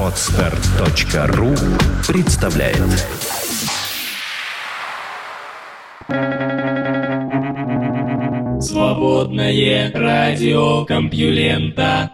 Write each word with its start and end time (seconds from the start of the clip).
Отстар.ру 0.00 1.54
представляет. 2.08 2.76
Свободное 8.62 9.92
радио 9.92 10.86
Компьюлента. 10.86 12.10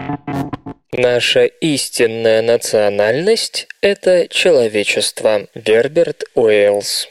Наша 0.93 1.45
истинная 1.45 2.43
национальность– 2.43 3.69
это 3.81 4.27
человечество. 4.29 5.47
Герберт 5.55 6.25
Уэллс 6.35 7.09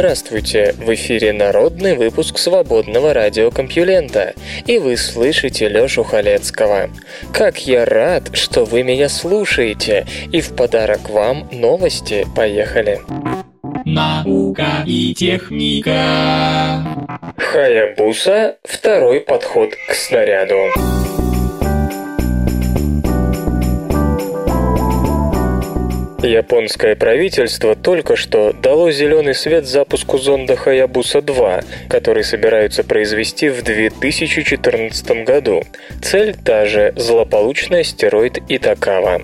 Здравствуйте! 0.00 0.74
В 0.78 0.94
эфире 0.94 1.34
народный 1.34 1.94
выпуск 1.94 2.38
свободного 2.38 3.12
радиокомпьюлента, 3.12 4.32
и 4.64 4.78
вы 4.78 4.96
слышите 4.96 5.68
Лёшу 5.68 6.04
Халецкого. 6.04 6.88
Как 7.34 7.66
я 7.66 7.84
рад, 7.84 8.34
что 8.34 8.64
вы 8.64 8.82
меня 8.82 9.10
слушаете, 9.10 10.06
и 10.32 10.40
в 10.40 10.56
подарок 10.56 11.10
вам 11.10 11.50
новости. 11.52 12.26
Поехали! 12.34 12.98
Наука 13.84 14.84
и 14.86 15.12
техника. 15.12 16.82
Хаябуса– 17.36 18.56
второй 18.64 19.20
подход 19.20 19.68
к 19.86 19.92
снаряду. 19.92 20.99
Японское 26.22 26.96
правительство 26.96 27.74
только 27.74 28.14
что 28.14 28.52
дало 28.52 28.90
зеленый 28.90 29.34
свет 29.34 29.64
запуску 29.64 30.18
зонда 30.18 30.54
Хаябуса-2, 30.54 31.64
который 31.88 32.24
собираются 32.24 32.84
произвести 32.84 33.48
в 33.48 33.62
2014 33.62 35.24
году. 35.24 35.62
Цель 36.02 36.36
та 36.36 36.66
же– 36.66 36.92
злополучный 36.96 37.80
астероид 37.80 38.38
Итакава. 38.50 39.22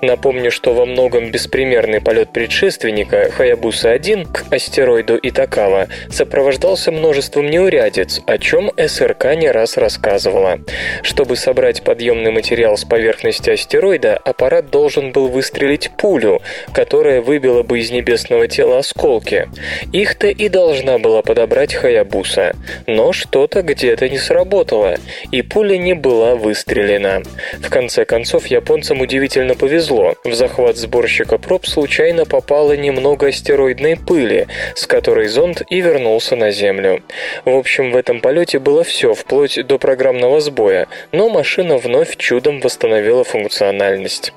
Напомню, 0.00 0.50
что 0.50 0.72
во 0.72 0.86
многом 0.86 1.30
беспримерный 1.30 2.00
полет 2.00 2.32
предшественника 2.32 3.30
Хаябуса-1 3.30 4.32
к 4.32 4.50
астероиду 4.50 5.18
Итакава 5.22 5.88
сопровождался 6.08 6.90
множеством 6.90 7.50
неурядиц, 7.50 8.22
о 8.26 8.38
чем 8.38 8.72
СРК 8.78 9.34
не 9.36 9.50
раз 9.50 9.76
рассказывала. 9.76 10.60
Чтобы 11.02 11.36
собрать 11.36 11.82
подъемный 11.82 12.30
материал 12.30 12.78
с 12.78 12.84
поверхности 12.84 13.50
астероида, 13.50 14.16
аппарат 14.16 14.70
должен 14.70 15.12
был 15.12 15.28
выстрелить 15.28 15.90
пулю, 15.98 16.29
пулю, 16.30 16.42
которая 16.72 17.20
выбила 17.20 17.62
бы 17.62 17.78
из 17.80 17.90
небесного 17.90 18.48
тела 18.48 18.78
осколки. 18.78 19.48
Их-то 19.92 20.28
и 20.28 20.48
должна 20.48 20.98
была 20.98 21.22
подобрать 21.22 21.74
Хаябуса. 21.74 22.54
Но 22.86 23.12
что-то 23.12 23.62
где-то 23.62 24.08
не 24.08 24.18
сработало, 24.18 24.96
и 25.32 25.42
пуля 25.42 25.76
не 25.76 25.94
была 25.94 26.34
выстрелена. 26.34 27.22
В 27.60 27.70
конце 27.70 28.04
концов, 28.04 28.46
японцам 28.46 29.00
удивительно 29.00 29.54
повезло. 29.54 30.14
В 30.24 30.34
захват 30.34 30.76
сборщика 30.76 31.38
проб 31.38 31.66
случайно 31.66 32.24
попало 32.24 32.76
немного 32.76 33.28
астероидной 33.28 33.96
пыли, 33.96 34.46
с 34.74 34.86
которой 34.86 35.28
зонд 35.28 35.62
и 35.70 35.80
вернулся 35.80 36.36
на 36.36 36.50
Землю. 36.50 37.02
В 37.44 37.54
общем, 37.54 37.92
в 37.92 37.96
этом 37.96 38.20
полете 38.20 38.58
было 38.58 38.84
все, 38.84 39.14
вплоть 39.14 39.66
до 39.66 39.78
программного 39.78 40.40
сбоя, 40.40 40.86
но 41.12 41.28
машина 41.28 41.76
вновь 41.76 42.16
чудом 42.16 42.60
восстановила 42.60 43.24
функциональность. 43.24 44.32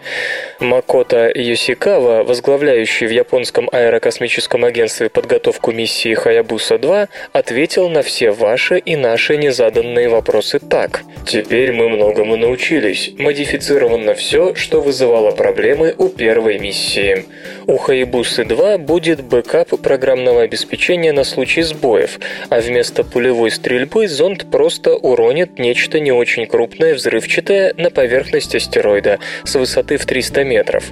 Макото 0.59 1.31
Йосика 1.33 1.82
Исикава, 1.83 2.23
возглавляющий 2.23 3.07
в 3.07 3.09
японском 3.11 3.67
аэрокосмическом 3.69 4.63
агентстве 4.63 5.09
подготовку 5.09 5.73
миссии 5.73 6.13
Хаябуса-2, 6.13 7.09
ответил 7.33 7.89
на 7.89 8.03
все 8.03 8.31
ваши 8.31 8.77
и 8.77 8.95
наши 8.95 9.35
незаданные 9.35 10.07
вопросы 10.07 10.59
так. 10.59 11.01
Теперь 11.27 11.73
мы 11.73 11.89
многому 11.89 12.37
научились. 12.37 13.11
Модифицировано 13.17 14.13
все, 14.13 14.55
что 14.55 14.79
вызывало 14.79 15.31
проблемы 15.31 15.93
у 15.97 16.07
первой 16.07 16.57
миссии. 16.57 17.25
У 17.67 17.75
Хаябусы-2 17.75 18.77
будет 18.77 19.21
бэкап 19.21 19.77
программного 19.81 20.43
обеспечения 20.43 21.11
на 21.11 21.25
случай 21.25 21.63
сбоев, 21.63 22.17
а 22.49 22.61
вместо 22.61 23.03
пулевой 23.03 23.51
стрельбы 23.51 24.07
зонд 24.07 24.49
просто 24.49 24.95
уронит 24.95 25.59
нечто 25.59 25.99
не 25.99 26.13
очень 26.13 26.45
крупное 26.45 26.93
взрывчатое 26.93 27.73
на 27.75 27.89
поверхность 27.89 28.55
астероида 28.55 29.19
с 29.43 29.55
высоты 29.55 29.97
в 29.97 30.05
300 30.05 30.45
метров. 30.45 30.89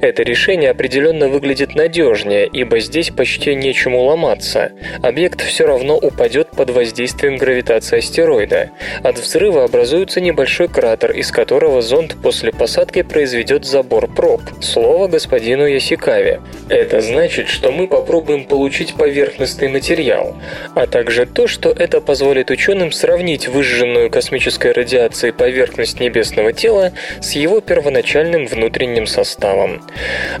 Это 0.00 0.23
решение 0.24 0.70
определенно 0.70 1.28
выглядит 1.28 1.74
надежнее, 1.74 2.46
ибо 2.46 2.80
здесь 2.80 3.10
почти 3.10 3.54
нечему 3.54 4.02
ломаться. 4.02 4.72
Объект 5.02 5.42
все 5.42 5.66
равно 5.66 5.96
упадет 5.96 6.50
под 6.50 6.70
воздействием 6.70 7.36
гравитации 7.36 7.98
астероида. 7.98 8.70
От 9.02 9.18
взрыва 9.18 9.64
образуется 9.64 10.20
небольшой 10.20 10.68
кратер, 10.68 11.12
из 11.12 11.30
которого 11.30 11.82
зонд 11.82 12.16
после 12.22 12.52
посадки 12.52 13.02
произведет 13.02 13.64
забор 13.64 14.12
проб. 14.12 14.40
Слово 14.60 15.08
господину 15.08 15.66
Ясикаве. 15.66 16.40
Это 16.68 17.00
значит, 17.00 17.48
что 17.48 17.70
мы 17.70 17.86
попробуем 17.86 18.44
получить 18.44 18.94
поверхностный 18.94 19.68
материал, 19.68 20.36
а 20.74 20.86
также 20.86 21.26
то, 21.26 21.46
что 21.46 21.70
это 21.70 22.00
позволит 22.00 22.50
ученым 22.50 22.92
сравнить 22.92 23.48
выжженную 23.48 24.10
космической 24.10 24.72
радиацией 24.72 25.32
поверхность 25.32 26.00
небесного 26.00 26.52
тела 26.52 26.92
с 27.20 27.32
его 27.32 27.60
первоначальным 27.60 28.46
внутренним 28.46 29.06
составом. 29.06 29.82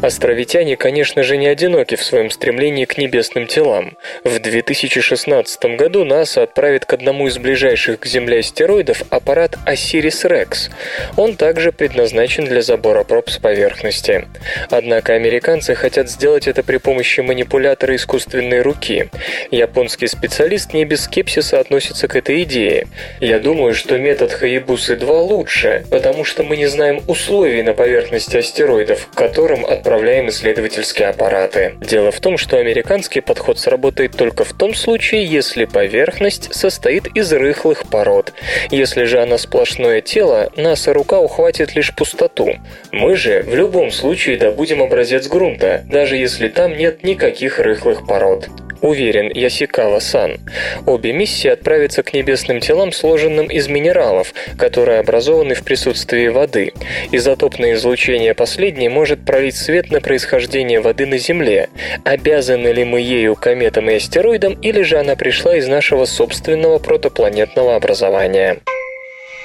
Островитяне, 0.02 0.76
конечно 0.76 1.22
же, 1.22 1.36
не 1.36 1.46
одиноки 1.46 1.94
в 1.94 2.02
своем 2.02 2.30
стремлении 2.30 2.84
к 2.84 2.98
небесным 2.98 3.46
телам. 3.46 3.96
В 4.24 4.38
2016 4.38 5.64
году 5.76 6.04
НАСА 6.04 6.42
отправит 6.42 6.84
к 6.84 6.92
одному 6.92 7.26
из 7.28 7.38
ближайших 7.38 8.00
к 8.00 8.06
Земле 8.06 8.40
астероидов 8.40 9.02
аппарат 9.10 9.56
Осирис-Рекс. 9.66 10.70
Он 11.16 11.36
также 11.36 11.72
предназначен 11.72 12.44
для 12.44 12.62
забора 12.62 13.04
проб 13.04 13.30
с 13.30 13.38
поверхности. 13.38 14.26
Однако 14.70 15.14
американцы 15.14 15.74
хотят 15.74 16.10
сделать 16.10 16.46
это 16.46 16.62
при 16.62 16.78
помощи 16.78 17.20
манипулятора 17.20 17.96
искусственной 17.96 18.62
руки. 18.62 19.08
Японский 19.50 20.06
специалист 20.06 20.72
не 20.72 20.84
без 20.84 21.04
скепсиса 21.04 21.60
относится 21.60 22.08
к 22.08 22.16
этой 22.16 22.42
идее. 22.42 22.86
Я 23.20 23.38
думаю, 23.38 23.74
что 23.74 23.98
метод 23.98 24.32
Хаябусы-2 24.32 25.20
лучше, 25.22 25.84
потому 25.90 26.24
что 26.24 26.42
мы 26.42 26.56
не 26.56 26.66
знаем 26.66 27.02
условий 27.06 27.62
на 27.62 27.74
поверхности 27.74 28.36
астероидов, 28.36 29.08
к 29.08 29.16
которым 29.16 29.63
отправляем 29.64 30.28
исследовательские 30.28 31.08
аппараты. 31.08 31.74
Дело 31.80 32.10
в 32.10 32.20
том, 32.20 32.38
что 32.38 32.58
американский 32.58 33.20
подход 33.20 33.58
сработает 33.58 34.12
только 34.12 34.44
в 34.44 34.52
том 34.52 34.74
случае, 34.74 35.24
если 35.24 35.64
поверхность 35.64 36.54
состоит 36.54 37.06
из 37.16 37.32
рыхлых 37.32 37.88
пород. 37.88 38.32
Если 38.70 39.04
же 39.04 39.20
она 39.20 39.38
сплошное 39.38 40.00
тело, 40.00 40.50
НАСА 40.56 40.92
рука 40.92 41.20
ухватит 41.20 41.74
лишь 41.74 41.94
пустоту. 41.94 42.54
Мы 42.92 43.16
же 43.16 43.42
в 43.42 43.54
любом 43.54 43.90
случае 43.90 44.36
добудем 44.36 44.82
образец 44.82 45.26
грунта, 45.28 45.84
даже 45.90 46.16
если 46.16 46.48
там 46.48 46.76
нет 46.76 47.02
никаких 47.04 47.58
рыхлых 47.58 48.06
пород. 48.06 48.48
Уверен, 48.84 49.30
Ясикава-сан. 49.32 50.40
Обе 50.84 51.14
миссии 51.14 51.48
отправятся 51.48 52.02
к 52.02 52.12
небесным 52.12 52.60
телам, 52.60 52.92
сложенным 52.92 53.46
из 53.46 53.66
минералов, 53.66 54.34
которые 54.58 55.00
образованы 55.00 55.54
в 55.54 55.62
присутствии 55.62 56.28
воды. 56.28 56.74
Изотопное 57.10 57.72
излучение 57.72 58.34
последней 58.34 58.90
может 58.90 59.24
пролить 59.24 59.43
свет 59.52 59.90
на 59.90 60.00
происхождение 60.00 60.80
воды 60.80 61.06
на 61.06 61.18
Земле. 61.18 61.68
Обязаны 62.04 62.68
ли 62.68 62.84
мы 62.84 63.00
ею 63.00 63.36
кометам 63.36 63.90
и 63.90 63.94
астероидам, 63.94 64.54
или 64.54 64.82
же 64.82 64.98
она 64.98 65.16
пришла 65.16 65.56
из 65.56 65.68
нашего 65.68 66.06
собственного 66.06 66.78
протопланетного 66.78 67.76
образования? 67.76 68.58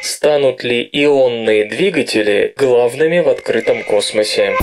Станут 0.01 0.63
ли 0.63 0.87
ионные 0.91 1.65
двигатели 1.65 2.53
главными 2.55 3.19
в 3.19 3.27
открытом 3.27 3.83
космосе? 3.83 4.53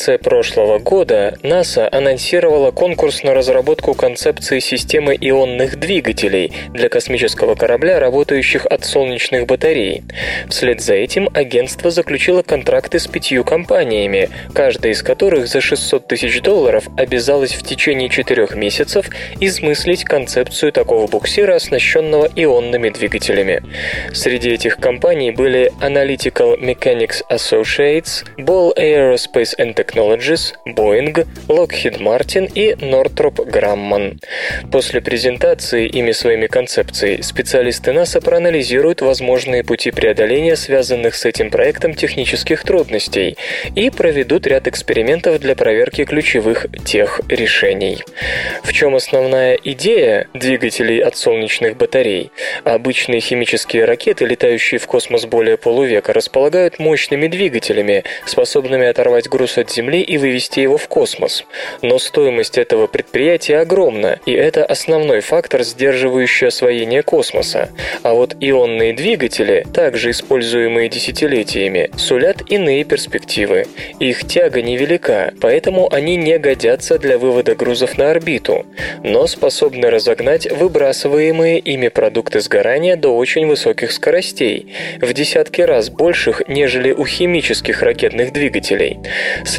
Конце 0.00 0.16
прошлого 0.16 0.78
года 0.78 1.36
НАСА 1.42 1.86
анонсировала 1.92 2.70
конкурс 2.70 3.22
на 3.22 3.34
разработку 3.34 3.92
концепции 3.92 4.58
системы 4.58 5.14
ионных 5.14 5.78
двигателей 5.78 6.54
для 6.72 6.88
космического 6.88 7.54
корабля, 7.54 8.00
работающих 8.00 8.64
от 8.64 8.86
солнечных 8.86 9.44
батарей. 9.44 10.02
Вслед 10.48 10.80
за 10.80 10.94
этим 10.94 11.28
агентство 11.34 11.90
заключило 11.90 12.40
контракты 12.40 12.98
с 12.98 13.06
пятью 13.06 13.44
компаниями, 13.44 14.30
каждая 14.54 14.92
из 14.92 15.02
которых 15.02 15.46
за 15.48 15.60
600 15.60 16.08
тысяч 16.08 16.40
долларов 16.40 16.88
обязалась 16.96 17.52
в 17.52 17.62
течение 17.62 18.08
четырех 18.08 18.54
месяцев 18.54 19.04
измыслить 19.38 20.04
концепцию 20.04 20.72
такого 20.72 21.08
буксира, 21.08 21.56
оснащенного 21.56 22.26
ионными 22.36 22.88
двигателями. 22.88 23.62
Среди 24.14 24.52
этих 24.52 24.78
компаний 24.78 25.30
были 25.30 25.70
Analytical 25.82 26.58
Mechanics 26.58 27.20
Associates, 27.30 28.24
Ball 28.38 28.72
Aerospace 28.78 29.54
and 29.58 29.74
Technologies, 29.90 30.54
Boeing, 30.66 31.26
Lockheed 31.48 31.98
Martin 31.98 32.50
и 32.54 32.72
Northrop 32.74 33.36
Grumman. 33.50 34.18
После 34.70 35.00
презентации 35.00 35.86
ими 35.86 36.12
своими 36.12 36.46
концепций 36.46 37.22
специалисты 37.22 37.92
НАСА 37.92 38.20
проанализируют 38.20 39.00
возможные 39.00 39.64
пути 39.64 39.90
преодоления 39.90 40.56
связанных 40.56 41.14
с 41.14 41.24
этим 41.24 41.50
проектом 41.50 41.94
технических 41.94 42.62
трудностей 42.62 43.36
и 43.74 43.90
проведут 43.90 44.46
ряд 44.46 44.68
экспериментов 44.68 45.40
для 45.40 45.56
проверки 45.56 46.04
ключевых 46.04 46.66
тех 46.84 47.20
решений. 47.28 47.98
В 48.62 48.72
чем 48.72 48.94
основная 48.94 49.58
идея 49.64 50.28
двигателей 50.34 51.00
от 51.02 51.16
солнечных 51.16 51.76
батарей? 51.76 52.30
Обычные 52.64 53.20
химические 53.20 53.86
ракеты, 53.86 54.24
летающие 54.24 54.78
в 54.78 54.86
космос 54.86 55.26
более 55.26 55.56
полувека, 55.56 56.12
располагают 56.12 56.78
мощными 56.78 57.26
двигателями, 57.26 58.04
способными 58.24 58.86
оторвать 58.86 59.28
груз 59.28 59.58
от 59.58 59.69
Земли 59.72 60.00
и 60.02 60.18
вывести 60.18 60.60
его 60.60 60.76
в 60.76 60.88
космос. 60.88 61.44
Но 61.82 61.98
стоимость 61.98 62.58
этого 62.58 62.86
предприятия 62.86 63.58
огромна, 63.58 64.18
и 64.26 64.32
это 64.32 64.64
основной 64.64 65.20
фактор, 65.20 65.62
сдерживающий 65.62 66.48
освоение 66.48 67.02
космоса. 67.02 67.70
А 68.02 68.14
вот 68.14 68.36
ионные 68.40 68.92
двигатели, 68.92 69.66
также 69.72 70.10
используемые 70.10 70.88
десятилетиями, 70.88 71.90
сулят 71.96 72.42
иные 72.48 72.84
перспективы. 72.84 73.66
Их 73.98 74.26
тяга 74.26 74.62
невелика, 74.62 75.32
поэтому 75.40 75.92
они 75.92 76.16
не 76.16 76.38
годятся 76.38 76.98
для 76.98 77.18
вывода 77.18 77.54
грузов 77.54 77.98
на 77.98 78.10
орбиту, 78.10 78.66
но 79.02 79.26
способны 79.26 79.90
разогнать 79.90 80.50
выбрасываемые 80.50 81.58
ими 81.58 81.88
продукты 81.88 82.40
сгорания 82.40 82.96
до 82.96 83.16
очень 83.16 83.46
высоких 83.46 83.92
скоростей, 83.92 84.74
в 85.00 85.12
десятки 85.12 85.60
раз 85.60 85.90
больших, 85.90 86.42
нежели 86.48 86.92
у 86.92 87.06
химических 87.06 87.82
ракетных 87.82 88.32
двигателей. 88.32 88.98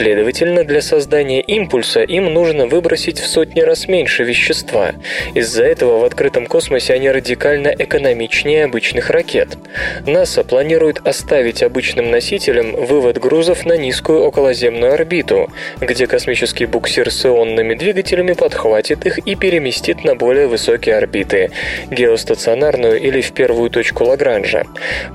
Следовательно, 0.02 0.64
для 0.64 0.82
создания 0.82 1.42
импульса 1.42 2.02
им 2.02 2.34
нужно 2.34 2.66
выбросить 2.66 3.20
в 3.20 3.28
сотни 3.28 3.62
раз 3.62 3.88
меньше 3.88 4.24
вещества. 4.24 4.94
Из-за 5.36 5.64
этого 5.64 6.00
в 6.00 6.06
открытом 6.06 6.48
космосе 6.48 6.94
они 6.94 7.12
радикально 7.12 7.68
экономичнее 7.68 8.66
обычных 8.66 9.12
ракет. 9.12 9.60
НАСА 10.08 10.44
планирует 10.44 11.06
оставить 11.06 11.62
обычным 11.62 12.10
носителям 12.10 12.72
вывод 12.72 13.20
грузов 13.20 13.64
на 13.64 13.78
низкую 13.78 14.24
околоземную 14.24 14.94
орбиту, 14.94 15.52
где 15.80 16.08
космический 16.08 16.66
буксир 16.66 17.12
с 17.12 17.24
ионными 17.24 17.76
двигателями 17.76 18.34
подхватит 18.34 19.06
их 19.06 19.20
и 19.20 19.36
переместит 19.36 20.04
на 20.04 20.16
более 20.16 20.48
высокие 20.48 20.96
орбиты– 20.96 21.52
геостационарную 21.92 23.00
или 23.00 23.22
в 23.22 23.34
первую 23.34 23.70
точку 23.70 24.06
Лагранжа. 24.06 24.66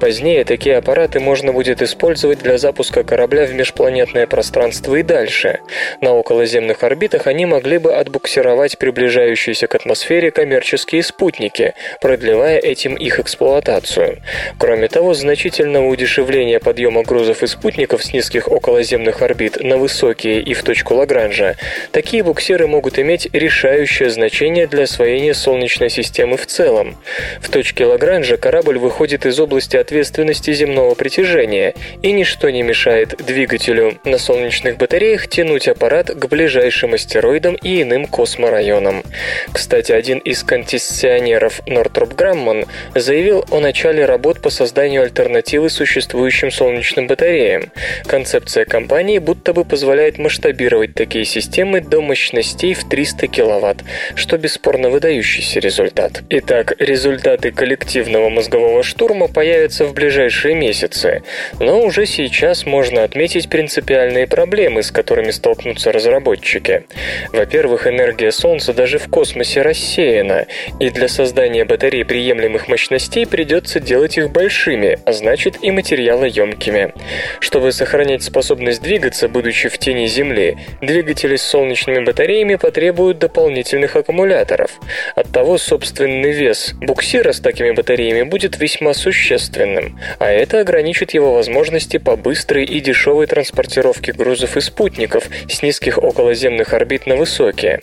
Позднее 0.00 0.44
такие 0.44 0.76
аппараты 0.76 1.18
можно 1.18 1.52
будет 1.52 1.82
использовать 1.82 2.38
для 2.38 2.56
запуска 2.56 3.02
корабля 3.02 3.46
в 3.46 3.52
межпланетное 3.52 4.28
пространство 4.28 4.75
и 4.96 5.02
дальше. 5.02 5.60
На 6.00 6.12
околоземных 6.12 6.82
орбитах 6.82 7.26
они 7.26 7.46
могли 7.46 7.78
бы 7.78 7.94
отбуксировать 7.94 8.78
приближающиеся 8.78 9.66
к 9.66 9.74
атмосфере 9.74 10.30
коммерческие 10.30 11.02
спутники, 11.02 11.74
продлевая 12.00 12.58
этим 12.58 12.94
их 12.94 13.18
эксплуатацию. 13.18 14.18
Кроме 14.58 14.88
того, 14.88 15.14
значительного 15.14 15.86
удешевления 15.86 16.60
подъема 16.60 17.02
грузов 17.02 17.42
и 17.42 17.46
спутников 17.46 18.04
с 18.04 18.12
низких 18.12 18.50
околоземных 18.50 19.22
орбит 19.22 19.62
на 19.62 19.76
высокие 19.76 20.40
и 20.40 20.54
в 20.54 20.62
точку 20.62 20.94
Лагранжа, 20.94 21.56
такие 21.92 22.22
буксиры 22.22 22.66
могут 22.66 22.98
иметь 22.98 23.28
решающее 23.32 24.10
значение 24.10 24.66
для 24.66 24.84
освоения 24.84 25.34
Солнечной 25.34 25.90
системы 25.90 26.36
в 26.36 26.46
целом. 26.46 26.96
В 27.40 27.48
точке 27.50 27.84
Лагранжа 27.84 28.36
корабль 28.36 28.78
выходит 28.78 29.26
из 29.26 29.38
области 29.40 29.76
ответственности 29.76 30.52
земного 30.52 30.94
притяжения, 30.94 31.74
и 32.02 32.12
ничто 32.12 32.50
не 32.50 32.62
мешает 32.62 33.16
двигателю 33.24 33.98
на 34.04 34.18
солнечных 34.66 34.78
батареях 34.78 35.28
тянуть 35.28 35.68
аппарат 35.68 36.10
к 36.10 36.26
ближайшим 36.26 36.94
астероидам 36.94 37.54
и 37.54 37.82
иным 37.82 38.06
косморайонам. 38.06 39.04
Кстати, 39.52 39.92
один 39.92 40.18
из 40.18 40.42
концессионеров 40.42 41.60
Нортроп 41.66 42.14
Грамман 42.14 42.64
заявил 42.94 43.44
о 43.50 43.60
начале 43.60 44.04
работ 44.04 44.42
по 44.42 44.50
созданию 44.50 45.02
альтернативы 45.02 45.70
существующим 45.70 46.50
солнечным 46.50 47.06
батареям. 47.06 47.70
Концепция 48.06 48.64
компании 48.64 49.18
будто 49.18 49.52
бы 49.52 49.64
позволяет 49.64 50.18
масштабировать 50.18 50.94
такие 50.94 51.24
системы 51.24 51.80
до 51.80 52.00
мощностей 52.00 52.74
в 52.74 52.88
300 52.88 53.28
кВт, 53.28 53.84
что 54.16 54.36
бесспорно 54.36 54.90
выдающийся 54.90 55.60
результат. 55.60 56.22
Итак, 56.30 56.74
результаты 56.80 57.52
коллективного 57.52 58.30
мозгового 58.30 58.82
штурма 58.82 59.28
появятся 59.28 59.84
в 59.84 59.94
ближайшие 59.94 60.54
месяцы, 60.54 61.22
но 61.60 61.82
уже 61.82 62.06
сейчас 62.06 62.66
можно 62.66 63.04
отметить 63.04 63.48
принципиальные 63.48 64.26
проблемы, 64.26 64.55
с 64.80 64.90
которыми 64.90 65.30
столкнутся 65.30 65.92
разработчики. 65.92 66.84
Во-первых, 67.32 67.86
энергия 67.86 68.32
Солнца 68.32 68.72
даже 68.72 68.98
в 68.98 69.08
космосе 69.08 69.62
рассеяна, 69.62 70.46
и 70.80 70.90
для 70.90 71.08
создания 71.08 71.64
батарей 71.64 72.04
приемлемых 72.04 72.68
мощностей 72.68 73.26
придется 73.26 73.80
делать 73.80 74.18
их 74.18 74.30
большими, 74.30 74.98
а 75.04 75.12
значит 75.12 75.58
и 75.62 75.70
материалоемкими. 75.70 76.94
Чтобы 77.40 77.72
сохранять 77.72 78.22
способность 78.22 78.82
двигаться, 78.82 79.28
будучи 79.28 79.68
в 79.68 79.78
тени 79.78 80.06
Земли, 80.06 80.56
двигатели 80.80 81.36
с 81.36 81.42
солнечными 81.42 82.04
батареями 82.04 82.54
потребуют 82.56 83.18
дополнительных 83.18 83.96
аккумуляторов. 83.96 84.70
Оттого 85.14 85.58
собственный 85.58 86.32
вес 86.32 86.74
буксира 86.80 87.32
с 87.32 87.40
такими 87.40 87.72
батареями 87.72 88.22
будет 88.22 88.58
весьма 88.58 88.94
существенным, 88.94 89.98
а 90.18 90.30
это 90.30 90.60
ограничит 90.60 91.12
его 91.14 91.34
возможности 91.34 91.98
по 91.98 92.16
быстрой 92.16 92.64
и 92.64 92.80
дешевой 92.80 93.26
транспортировке 93.26 94.12
грузов 94.46 94.56
и 94.56 94.60
спутников 94.60 95.28
с 95.48 95.62
низких 95.62 95.98
околоземных 95.98 96.72
орбит 96.72 97.06
на 97.06 97.16
высокие. 97.16 97.80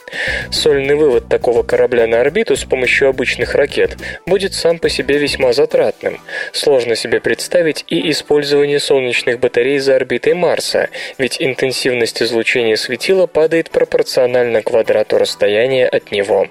Сольный 0.52 0.96
вывод 0.96 1.28
такого 1.28 1.64
корабля 1.64 2.08
на 2.08 2.22
орбиту 2.22 2.56
с 2.56 2.64
помощью 2.64 3.10
обычных 3.10 3.56
ракет 3.56 3.98
будет 4.26 4.54
сам 4.54 4.80
по 4.80 4.90
себе 4.90 5.18
весьма 5.18 5.54
затратным. 5.54 6.20
Сложно 6.54 6.96
себе 6.96 7.20
представить 7.20 7.86
и 7.90 8.10
использование 8.12 8.80
солнечных 8.80 9.40
батарей 9.40 9.80
за 9.80 9.96
орбитой 9.96 10.34
Марса, 10.34 10.90
ведь 11.18 11.42
интенсивность 11.42 12.22
излучения 12.22 12.76
светила 12.76 13.28
падает 13.28 13.70
пропорционально 13.70 14.62
квадрату 14.62 15.18
расстояния 15.18 15.88
от 15.88 16.12
него. 16.12 16.48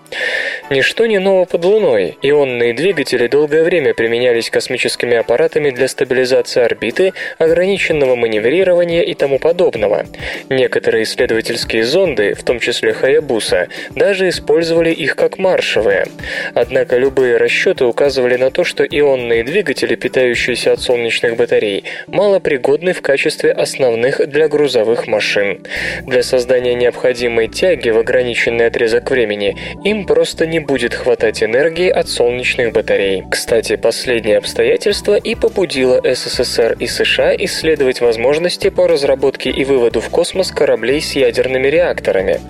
Ничто 0.70 1.06
не 1.06 1.18
ново 1.18 1.44
под 1.44 1.64
Луной. 1.64 2.18
Ионные 2.22 2.74
двигатели 2.74 3.28
долгое 3.28 3.62
время 3.62 3.94
применялись 3.94 4.50
космическими 4.50 5.16
аппаратами 5.16 5.70
для 5.70 5.88
стабилизации 5.88 6.62
орбиты, 6.62 7.12
ограниченного 7.38 8.16
маневрирования 8.16 9.02
и 9.02 9.14
тому 9.14 9.38
подобного. 9.38 10.01
Некоторые 10.48 11.04
исследовательские 11.04 11.84
зонды, 11.84 12.34
в 12.34 12.42
том 12.42 12.60
числе 12.60 12.92
Хаябуса, 12.92 13.68
даже 13.94 14.28
использовали 14.28 14.90
их 14.90 15.16
как 15.16 15.38
маршевые. 15.38 16.06
Однако 16.54 16.96
любые 16.96 17.36
расчеты 17.36 17.84
указывали 17.84 18.36
на 18.36 18.50
то, 18.50 18.64
что 18.64 18.84
ионные 18.84 19.44
двигатели, 19.44 19.94
питающиеся 19.94 20.72
от 20.72 20.80
солнечных 20.80 21.36
батарей, 21.36 21.84
малопригодны 22.06 22.92
в 22.92 23.02
качестве 23.02 23.52
основных 23.52 24.26
для 24.28 24.48
грузовых 24.48 25.06
машин. 25.06 25.60
Для 26.02 26.22
создания 26.22 26.74
необходимой 26.74 27.48
тяги 27.48 27.90
в 27.90 27.98
ограниченный 27.98 28.66
отрезок 28.66 29.10
времени 29.10 29.56
им 29.84 30.06
просто 30.06 30.46
не 30.46 30.60
будет 30.60 30.94
хватать 30.94 31.42
энергии 31.42 31.88
от 31.88 32.08
солнечных 32.08 32.72
батарей. 32.72 33.24
Кстати, 33.30 33.76
последнее 33.76 34.38
обстоятельство 34.38 35.16
и 35.16 35.34
побудило 35.34 36.00
СССР 36.02 36.76
и 36.78 36.86
США 36.86 37.34
исследовать 37.36 38.00
возможности 38.00 38.70
по 38.70 38.88
разработке 38.88 39.50
и 39.50 39.64
выводу 39.64 39.91
в 40.00 40.08
космос 40.08 40.50
кораблей 40.50 41.00
с 41.00 41.12
ядерными 41.12 41.68
реакторами. 41.68 42.40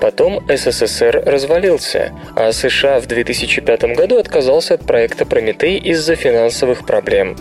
Потом 0.00 0.44
СССР 0.48 1.22
развалился, 1.26 2.12
а 2.34 2.52
США 2.52 3.00
в 3.00 3.06
2005 3.06 3.96
году 3.96 4.18
отказался 4.18 4.74
от 4.74 4.86
проекта 4.86 5.26
«Прометей» 5.26 5.78
из-за 5.78 6.14
финансовых 6.14 6.86
проблем. 6.86 7.36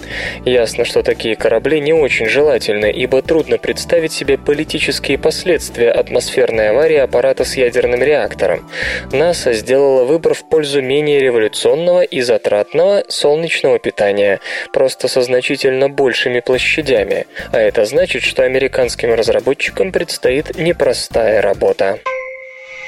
Ясно, 0.46 0.86
что 0.86 1.04
такие 1.04 1.36
корабли 1.36 1.80
не 1.80 1.94
очень 1.94 2.28
желательны, 2.28 2.92
ибо 2.92 3.22
трудно 3.22 3.58
представить 3.58 4.14
себе 4.14 4.38
политические 4.38 5.18
последствия 5.18 5.92
атмосферной 5.92 6.70
аварии 6.70 6.98
аппарата 6.98 7.46
с 7.46 7.56
ядерным 7.56 8.02
реактором. 8.04 8.70
НАСА 9.12 9.54
сделала 9.54 10.04
выбор 10.04 10.34
в 10.34 10.44
пользу 10.50 10.82
менее 10.82 11.20
революционного 11.20 12.02
и 12.02 12.22
затратного 12.22 13.04
солнечного 13.08 13.80
питания, 13.80 14.40
просто 14.74 15.08
со 15.08 15.22
значительно 15.22 15.90
большими 15.90 16.40
площадями. 16.40 17.26
А 17.52 17.60
это 17.60 17.86
значит, 17.86 18.24
что 18.24 18.44
американским 18.44 19.14
разработчикам 19.14 19.35
предстоит 19.92 20.58
непростая 20.58 21.42
работа. 21.42 22.00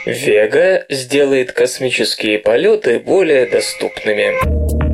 Вега 0.06 0.86
сделает 0.90 1.52
космические 1.52 2.40
полеты 2.40 3.00
более 3.00 3.46
доступными. 3.46 4.87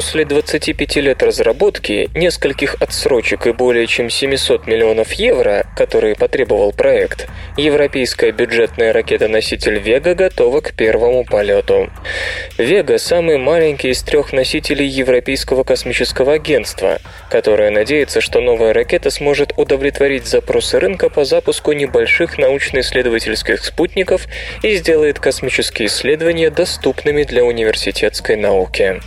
После 0.00 0.24
25 0.24 0.96
лет 0.96 1.22
разработки, 1.22 2.08
нескольких 2.14 2.74
отсрочек 2.80 3.46
и 3.46 3.52
более 3.52 3.86
чем 3.86 4.08
700 4.08 4.66
миллионов 4.66 5.12
евро, 5.12 5.66
которые 5.76 6.14
потребовал 6.14 6.72
проект, 6.72 7.28
европейская 7.58 8.32
бюджетная 8.32 8.94
ракета-носитель 8.94 9.78
«Вега» 9.78 10.14
готова 10.14 10.62
к 10.62 10.72
первому 10.72 11.26
полету. 11.26 11.90
«Вега»— 12.56 12.96
самый 12.98 13.36
маленький 13.36 13.90
из 13.90 14.02
трех 14.02 14.32
носителей 14.32 14.86
Европейского 14.86 15.64
космического 15.64 16.32
агентства, 16.32 16.98
которое 17.28 17.70
надеется, 17.70 18.22
что 18.22 18.40
новая 18.40 18.72
ракета 18.72 19.10
сможет 19.10 19.52
удовлетворить 19.58 20.26
запросы 20.26 20.80
рынка 20.80 21.10
по 21.10 21.26
запуску 21.26 21.72
небольших 21.72 22.38
научно-исследовательских 22.38 23.62
спутников 23.62 24.28
и 24.62 24.76
сделает 24.76 25.18
космические 25.18 25.88
исследования 25.88 26.48
доступными 26.48 27.24
для 27.24 27.44
университетской 27.44 28.36
науки. 28.36 29.02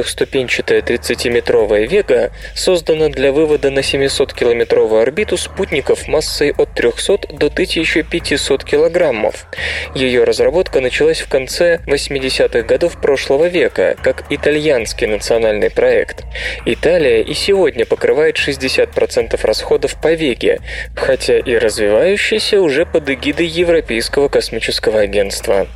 Четырехступенчатая 0.00 0.80
30-метровая 0.80 1.86
«Вега» 1.86 2.32
создана 2.54 3.10
для 3.10 3.32
вывода 3.32 3.70
на 3.70 3.80
700-километровую 3.80 5.02
орбиту 5.02 5.36
спутников 5.36 6.08
массой 6.08 6.54
от 6.56 6.74
300 6.74 7.28
до 7.34 7.48
1500 7.48 8.64
килограммов. 8.64 9.46
Ее 9.94 10.24
разработка 10.24 10.80
началась 10.80 11.20
в 11.20 11.28
конце 11.28 11.80
80-х 11.86 12.62
годов 12.62 12.98
прошлого 12.98 13.46
века, 13.46 13.94
как 14.02 14.24
итальянский 14.30 15.06
национальный 15.06 15.68
проект. 15.68 16.24
Италия 16.64 17.20
и 17.20 17.34
сегодня 17.34 17.84
покрывает 17.84 18.36
60% 18.36 19.38
расходов 19.42 20.00
по 20.00 20.14
«Веге», 20.14 20.60
хотя 20.96 21.38
и 21.38 21.56
развивающаяся 21.56 22.62
уже 22.62 22.86
под 22.86 23.10
эгидой 23.10 23.46
Европейского 23.46 24.28
космического 24.28 25.00
агентства. 25.00 25.66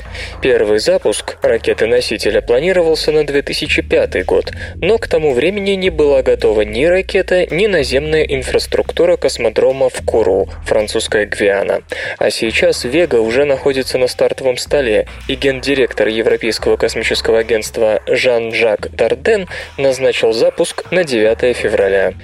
Первый 0.41 0.79
запуск 0.79 1.37
ракеты-носителя 1.43 2.41
планировался 2.41 3.13
на 3.13 3.27
2005 3.27 4.14
год, 4.23 4.53
но 4.81 4.99
к 4.99 5.09
тому 5.09 5.35
времени 5.35 5.73
не 5.73 5.91
была 5.91 6.23
готова 6.23 6.63
ни 6.63 6.85
ракета, 6.85 7.47
ни 7.53 7.67
наземная 7.67 8.23
инфраструктура 8.23 9.17
космодрома 9.17 9.89
в 9.89 10.05
Куру, 10.05 10.49
французская 10.65 11.27
Гвиана. 11.27 11.83
А 12.19 12.31
сейчас 12.31 12.85
Вега 12.85 13.17
уже 13.17 13.45
находится 13.45 13.99
на 13.99 14.07
стартовом 14.07 14.57
столе, 14.57 15.07
и 15.29 15.35
гендиректор 15.35 16.09
Европейского 16.09 16.77
космического 16.77 17.39
агентства 17.41 18.01
Жан-Жак 18.07 18.95
Дарден 18.95 19.49
назначил 19.79 20.33
запуск 20.33 20.91
на 20.91 21.05
9 21.05 21.57
февраля. 21.57 22.15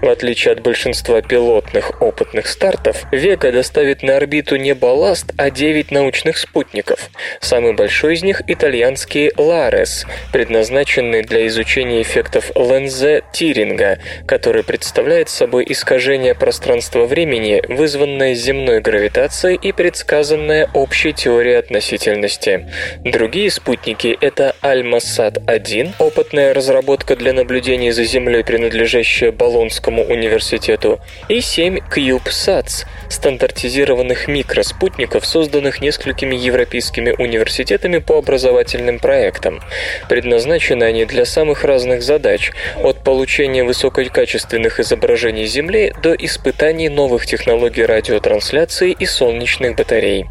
В 0.00 0.08
отличие 0.08 0.52
от 0.52 0.60
большинства 0.60 1.22
пилотных 1.22 2.00
опытных 2.02 2.46
стартов, 2.46 3.04
Вега 3.12 3.52
доставит 3.52 4.02
на 4.02 4.16
орбиту 4.16 4.56
не 4.56 4.74
балласт, 4.74 5.32
а 5.36 5.50
9 5.50 5.90
научных 5.90 6.38
спутников. 6.38 7.10
Самый 7.40 7.72
большой 7.72 8.14
из 8.14 8.22
них– 8.22 8.42
итальянский 8.46 9.32
Ларес, 9.36 10.06
предназначенный 10.32 11.22
для 11.22 11.39
изучения 11.46 12.02
эффектов 12.02 12.50
Лензе 12.54 13.22
Тиринга, 13.32 13.98
который 14.26 14.62
представляет 14.62 15.28
собой 15.28 15.64
искажение 15.68 16.34
пространства-времени, 16.34 17.62
вызванное 17.68 18.34
земной 18.34 18.80
гравитацией 18.80 19.56
и 19.56 19.72
предсказанное 19.72 20.68
общей 20.74 21.12
теорией 21.12 21.56
относительности. 21.56 22.68
Другие 23.04 23.50
спутники– 23.50 24.16
это 24.20 24.54
Альмасад-1, 24.62 25.94
опытная 25.98 26.54
разработка 26.54 27.16
для 27.16 27.32
наблюдений 27.32 27.90
за 27.90 28.04
Землей, 28.04 28.44
принадлежащая 28.44 29.32
Болонскому 29.32 30.04
университету, 30.04 31.00
и 31.28 31.40
7 31.40 31.78
CubeSats– 31.90 32.86
стандартизированных 33.10 34.28
микроспутников, 34.28 35.26
созданных 35.26 35.80
несколькими 35.80 36.36
европейскими 36.36 37.14
университетами 37.18 37.98
по 37.98 38.18
образовательным 38.18 38.98
проектам. 38.98 39.60
Предназначены 40.08 40.84
они 40.84 41.04
для 41.04 41.24
самых 41.24 41.64
разных 41.64 42.02
задач, 42.02 42.52
от 42.82 43.02
получения 43.02 43.64
высококачественных 43.64 44.80
изображений 44.80 45.46
Земли 45.46 45.92
до 46.02 46.14
испытаний 46.14 46.88
новых 46.88 47.26
технологий 47.26 47.84
радиотрансляции 47.84 48.92
и 48.92 49.06
солнечных 49.06 49.76
батарей. 49.76 50.26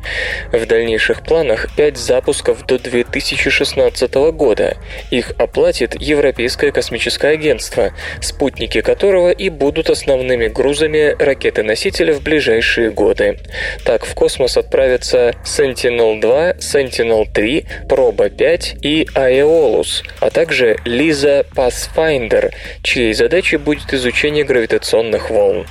В 0.52 0.66
дальнейших 0.66 1.22
планах 1.24 1.68
5 1.76 1.98
запусков 1.98 2.66
до 2.66 2.80
2016 2.80 4.14
года. 4.32 4.78
Их 5.12 5.34
оплатит 5.38 6.00
Европейское 6.00 6.72
космическое 6.72 7.34
агентство, 7.34 7.92
спутники 8.22 8.82
которого 8.82 9.32
и 9.32 9.50
будут 9.50 9.90
основными 9.90 10.48
грузами 10.48 11.16
ракеты-носителя 11.20 12.14
в 12.14 12.22
ближайшие 12.22 12.69
годы. 12.78 13.38
Так 13.84 14.06
в 14.06 14.14
космос 14.14 14.58
отправятся 14.58 15.36
Sentinel-2, 15.44 16.58
Sentinel-3, 16.60 17.88
Proba-5 17.88 18.80
и 18.82 19.08
Aeolus, 19.16 20.04
а 20.20 20.30
также 20.30 20.78
Lisa 20.86 21.46
Pathfinder, 21.54 22.52
чьей 22.84 23.14
задачей 23.14 23.58
будет 23.58 23.94
изучение 23.94 24.44
гравитационных 24.44 25.30
волн. 25.30 25.66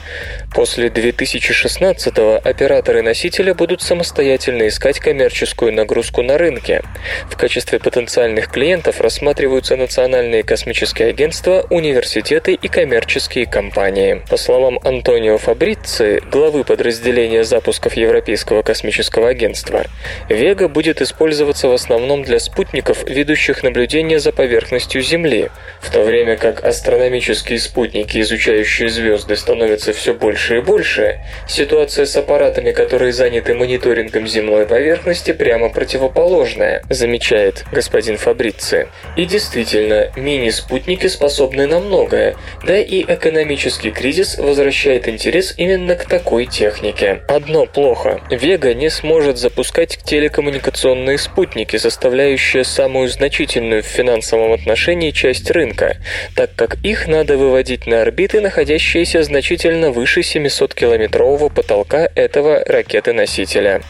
После 0.55 0.89
2016-го 0.89 2.41
операторы 2.43 3.03
носителя 3.03 3.55
будут 3.55 3.83
самостоятельно 3.83 4.67
искать 4.67 4.99
коммерческую 4.99 5.73
нагрузку 5.73 6.23
на 6.23 6.39
рынке. 6.39 6.83
В 7.31 7.37
качестве 7.37 7.79
потенциальных 7.79 8.51
клиентов 8.51 9.01
рассматриваются 9.01 9.77
национальные 9.77 10.43
космические 10.43 11.09
агентства, 11.09 11.67
университеты 11.71 12.55
и 12.55 12.69
коммерческие 12.69 13.47
компании. 13.47 14.23
По 14.31 14.37
словам 14.37 14.81
Антонио 14.83 15.39
Фабрици, 15.39 16.23
главы 16.33 16.65
подразделения 16.65 17.45
запусков 17.45 17.95
Европейского 17.95 18.63
космического 18.63 19.29
агентства, 19.29 19.85
Вега 20.29 20.69
будет 20.69 21.03
использоваться 21.03 21.69
в 21.69 21.73
основном 21.73 22.25
для 22.25 22.41
спутников, 22.41 23.09
ведущих 23.09 23.63
наблюдения 23.63 24.19
за 24.19 24.33
поверхностью 24.33 25.03
Земли, 25.03 25.51
в 25.81 25.93
то 25.93 26.03
время 26.03 26.37
как 26.37 26.65
астрономические 26.65 27.59
спутники, 27.59 28.21
изучающие 28.21 28.89
звезды, 28.89 29.37
становятся 29.37 29.93
все 29.93 30.15
больше 30.15 30.38
больше 30.39 30.59
и 30.59 30.61
больше, 30.61 31.19
ситуация 31.49 32.07
с 32.07 32.17
аппаратами, 32.17 32.71
которые 32.71 33.13
заняты 33.13 33.55
мониторингом 33.55 34.29
земной 34.29 34.67
поверхности, 34.67 35.33
прямо 35.33 35.69
противоположная, 35.69 36.85
замечает 36.89 37.65
господин 37.73 38.19
Фабрици. 38.19 38.87
И 39.17 39.25
действительно, 39.25 40.13
мини-спутники 40.15 41.09
способны 41.09 41.67
на 41.67 41.81
многое, 41.81 42.37
да 42.65 42.79
и 42.79 43.03
экономический 43.03 43.91
кризис 43.91 44.39
возвращает 44.39 45.09
интерес 45.09 45.55
именно 45.57 45.97
к 45.97 46.05
такой 46.05 46.47
технике. 46.47 47.23
Одно 47.27 47.67
плохо. 47.67 48.21
Вега 48.31 48.75
не 48.75 48.91
сможет 48.91 49.39
запускать 49.39 49.99
телекоммуникационные 50.05 51.19
спутники, 51.19 51.79
составляющие 51.79 52.63
самую 52.63 53.09
значительную 53.09 53.83
в 53.83 53.87
финансовом 53.87 54.53
отношении 54.53 55.11
часть 55.11 55.51
рынка, 55.51 55.97
так 56.37 56.51
как 56.55 56.77
их 56.85 57.09
надо 57.09 57.37
выводить 57.37 57.89
на 57.89 58.03
орбиты, 58.03 58.41
находящиеся 58.41 59.25
значительно 59.25 59.91
выше 59.91 60.23
700-километрового 60.35 61.49
потолка 61.49 62.09
этого 62.15 62.63
ракеты-носителя. 62.65 63.83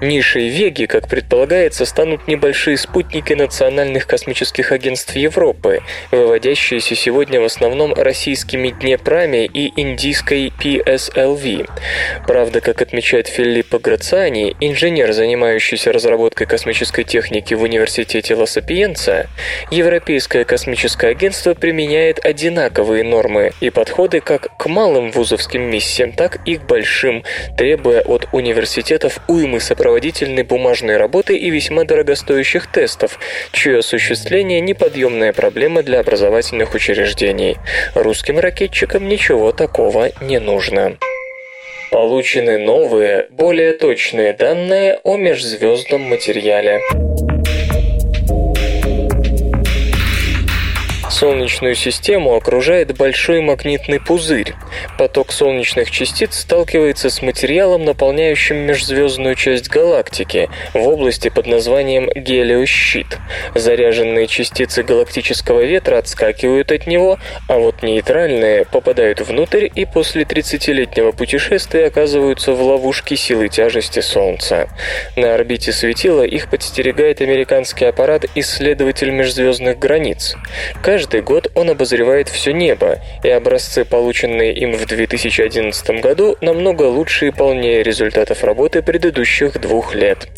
Нишей 0.00 0.48
Веги, 0.48 0.86
как 0.86 1.08
предполагается, 1.08 1.84
станут 1.84 2.28
небольшие 2.28 2.76
спутники 2.76 3.32
национальных 3.32 4.06
космических 4.06 4.72
агентств 4.72 5.14
Европы, 5.16 5.80
выводящиеся 6.10 6.94
сегодня 6.94 7.40
в 7.40 7.44
основном 7.44 7.92
российскими 7.94 8.70
Днепрами 8.70 9.48
и 9.52 9.72
индийской 9.80 10.52
PSLV. 10.62 11.68
Правда, 12.26 12.60
как 12.60 12.82
отмечает 12.82 13.28
Филиппо 13.28 13.78
Грациани, 13.78 14.56
инженер, 14.60 15.12
занимающийся 15.12 15.92
разработкой 15.92 16.46
космической 16.46 17.04
техники 17.04 17.54
в 17.54 17.62
университете 17.62 18.34
Ла-Сапиенца, 18.34 19.28
Европейское 19.70 20.44
космическое 20.44 21.08
агентство 21.08 21.54
применяет 21.54 22.24
одинаковые 22.24 23.04
нормы 23.04 23.52
и 23.60 23.70
подходы 23.70 24.20
как 24.20 24.56
к 24.56 24.66
малым 24.66 25.10
вузовским 25.10 25.65
миссиям, 25.66 26.12
так 26.12 26.38
и 26.46 26.56
к 26.56 26.62
большим, 26.62 27.24
требуя 27.56 28.00
от 28.00 28.28
университетов 28.32 29.18
уймы 29.28 29.60
сопроводительной 29.60 30.42
бумажной 30.42 30.96
работы 30.96 31.36
и 31.36 31.50
весьма 31.50 31.84
дорогостоящих 31.84 32.66
тестов, 32.70 33.18
чье 33.52 33.78
осуществление– 33.78 34.60
неподъемная 34.62 35.32
проблема 35.32 35.82
для 35.82 36.00
образовательных 36.00 36.74
учреждений. 36.74 37.56
Русским 37.94 38.38
ракетчикам 38.38 39.08
ничего 39.08 39.52
такого 39.52 40.10
не 40.20 40.40
нужно. 40.40 40.96
Получены 41.90 42.58
новые, 42.58 43.26
более 43.30 43.72
точные 43.72 44.32
данные 44.32 44.98
о 45.04 45.16
межзвездном 45.16 46.02
материале. 46.02 46.80
Солнечную 51.16 51.74
систему 51.76 52.34
окружает 52.34 52.94
большой 52.94 53.40
магнитный 53.40 53.98
пузырь. 53.98 54.52
Поток 54.98 55.32
солнечных 55.32 55.90
частиц 55.90 56.40
сталкивается 56.40 57.08
с 57.08 57.22
материалом, 57.22 57.86
наполняющим 57.86 58.58
межзвездную 58.58 59.34
часть 59.34 59.70
галактики 59.70 60.50
в 60.74 60.86
области 60.86 61.30
под 61.30 61.46
названием 61.46 62.10
гелиощит. 62.14 63.16
Заряженные 63.54 64.26
частицы 64.26 64.82
галактического 64.82 65.62
ветра 65.62 65.96
отскакивают 65.96 66.70
от 66.70 66.86
него, 66.86 67.18
а 67.48 67.56
вот 67.56 67.82
нейтральные 67.82 68.66
попадают 68.66 69.22
внутрь 69.22 69.70
и 69.74 69.86
после 69.86 70.24
30-летнего 70.24 71.12
путешествия 71.12 71.86
оказываются 71.86 72.52
в 72.52 72.60
ловушке 72.60 73.16
силы 73.16 73.48
тяжести 73.48 74.00
Солнца. 74.00 74.68
На 75.16 75.32
орбите 75.32 75.72
светила 75.72 76.24
их 76.24 76.50
подстерегает 76.50 77.22
американский 77.22 77.86
аппарат 77.86 78.26
«Исследователь 78.34 79.12
межзвездных 79.12 79.78
границ». 79.78 80.36
Каждый 80.82 81.05
год 81.14 81.50
он 81.54 81.70
обозревает 81.70 82.28
все 82.28 82.52
небо, 82.52 82.98
и 83.22 83.28
образцы, 83.28 83.84
полученные 83.84 84.52
им 84.52 84.72
в 84.72 84.84
2011 84.84 86.02
году, 86.02 86.36
намного 86.40 86.82
лучше 86.82 87.28
и 87.28 87.30
полнее 87.30 87.82
результатов 87.82 88.44
работы 88.44 88.82
предыдущих 88.82 89.60
двух 89.60 89.94
лет. 89.94 90.28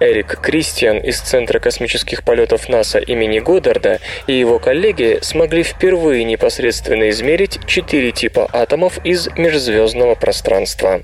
Эрик 0.00 0.40
Кристиан 0.40 0.98
из 0.98 1.20
Центра 1.20 1.58
космических 1.58 2.24
полетов 2.24 2.68
НАСА 2.68 2.98
имени 2.98 3.40
Годдарда 3.40 3.98
и 4.26 4.32
его 4.32 4.58
коллеги 4.58 5.18
смогли 5.22 5.62
впервые 5.62 6.24
непосредственно 6.24 7.10
измерить 7.10 7.58
четыре 7.66 8.12
типа 8.12 8.48
атомов 8.52 9.04
из 9.04 9.28
межзвездного 9.36 10.14
пространства. 10.14 11.02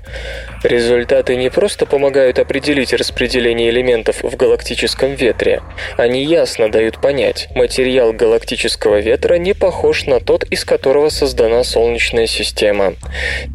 Результаты 0.63 1.35
не 1.35 1.49
просто 1.49 1.85
помогают 1.85 2.39
определить 2.39 2.93
распределение 2.93 3.69
элементов 3.69 4.23
в 4.23 4.35
галактическом 4.35 5.15
ветре, 5.15 5.61
они 5.97 6.23
ясно 6.23 6.69
дают 6.69 7.01
понять, 7.01 7.49
материал 7.55 8.13
галактического 8.13 8.99
ветра 8.99 9.08
не 9.37 9.53
похож 9.53 10.05
на 10.05 10.19
тот, 10.19 10.43
из 10.45 10.65
которого 10.65 11.09
создана 11.09 11.63
Солнечная 11.63 12.27
система. 12.27 12.95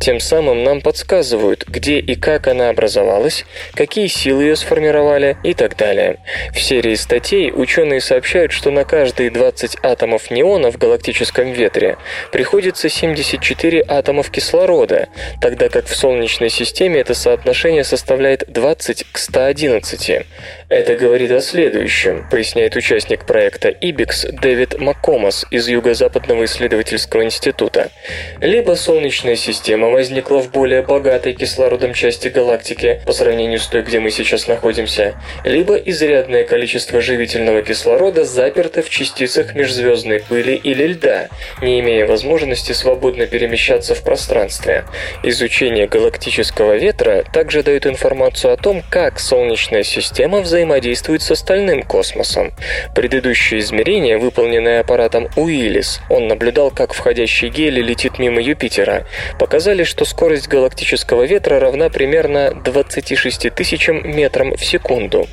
Тем 0.00 0.20
самым 0.20 0.64
нам 0.64 0.80
подсказывают, 0.80 1.64
где 1.68 1.98
и 1.98 2.14
как 2.14 2.48
она 2.48 2.70
образовалась, 2.70 3.44
какие 3.74 4.06
силы 4.06 4.44
ее 4.44 4.56
сформировали 4.56 5.36
и 5.42 5.54
так 5.54 5.76
далее. 5.76 6.18
В 6.52 6.60
серии 6.60 6.94
статей 6.94 7.52
ученые 7.54 8.00
сообщают, 8.00 8.52
что 8.52 8.70
на 8.70 8.84
каждые 8.84 9.30
20 9.30 9.78
атомов 9.82 10.30
неона 10.30 10.70
в 10.70 10.78
галактическом 10.78 11.52
ветре 11.52 11.96
приходится 12.32 12.88
74 12.88 13.84
атомов 13.86 14.30
кислорода, 14.30 15.08
тогда 15.40 15.68
как 15.68 15.86
в 15.86 15.96
Солнечной 15.96 16.50
системе 16.50 17.00
это 17.00 17.14
соотношение 17.14 17.84
составляет 17.84 18.44
20 18.48 19.04
к 19.12 19.18
111. 19.18 20.26
Это 20.74 20.96
говорит 20.96 21.30
о 21.30 21.40
следующем, 21.40 22.26
поясняет 22.28 22.74
участник 22.74 23.26
проекта 23.26 23.68
IBIX 23.68 24.32
Дэвид 24.40 24.80
Маккомас 24.80 25.46
из 25.52 25.68
Юго-Западного 25.68 26.46
исследовательского 26.46 27.22
института. 27.22 27.92
Либо 28.40 28.72
Солнечная 28.72 29.36
система 29.36 29.90
возникла 29.90 30.42
в 30.42 30.50
более 30.50 30.82
богатой 30.82 31.34
кислородом 31.34 31.94
части 31.94 32.26
галактики 32.26 33.00
по 33.06 33.12
сравнению 33.12 33.60
с 33.60 33.68
той, 33.68 33.82
где 33.82 34.00
мы 34.00 34.10
сейчас 34.10 34.48
находимся, 34.48 35.14
либо 35.44 35.76
изрядное 35.76 36.42
количество 36.42 37.00
живительного 37.00 37.62
кислорода 37.62 38.24
заперто 38.24 38.82
в 38.82 38.90
частицах 38.90 39.54
межзвездной 39.54 40.24
пыли 40.28 40.56
или 40.56 40.88
льда, 40.88 41.28
не 41.62 41.78
имея 41.78 42.04
возможности 42.04 42.72
свободно 42.72 43.28
перемещаться 43.28 43.94
в 43.94 44.02
пространстве. 44.02 44.86
Изучение 45.22 45.86
галактического 45.86 46.74
ветра 46.74 47.22
также 47.32 47.62
дает 47.62 47.86
информацию 47.86 48.52
о 48.52 48.56
том, 48.56 48.82
как 48.90 49.20
Солнечная 49.20 49.84
система 49.84 50.40
взаимодействует 50.40 50.63
взаимодействует 50.64 51.20
с 51.20 51.30
остальным 51.30 51.82
космосом. 51.82 52.52
Предыдущее 52.94 53.60
измерение, 53.60 54.16
выполненное 54.16 54.80
аппаратом 54.80 55.28
Уиллис, 55.36 56.00
он 56.08 56.26
наблюдал, 56.26 56.70
как 56.70 56.94
входящий 56.94 57.48
гелий 57.48 57.82
летит 57.82 58.18
мимо 58.18 58.40
Юпитера, 58.40 59.06
показали, 59.38 59.84
что 59.84 60.06
скорость 60.06 60.48
галактического 60.48 61.24
ветра 61.24 61.60
равна 61.60 61.90
примерно 61.90 62.54
26 62.64 63.54
тысячам 63.54 64.16
метрам 64.16 64.56
в 64.56 64.64
секунду. 64.64 65.28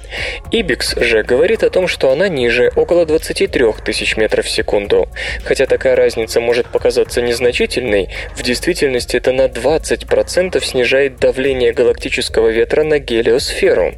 Ибикс 0.52 0.96
же 0.98 1.24
говорит 1.24 1.64
о 1.64 1.70
том, 1.70 1.88
что 1.88 2.12
она 2.12 2.28
ниже, 2.28 2.70
около 2.76 3.06
23 3.06 3.66
тысяч 3.86 4.18
метров 4.18 4.46
в 4.46 4.50
секунду. 4.50 5.08
Хотя 5.46 5.66
такая 5.66 5.96
разница 5.96 6.42
может 6.42 6.68
показаться 6.68 7.22
незначительной, 7.22 8.10
в 8.36 8.44
действительности 8.44 9.16
это 9.16 9.32
на 9.32 9.46
20% 9.46 10.62
снижает 10.62 11.20
давление 11.20 11.72
галактического 11.72 12.50
ветра 12.50 12.84
на 12.84 13.00
гелиосферу. 13.00 13.94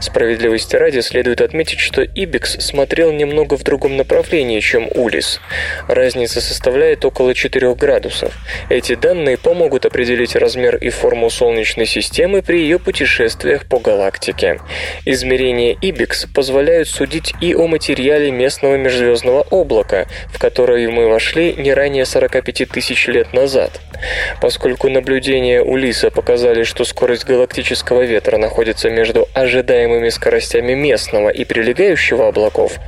Справедливости 0.00 0.57
Справедливости 0.58 0.76
ради 0.76 1.06
следует 1.06 1.40
отметить, 1.40 1.78
что 1.78 2.02
Ибикс 2.02 2.58
смотрел 2.58 3.12
немного 3.12 3.56
в 3.56 3.62
другом 3.62 3.96
направлении, 3.96 4.58
чем 4.58 4.88
Улис. 4.92 5.40
Разница 5.86 6.40
составляет 6.40 7.04
около 7.04 7.32
4 7.32 7.76
градусов. 7.76 8.34
Эти 8.68 8.96
данные 8.96 9.38
помогут 9.38 9.86
определить 9.86 10.34
размер 10.34 10.74
и 10.76 10.90
форму 10.90 11.30
Солнечной 11.30 11.86
системы 11.86 12.42
при 12.42 12.62
ее 12.62 12.80
путешествиях 12.80 13.66
по 13.66 13.78
галактике. 13.78 14.58
Измерения 15.04 15.76
Ибикс 15.80 16.26
позволяют 16.26 16.88
судить 16.88 17.34
и 17.40 17.54
о 17.54 17.68
материале 17.68 18.32
местного 18.32 18.76
межзвездного 18.76 19.42
облака, 19.50 20.06
в 20.32 20.40
которое 20.40 20.88
мы 20.90 21.06
вошли 21.06 21.54
не 21.54 21.72
ранее 21.72 22.04
45 22.04 22.68
тысяч 22.68 23.06
лет 23.06 23.32
назад. 23.32 23.80
Поскольку 24.40 24.88
наблюдения 24.88 25.62
Улиса 25.62 26.10
показали, 26.10 26.64
что 26.64 26.84
скорость 26.84 27.26
галактического 27.26 28.02
ветра 28.02 28.38
находится 28.38 28.90
между 28.90 29.28
ожидаемыми 29.34 30.08
скоростями 30.08 30.47
скоростями 30.48 30.74
местного 30.74 31.28
и 31.28 31.44
прилегающего 31.44 32.28
облаков, 32.28 32.78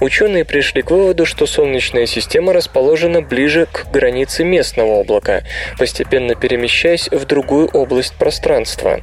ученые 0.00 0.44
пришли 0.44 0.82
к 0.82 0.90
выводу, 0.90 1.26
что 1.26 1.46
Солнечная 1.46 2.06
система 2.06 2.52
расположена 2.52 3.22
ближе 3.22 3.66
к 3.70 3.90
границе 3.92 4.44
местного 4.44 5.00
облака, 5.00 5.42
постепенно 5.78 6.34
перемещаясь 6.34 7.08
в 7.10 7.24
другую 7.24 7.68
область 7.68 8.14
пространства. 8.14 9.00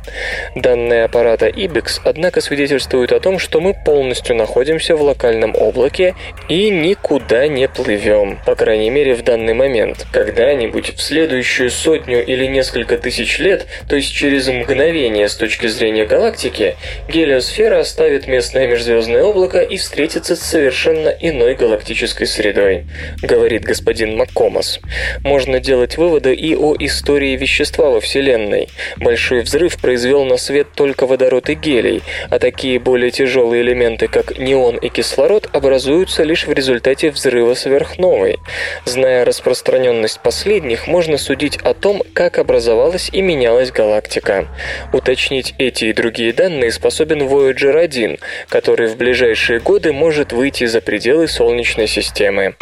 Данные 0.56 1.06
аппарата 1.06 1.48
IBEX, 1.48 2.02
однако, 2.06 2.42
свидетельствуют 2.42 3.12
о 3.12 3.20
том, 3.20 3.40
что 3.40 3.60
мы 3.60 3.74
полностью 3.86 4.36
находимся 4.36 4.96
в 4.96 5.02
локальном 5.02 5.56
облаке 5.56 6.16
и 6.50 6.70
никуда 6.70 7.48
не 7.48 7.68
плывем, 7.68 8.40
по 8.46 8.56
крайней 8.56 8.90
мере 8.90 9.16
в 9.16 9.24
данный 9.24 9.54
момент. 9.54 10.06
Когда-нибудь 10.12 10.96
в 10.96 11.02
следующую 11.02 11.70
сотню 11.70 12.24
или 12.24 12.46
несколько 12.46 12.98
тысяч 12.98 13.40
лет, 13.40 13.66
то 13.90 13.96
есть 13.96 14.14
через 14.14 14.48
мгновение 14.48 15.28
с 15.28 15.36
точки 15.36 15.68
зрения 15.68 16.06
галактики, 16.06 16.76
гелиосфера 17.10 17.80
останется 17.80 18.05
оставит 18.06 18.28
местное 18.28 18.68
межзвездное 18.68 19.24
облако 19.24 19.62
и 19.62 19.78
встретится 19.78 20.36
с 20.36 20.42
совершенно 20.42 21.10
иной 21.10 21.56
галактической 21.56 22.28
средой, 22.28 22.86
говорит 23.24 23.64
господин 23.64 24.16
Маккомас. 24.16 24.80
Можно 25.24 25.60
делать 25.60 25.98
выводы 25.98 26.36
и 26.36 26.56
о 26.56 26.76
истории 26.78 27.36
вещества 27.36 27.90
во 27.90 28.00
Вселенной. 28.00 28.70
Большой 28.98 29.42
взрыв 29.42 29.82
произвел 29.82 30.24
на 30.24 30.38
свет 30.38 30.68
только 30.76 31.08
водород 31.08 31.50
и 31.50 31.56
гелий, 31.56 32.04
а 32.30 32.38
такие 32.38 32.78
более 32.80 33.10
тяжелые 33.10 33.64
элементы, 33.64 34.08
как 34.08 34.38
неон 34.38 34.76
и 34.76 34.90
кислород, 34.90 35.50
образуются 35.52 36.22
лишь 36.22 36.46
в 36.46 36.54
результате 36.54 37.10
взрыва 37.10 37.56
сверхновой. 37.56 38.38
Зная 38.86 39.26
распространенность 39.26 40.20
последних, 40.20 40.86
можно 40.86 41.18
судить 41.18 41.58
о 41.58 41.74
том, 41.74 42.04
как 42.14 42.38
образовалась 42.38 43.10
и 43.12 43.24
менялась 43.24 43.72
галактика. 43.72 44.48
Уточнить 44.94 45.56
эти 45.58 45.86
и 45.86 45.94
другие 45.94 46.34
данные 46.34 46.72
способен 46.72 47.24
Voyager 47.24 47.80
1, 47.80 47.95
1, 47.96 48.18
который 48.50 48.88
в 48.88 48.98
ближайшие 48.98 49.60
годы 49.60 49.94
может 49.94 50.34
выйти 50.34 50.66
за 50.66 50.82
пределы 50.82 51.28
Солнечной 51.28 51.88
системы. 51.88 52.56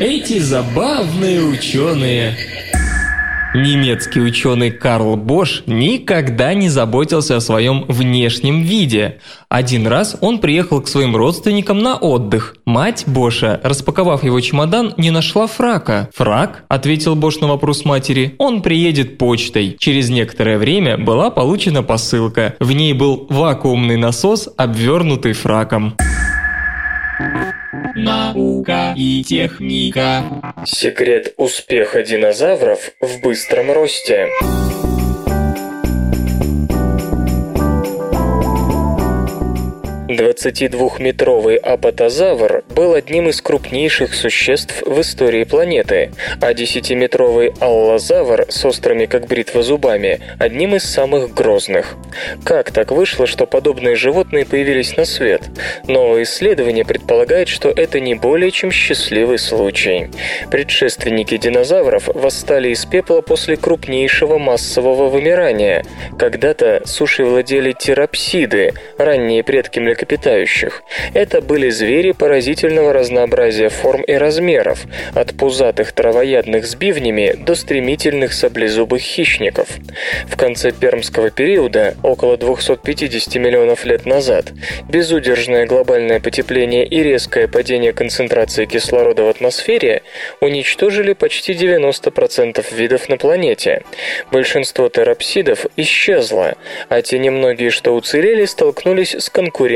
Эти 0.00 0.38
забавные 0.38 1.40
ученые 1.40 2.36
Немецкий 3.54 4.20
ученый 4.20 4.72
Карл 4.72 5.16
Бош 5.16 5.62
никогда 5.66 6.54
не 6.54 6.68
заботился 6.68 7.36
о 7.36 7.40
своем 7.40 7.84
внешнем 7.86 8.62
виде. 8.62 9.20
Один 9.48 9.86
раз 9.86 10.16
он 10.20 10.38
приехал 10.38 10.80
к 10.80 10.88
своим 10.88 11.14
родственникам 11.14 11.78
на 11.78 11.94
отдых. 11.94 12.56
Мать 12.64 13.04
Боша, 13.06 13.60
распаковав 13.62 14.24
его 14.24 14.40
чемодан, 14.40 14.92
не 14.96 15.12
нашла 15.12 15.46
фрака. 15.46 16.10
«Фрак?»– 16.16 16.64
ответил 16.68 17.14
Бош 17.14 17.38
на 17.38 17.46
вопрос 17.46 17.84
матери. 17.84 18.34
«Он 18.38 18.60
приедет 18.60 19.18
почтой». 19.18 19.76
Через 19.78 20.10
некоторое 20.10 20.58
время 20.58 20.98
была 20.98 21.30
получена 21.30 21.84
посылка. 21.84 22.56
В 22.58 22.72
ней 22.72 22.92
был 22.92 23.28
вакуумный 23.30 23.96
насос, 23.96 24.48
обвернутый 24.56 25.32
фраком. 25.32 25.94
Наука 27.94 28.92
и 28.96 29.22
техника. 29.22 30.24
Секрет 30.66 31.34
успеха 31.36 32.02
динозавров 32.02 32.90
в 33.00 33.20
быстром 33.22 33.70
росте. 33.70 34.28
22-метровый 40.08 41.56
апатозавр 41.56 42.62
был 42.74 42.92
одним 42.92 43.30
из 43.30 43.40
крупнейших 43.40 44.14
существ 44.14 44.82
в 44.82 45.00
истории 45.00 45.44
планеты, 45.44 46.10
а 46.42 46.52
10-метровый 46.52 47.54
аллозавр 47.58 48.44
с 48.50 48.64
острыми 48.66 49.06
как 49.06 49.26
бритва 49.26 49.62
зубами– 49.62 50.20
одним 50.38 50.74
из 50.74 50.84
самых 50.84 51.32
грозных. 51.32 51.94
Как 52.44 52.70
так 52.70 52.90
вышло, 52.90 53.26
что 53.26 53.46
подобные 53.46 53.96
животные 53.96 54.44
появились 54.44 54.96
на 54.98 55.06
свет? 55.06 55.42
Новое 55.86 56.24
исследование 56.24 56.84
предполагает, 56.84 57.48
что 57.48 57.70
это 57.70 57.98
не 57.98 58.14
более 58.14 58.50
чем 58.50 58.70
счастливый 58.70 59.38
случай. 59.38 60.10
Предшественники 60.50 61.38
динозавров 61.38 62.08
восстали 62.08 62.68
из 62.68 62.84
пепла 62.84 63.22
после 63.22 63.56
крупнейшего 63.56 64.36
массового 64.38 65.08
вымирания. 65.08 65.82
Когда-то 66.18 66.82
сушей 66.84 67.24
владели 67.24 67.72
терапсиды, 67.72 68.74
ранние 68.98 69.42
предки 69.42 69.78
млекопитающих. 69.78 69.93
Это 71.14 71.40
были 71.40 71.70
звери 71.70 72.12
поразительного 72.12 72.92
разнообразия 72.92 73.68
форм 73.68 74.02
и 74.02 74.14
размеров, 74.14 74.84
от 75.14 75.36
пузатых 75.36 75.92
травоядных 75.92 76.66
с 76.66 76.74
бивнями 76.74 77.34
до 77.36 77.54
стремительных 77.54 78.32
саблезубых 78.32 79.00
хищников. 79.00 79.68
В 80.26 80.36
конце 80.36 80.72
пермского 80.72 81.30
периода, 81.30 81.94
около 82.02 82.36
250 82.36 83.36
миллионов 83.36 83.84
лет 83.84 84.06
назад, 84.06 84.52
безудержное 84.88 85.66
глобальное 85.66 86.20
потепление 86.20 86.86
и 86.86 87.02
резкое 87.02 87.48
падение 87.48 87.92
концентрации 87.92 88.64
кислорода 88.66 89.22
в 89.22 89.28
атмосфере 89.28 90.02
уничтожили 90.40 91.12
почти 91.12 91.52
90% 91.52 92.64
видов 92.74 93.08
на 93.08 93.16
планете. 93.16 93.82
Большинство 94.30 94.88
терапсидов 94.88 95.66
исчезло, 95.76 96.54
а 96.88 97.02
те 97.02 97.18
немногие, 97.18 97.70
что 97.70 97.94
уцелели, 97.94 98.44
столкнулись 98.44 99.14
с 99.14 99.30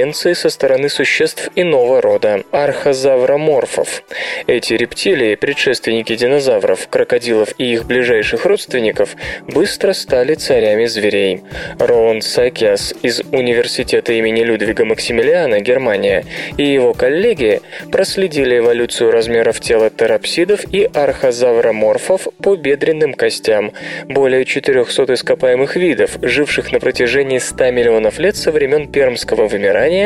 конкуренцией 0.09 0.35
со 0.35 0.49
стороны 0.49 0.89
существ 0.89 1.51
иного 1.55 2.01
рода– 2.01 2.43
архозавроморфов. 2.53 4.03
Эти 4.47 4.73
рептилии, 4.75 5.35
предшественники 5.35 6.17
динозавров, 6.17 6.89
крокодилов 6.89 7.51
и 7.59 7.73
их 7.73 7.85
ближайших 7.85 8.47
родственников, 8.47 9.17
быстро 9.47 9.93
стали 9.93 10.35
царями 10.35 10.87
зверей. 10.87 11.43
Роланд 11.79 12.25
Сакиас 12.25 12.95
из 13.03 13.21
Университета 13.33 14.13
имени 14.15 14.43
Людвига 14.45 14.85
Максимилиана, 14.85 15.61
Германия, 15.61 16.25
и 16.57 16.65
его 16.65 16.95
коллеги 16.95 17.61
проследили 17.93 18.59
эволюцию 18.59 19.11
размеров 19.11 19.61
тела 19.61 19.91
терапсидов 19.91 20.61
и 20.73 20.89
архозавроморфов 20.95 22.29
по 22.43 22.57
бедренным 22.57 23.13
костям. 23.13 23.73
Более 24.09 24.45
400 24.45 25.15
ископаемых 25.15 25.77
видов, 25.77 26.19
живших 26.23 26.73
на 26.73 26.81
протяжении 26.81 27.39
100 27.39 27.71
миллионов 27.73 28.19
лет 28.19 28.37
со 28.37 28.51
времен 28.53 28.91
пермского 28.91 29.49
вымирания 29.49 29.98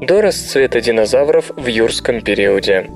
до 0.00 0.20
расцвета 0.20 0.80
динозавров 0.80 1.50
в 1.56 1.66
юрском 1.66 2.20
периоде. 2.20 2.90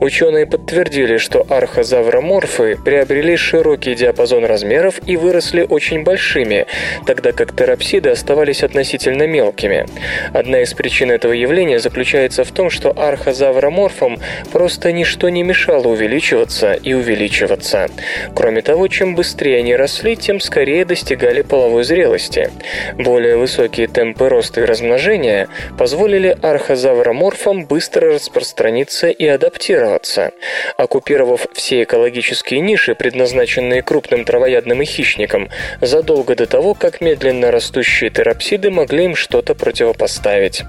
Ученые 0.00 0.46
подтвердили, 0.46 1.18
что 1.18 1.46
архозавроморфы 1.48 2.76
приобрели 2.76 3.36
широкий 3.36 3.94
диапазон 3.94 4.44
размеров 4.44 5.00
и 5.06 5.16
выросли 5.16 5.66
очень 5.68 6.02
большими, 6.02 6.66
тогда 7.06 7.32
как 7.32 7.54
терапсиды 7.54 8.10
оставались 8.10 8.62
относительно 8.62 9.26
мелкими. 9.26 9.86
Одна 10.32 10.62
из 10.62 10.74
причин 10.74 11.10
этого 11.10 11.32
явления 11.32 11.78
заключается 11.78 12.44
в 12.44 12.52
том, 12.52 12.70
что 12.70 12.90
архозавроморфам 12.96 14.18
просто 14.52 14.92
ничто 14.92 15.28
не 15.28 15.42
мешало 15.42 15.88
увеличиваться 15.88 16.72
и 16.72 16.94
увеличиваться. 16.94 17.88
Кроме 18.34 18.62
того, 18.62 18.88
чем 18.88 19.14
быстрее 19.14 19.58
они 19.58 19.74
росли, 19.76 20.16
тем 20.16 20.40
скорее 20.40 20.84
достигали 20.84 21.42
половой 21.42 21.84
зрелости. 21.84 22.50
Более 22.94 23.36
высокие 23.36 23.88
темпы 23.88 24.28
роста 24.28 24.60
и 24.60 24.64
размножения 24.64 25.48
позволили 25.96 26.36
архозавроморфам 26.42 27.64
быстро 27.64 28.12
распространиться 28.12 29.08
и 29.08 29.26
адаптироваться. 29.26 30.32
Оккупировав 30.76 31.46
все 31.54 31.84
экологические 31.84 32.60
ниши, 32.60 32.94
предназначенные 32.94 33.80
крупным 33.80 34.26
травоядным 34.26 34.82
и 34.82 34.84
хищникам, 34.84 35.48
задолго 35.80 36.36
до 36.36 36.46
того, 36.46 36.74
как 36.74 37.00
медленно 37.00 37.50
растущие 37.50 38.10
терапсиды 38.10 38.70
могли 38.70 39.06
им 39.06 39.16
что-то 39.16 39.54
противопоставить. 39.54 40.64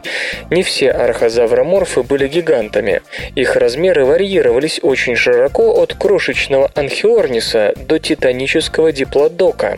Не 0.50 0.64
все 0.64 0.92
архозавроморфы 0.92 2.04
были 2.04 2.30
гигантами. 2.30 3.02
Их 3.36 3.58
размеры 3.58 4.06
варьировались 4.06 4.80
очень 4.82 5.18
широко 5.18 5.82
от 5.82 5.94
крошечного 5.94 6.72
анхиорниса 6.74 7.74
до 7.76 8.00
титанического 8.00 8.94
диплодока. 8.94 9.78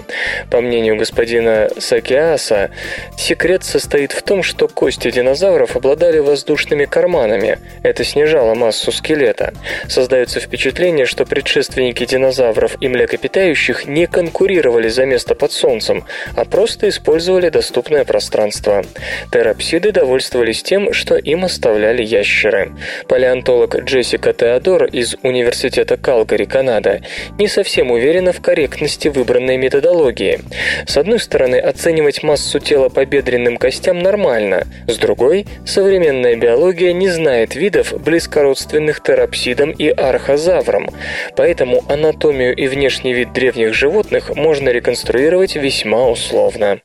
По 0.51 0.61
мнению 0.61 0.95
господина 0.95 1.69
Сакиаса, 1.75 2.69
секрет 3.17 3.63
состоит 3.63 4.11
в 4.11 4.21
том, 4.21 4.43
что 4.43 4.67
кости 4.67 5.09
динозавров 5.09 5.38
обладали 5.75 6.19
воздушными 6.19 6.85
карманами. 6.85 7.59
Это 7.83 8.03
снижало 8.03 8.55
массу 8.55 8.91
скелета. 8.91 9.53
Создается 9.87 10.39
впечатление, 10.39 11.05
что 11.05 11.25
предшественники 11.25 12.05
динозавров 12.05 12.75
и 12.81 12.87
млекопитающих 12.87 13.85
не 13.85 14.07
конкурировали 14.07 14.89
за 14.89 15.05
место 15.05 15.35
под 15.35 15.51
солнцем, 15.51 16.05
а 16.35 16.45
просто 16.45 16.89
использовали 16.89 17.49
доступное 17.49 18.03
пространство. 18.03 18.83
Терапсиды 19.31 19.91
довольствовались 19.91 20.63
тем, 20.63 20.93
что 20.93 21.15
им 21.15 21.45
оставляли 21.45 22.03
ящеры. 22.03 22.73
Палеонтолог 23.07 23.75
Джессика 23.83 24.33
Теодор 24.33 24.85
из 24.85 25.15
Университета 25.23 25.97
Калгари, 25.97 26.45
Канада, 26.45 27.01
не 27.37 27.47
совсем 27.47 27.91
уверена 27.91 28.33
в 28.33 28.41
корректности 28.41 29.07
выбранной 29.07 29.57
методологии. 29.57 30.41
С 30.85 30.97
одной 30.97 31.19
стороны, 31.19 31.55
оценивать 31.55 32.23
массу 32.23 32.59
тела 32.59 32.89
по 32.89 33.05
бедренным 33.05 33.57
костям 33.57 33.99
нормально, 33.99 34.67
с 34.87 34.97
другой, 34.97 35.28
современная 35.65 36.35
биология 36.35 36.93
не 36.93 37.09
знает 37.09 37.55
видов, 37.55 37.93
близкородственных 38.01 39.01
терапсидам 39.01 39.71
и 39.71 39.89
архозаврам, 39.89 40.89
поэтому 41.35 41.83
анатомию 41.89 42.55
и 42.55 42.67
внешний 42.67 43.13
вид 43.13 43.33
древних 43.33 43.73
животных 43.73 44.35
можно 44.35 44.69
реконструировать 44.69 45.55
весьма 45.55 46.07
условно. 46.07 46.79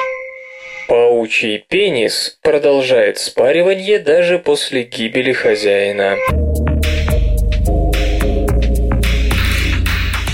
Паучий 0.86 1.64
пенис 1.68 2.38
продолжает 2.42 3.18
спаривание 3.18 3.98
даже 3.98 4.38
после 4.38 4.82
гибели 4.82 5.32
хозяина. 5.32 6.16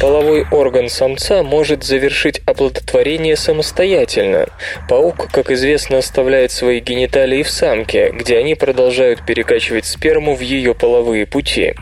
Половой 0.00 0.46
орган 0.50 0.88
самца 0.88 1.42
может 1.42 1.84
завершить 1.84 2.40
оплодотворение 2.46 3.36
самостоятельно. 3.36 4.46
Паук, 4.88 5.28
как 5.30 5.50
известно, 5.50 5.98
оставляет 5.98 6.52
свои 6.52 6.80
гениталии 6.80 7.42
в 7.42 7.50
самке, 7.50 8.08
где 8.10 8.38
они 8.38 8.54
продолжают 8.54 9.26
перекачивать 9.26 9.84
сперму 9.84 10.34
в 10.34 10.40
ее 10.40 10.74
половые 10.74 11.26
пути. 11.26 11.74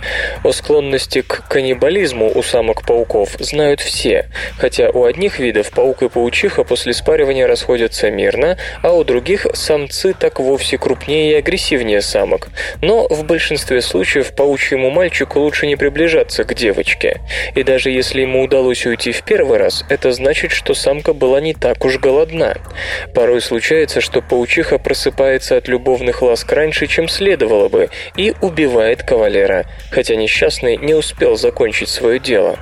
О 0.43 0.51
склонности 0.51 1.21
к 1.21 1.47
каннибализму 1.49 2.33
у 2.35 2.43
самок-пауков 2.43 3.37
знают 3.39 3.81
все, 3.81 4.29
хотя 4.59 4.91
у 4.91 5.05
одних 5.05 5.39
видов 5.39 5.71
паук 5.71 6.03
и 6.03 6.09
паучиха 6.09 6.65
после 6.65 6.95
спаривания 6.95 7.47
расходятся 7.47 8.11
мирно, 8.11 8.59
а 8.83 8.95
у 8.95 9.05
других 9.05 9.47
самцы 9.55 10.13
так 10.13 10.41
вовсе 10.41 10.77
крупнее 10.77 11.35
и 11.35 11.37
агрессивнее 11.37 12.03
самок. 12.03 12.49
Но 12.83 13.07
в 13.07 13.25
большинстве 13.25 13.81
случаев 13.81 14.35
паучьему 14.35 14.91
мальчику 14.91 15.39
лучше 15.39 15.69
не 15.69 15.77
приближаться 15.77 16.43
к 16.43 16.53
девочке. 16.55 17.21
И 17.55 17.63
даже 17.63 17.91
если 17.91 18.08
если 18.09 18.23
ему 18.23 18.43
удалось 18.43 18.87
уйти 18.87 19.13
в 19.13 19.23
первый 19.23 19.59
раз, 19.59 19.85
это 19.91 20.13
значит, 20.13 20.51
что 20.51 20.73
самка 20.73 21.13
была 21.13 21.43
не 21.43 21.53
так 21.53 21.85
уж 21.85 21.99
голодна. 21.99 22.57
Порой 23.13 23.43
случается, 23.43 24.01
что 24.01 24.23
паучиха 24.23 24.79
просыпается 24.79 25.59
от 25.59 25.69
любовных 25.69 26.23
ласк 26.23 26.51
раньше, 26.51 26.87
чем 26.87 27.07
следовало 27.07 27.69
бы, 27.69 27.91
и 28.17 28.33
убивает 28.41 29.03
кавалера, 29.03 29.67
хотя 29.91 30.17
несчастный 30.17 30.79
не 30.79 30.95
успел 30.95 31.37
закончить 31.37 31.91
свое 31.91 32.19
дело. 32.19 32.59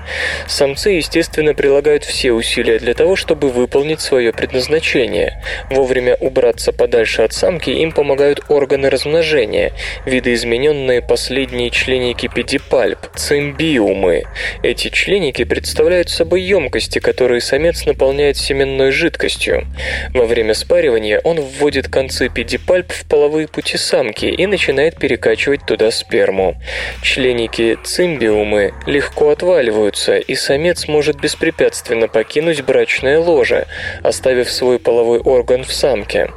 Самцы, 0.49 0.91
естественно, 0.91 1.55
прилагают 1.55 2.03
все 2.03 2.33
усилия 2.33 2.81
для 2.81 2.95
того, 2.95 3.15
чтобы 3.15 3.49
выполнить 3.49 4.01
свое 4.01 4.33
предназначение. 4.33 5.41
Вовремя 5.71 6.17
убраться 6.17 6.73
подальше 6.73 7.23
от 7.23 7.33
самки 7.33 7.71
им 7.71 7.93
помогают 7.93 8.41
органы 8.49 8.91
размножения, 8.91 9.73
видоизмененные 10.07 11.03
последние 11.03 11.71
членики 11.71 12.27
педипальп, 12.27 12.99
цимбиумы. 13.15 14.25
Эти 14.65 14.89
членики 14.89 15.36
яйники 15.37 15.45
представляют 15.45 16.09
собой 16.09 16.43
емкости, 16.43 16.99
которые 16.99 17.41
самец 17.41 17.85
наполняет 17.85 18.37
семенной 18.37 18.91
жидкостью. 18.91 19.67
Во 20.15 20.25
время 20.25 20.55
спаривания 20.55 21.21
он 21.25 21.41
вводит 21.41 21.89
концы 21.89 22.29
педипальп 22.29 22.93
в 22.93 23.07
половые 23.07 23.47
пути 23.47 23.77
самки 23.77 24.27
и 24.27 24.47
начинает 24.47 24.97
перекачивать 24.97 25.67
туда 25.67 25.91
сперму. 25.91 26.57
Членики 27.03 27.79
цимбиумы 27.85 28.73
легко 28.87 29.31
отваливаются, 29.31 30.17
и 30.17 30.35
самец 30.35 30.89
может 30.89 31.21
беспрепятственно 31.21 32.09
покинуть 32.09 32.63
брачное 32.63 33.19
ложе, 33.19 33.67
оставив 34.03 34.51
свой 34.51 34.79
половой 34.79 35.19
орган 35.19 35.65
в 35.65 35.73
самке. 35.73 36.31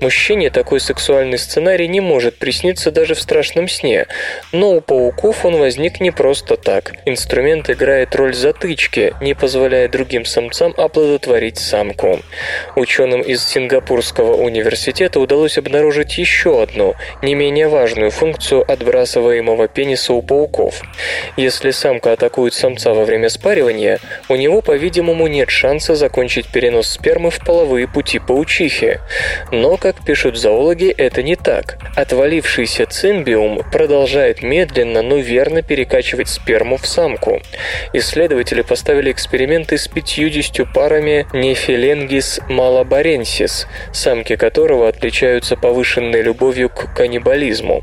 Мужчине 0.00 0.50
такой 0.50 0.80
сексуальный 0.80 1.38
сценарий 1.38 1.88
не 1.88 2.00
может 2.00 2.38
присниться 2.38 2.90
даже 2.90 3.14
в 3.14 3.20
страшном 3.20 3.68
сне, 3.68 4.06
но 4.52 4.76
у 4.76 4.80
пауков 4.80 5.44
он 5.44 5.56
возник 5.56 6.00
не 6.00 6.10
просто 6.10 6.56
так. 6.56 6.94
Инструмент 7.04 7.68
играет 7.70 8.14
роль 8.14 8.34
затычки, 8.46 9.12
не 9.20 9.34
позволяя 9.34 9.88
другим 9.88 10.24
самцам 10.24 10.72
оплодотворить 10.76 11.58
самку. 11.58 12.20
Ученым 12.76 13.20
из 13.20 13.44
Сингапурского 13.44 14.34
университета 14.36 15.18
удалось 15.18 15.58
обнаружить 15.58 16.16
еще 16.16 16.62
одну, 16.62 16.94
не 17.22 17.34
менее 17.34 17.66
важную 17.66 18.12
функцию 18.12 18.64
отбрасываемого 18.70 19.66
пениса 19.66 20.12
у 20.12 20.22
пауков. 20.22 20.82
Если 21.36 21.72
самка 21.72 22.12
атакует 22.12 22.54
самца 22.54 22.94
во 22.94 23.04
время 23.04 23.28
спаривания, 23.30 23.98
у 24.28 24.36
него, 24.36 24.62
по-видимому, 24.62 25.26
нет 25.26 25.50
шанса 25.50 25.96
закончить 25.96 26.46
перенос 26.46 26.88
спермы 26.88 27.30
в 27.30 27.44
половые 27.44 27.88
пути 27.88 28.20
паучихи. 28.20 29.00
Но, 29.50 29.76
как 29.76 30.04
пишут 30.04 30.36
зоологи, 30.36 30.94
это 30.96 31.24
не 31.24 31.34
так. 31.34 31.78
Отвалившийся 31.96 32.86
цимбиум 32.86 33.62
продолжает 33.72 34.44
медленно, 34.44 35.02
но 35.02 35.16
верно 35.16 35.62
перекачивать 35.62 36.28
сперму 36.28 36.76
в 36.76 36.86
самку. 36.86 37.42
Исследователи 37.92 38.35
поставили 38.62 39.10
эксперименты 39.12 39.78
с 39.78 39.88
50 39.88 40.72
парами 40.72 41.26
нефиленгис 41.32 42.40
малабаренсис, 42.48 43.66
самки 43.92 44.36
которого 44.36 44.88
отличаются 44.88 45.56
повышенной 45.56 46.22
любовью 46.22 46.68
к 46.68 46.94
каннибализму. 46.94 47.82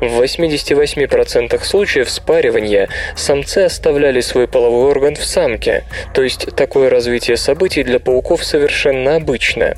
В 0.00 0.22
88% 0.22 1.64
случаев 1.64 2.10
спаривания 2.10 2.88
самцы 3.16 3.58
оставляли 3.58 4.20
свой 4.20 4.48
половой 4.48 4.90
орган 4.90 5.16
в 5.16 5.24
самке, 5.24 5.84
то 6.12 6.22
есть 6.22 6.54
такое 6.56 6.90
развитие 6.90 7.36
событий 7.36 7.84
для 7.84 7.98
пауков 7.98 8.44
совершенно 8.44 9.16
обычно. 9.16 9.74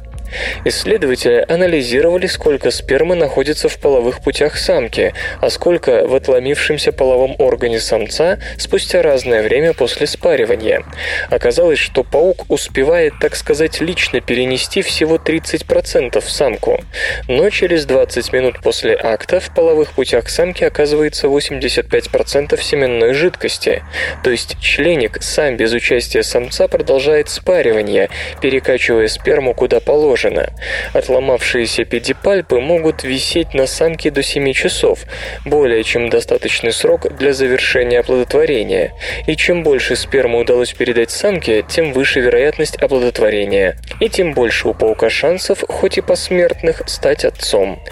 Исследователи 0.65 1.45
анализировали, 1.49 2.27
сколько 2.27 2.71
спермы 2.71 3.15
находится 3.15 3.69
в 3.69 3.79
половых 3.79 4.21
путях 4.21 4.57
самки, 4.57 5.15
а 5.41 5.51
сколько 5.51 6.07
в 6.07 6.15
отломившемся 6.15 6.93
половом 6.93 7.37
органе 7.39 7.79
самца 7.79 8.39
спустя 8.59 9.03
разное 9.03 9.43
время 9.43 9.75
после 9.75 10.07
спаривания. 10.07 10.83
Оказалось, 11.31 11.79
что 11.79 12.03
паук 12.03 12.47
успевает, 12.49 13.15
так 13.21 13.37
сказать, 13.37 13.81
лично 13.81 14.21
перенести 14.21 14.83
всего 14.83 15.17
30% 15.17 16.21
в 16.21 16.31
самку, 16.31 16.81
но 17.29 17.49
через 17.51 17.87
20 17.87 18.33
минут 18.33 18.61
после 18.63 18.97
акта 18.97 19.39
в 19.41 19.55
половых 19.55 19.93
путях 19.93 20.29
самки 20.29 20.65
оказывается 20.65 21.29
85% 21.29 22.61
семенной 22.61 23.15
жидкости, 23.15 23.85
то 24.25 24.31
есть 24.31 24.59
членик 24.61 25.23
сам 25.23 25.57
без 25.57 25.73
участия 25.73 26.23
самца 26.23 26.69
продолжает 26.69 27.29
спаривание, 27.29 28.09
перекачивая 28.41 29.09
сперму 29.09 29.55
куда 29.55 29.81
положено 29.81 30.16
положено. 30.17 30.51
Отломавшиеся 30.93 31.85
педипальпы 31.85 32.61
могут 32.61 33.05
висеть 33.05 33.55
на 33.55 33.67
самке 33.67 34.11
до 34.11 34.23
7 34.23 34.53
часов, 34.53 35.01
более 35.45 35.83
чем 35.85 36.09
достаточный 36.09 36.73
срок 36.73 37.17
для 37.17 37.33
завершения 37.33 38.01
оплодотворения. 38.01 38.93
И 39.27 39.37
чем 39.37 39.63
больше 39.63 39.97
спермы 39.97 40.41
удалось 40.41 40.73
передать 40.73 41.11
самке, 41.11 41.63
тем 41.63 41.93
выше 41.93 42.21
вероятность 42.21 42.77
оплодотворения. 42.77 43.77
И 44.01 44.09
тем 44.09 44.33
больше 44.33 44.69
у 44.69 44.75
паука 44.75 45.11
шансов, 45.11 45.65
хоть 45.69 45.99
и 45.99 46.01
посмертных, 46.01 46.83
стать 46.87 47.25
отцом. 47.25 47.83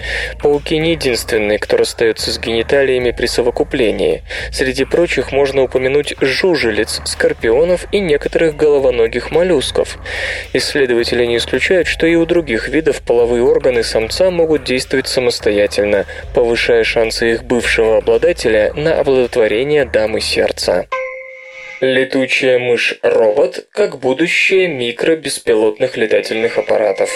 Пауки 0.40 0.78
не 0.78 0.92
единственные, 0.92 1.58
кто 1.58 1.76
расстается 1.76 2.30
с 2.32 2.38
гениталиями 2.38 3.10
при 3.10 3.26
совокуплении. 3.26 4.22
Среди 4.50 4.84
прочих 4.84 5.32
можно 5.32 5.62
упомянуть 5.62 6.14
жужелиц, 6.20 7.02
скорпионов 7.04 7.86
и 7.92 8.00
некоторых 8.00 8.56
головоногих 8.56 9.30
моллюсков. 9.30 9.98
Исследователи 10.52 11.26
не 11.26 11.36
исключают, 11.36 11.86
что 11.88 12.06
и 12.06 12.13
и 12.14 12.16
у 12.16 12.26
других 12.26 12.68
видов 12.68 13.02
половые 13.02 13.42
органы 13.42 13.82
самца 13.82 14.30
могут 14.30 14.62
действовать 14.62 15.08
самостоятельно, 15.08 16.06
повышая 16.32 16.84
шансы 16.84 17.32
их 17.32 17.42
бывшего 17.42 17.96
обладателя 17.96 18.72
на 18.74 19.00
оплодотворение 19.00 19.84
дамы 19.84 20.20
сердца. 20.20 20.86
Летучая 21.80 22.60
мышь-робот 22.60 23.66
как 23.72 23.98
будущее 23.98 24.68
микробеспилотных 24.68 25.96
летательных 25.96 26.56
аппаратов. 26.56 27.10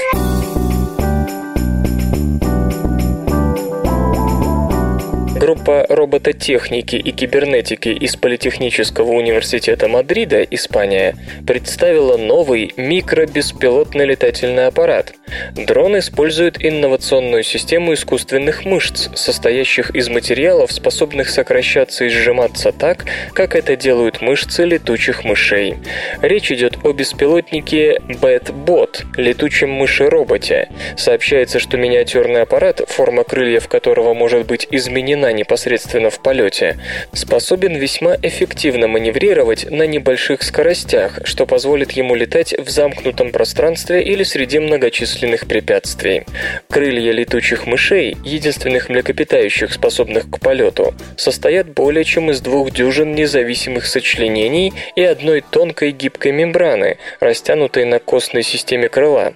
Группа 5.39 5.87
робототехники 5.89 6.97
и 6.97 7.13
кибернетики 7.13 7.91
из 7.91 8.17
Политехнического 8.17 9.13
университета 9.13 9.87
Мадрида, 9.87 10.43
Испания, 10.43 11.15
представила 11.47 12.17
новый 12.17 12.73
микробеспилотный 12.77 14.05
летательный 14.05 14.67
аппарат. 14.67 15.15
Дрон 15.55 15.97
использует 16.01 16.57
инновационную 16.65 17.45
систему 17.45 17.95
искусственных 17.95 18.65
мышц, 18.65 19.11
состоящих 19.15 19.95
из 19.95 20.09
материалов, 20.09 20.73
способных 20.73 21.29
сокращаться 21.29 22.07
и 22.07 22.09
сжиматься 22.09 22.73
так, 22.73 23.05
как 23.33 23.55
это 23.55 23.77
делают 23.77 24.21
мышцы 24.21 24.65
летучих 24.65 25.23
мышей. 25.23 25.77
Речь 26.21 26.51
идет 26.51 26.79
о 26.83 26.93
беспилотнике 26.93 28.01
BatBot, 28.09 29.05
летучем 29.17 29.71
мыши-роботе. 29.71 30.69
Сообщается, 30.97 31.61
что 31.61 31.77
миниатюрный 31.77 32.43
аппарат, 32.43 32.81
форма 32.89 33.23
крыльев 33.23 33.69
которого 33.69 34.15
может 34.15 34.45
быть 34.45 34.67
изменена 34.73 35.28
она 35.29 35.33
непосредственно 35.33 36.09
в 36.09 36.21
полете, 36.21 36.79
способен 37.13 37.77
весьма 37.77 38.17
эффективно 38.23 38.89
маневрировать 38.89 39.71
на 39.71 39.83
небольших 39.83 40.43
скоростях, 40.43 41.21
что 41.25 41.45
позволит 41.45 41.93
ему 41.93 42.15
летать 42.15 42.55
в 42.59 42.71
замкнутом 42.71 43.31
пространстве 43.31 44.03
или 44.03 44.23
среди 44.23 44.59
многочисленных 44.59 45.47
препятствий. 45.47 46.25
Крылья 46.71 47.13
летучих 47.13 47.67
мышей, 47.67 48.17
единственных 48.25 48.89
млекопитающих, 48.89 49.73
способных 49.73 50.31
к 50.31 50.41
полету, 50.41 50.95
состоят 51.17 51.69
более 51.75 52.05
чем 52.05 52.31
из 52.31 52.41
двух 52.41 52.71
дюжин 52.71 53.15
независимых 53.15 53.85
сочленений 53.85 54.73
и 54.97 55.03
одной 55.03 55.43
тонкой 55.43 55.91
гибкой 55.91 56.33
мембраны, 56.33 56.97
растянутой 57.21 57.85
на 57.85 57.99
костной 57.99 58.43
системе 58.43 58.89
крыла. 58.89 59.35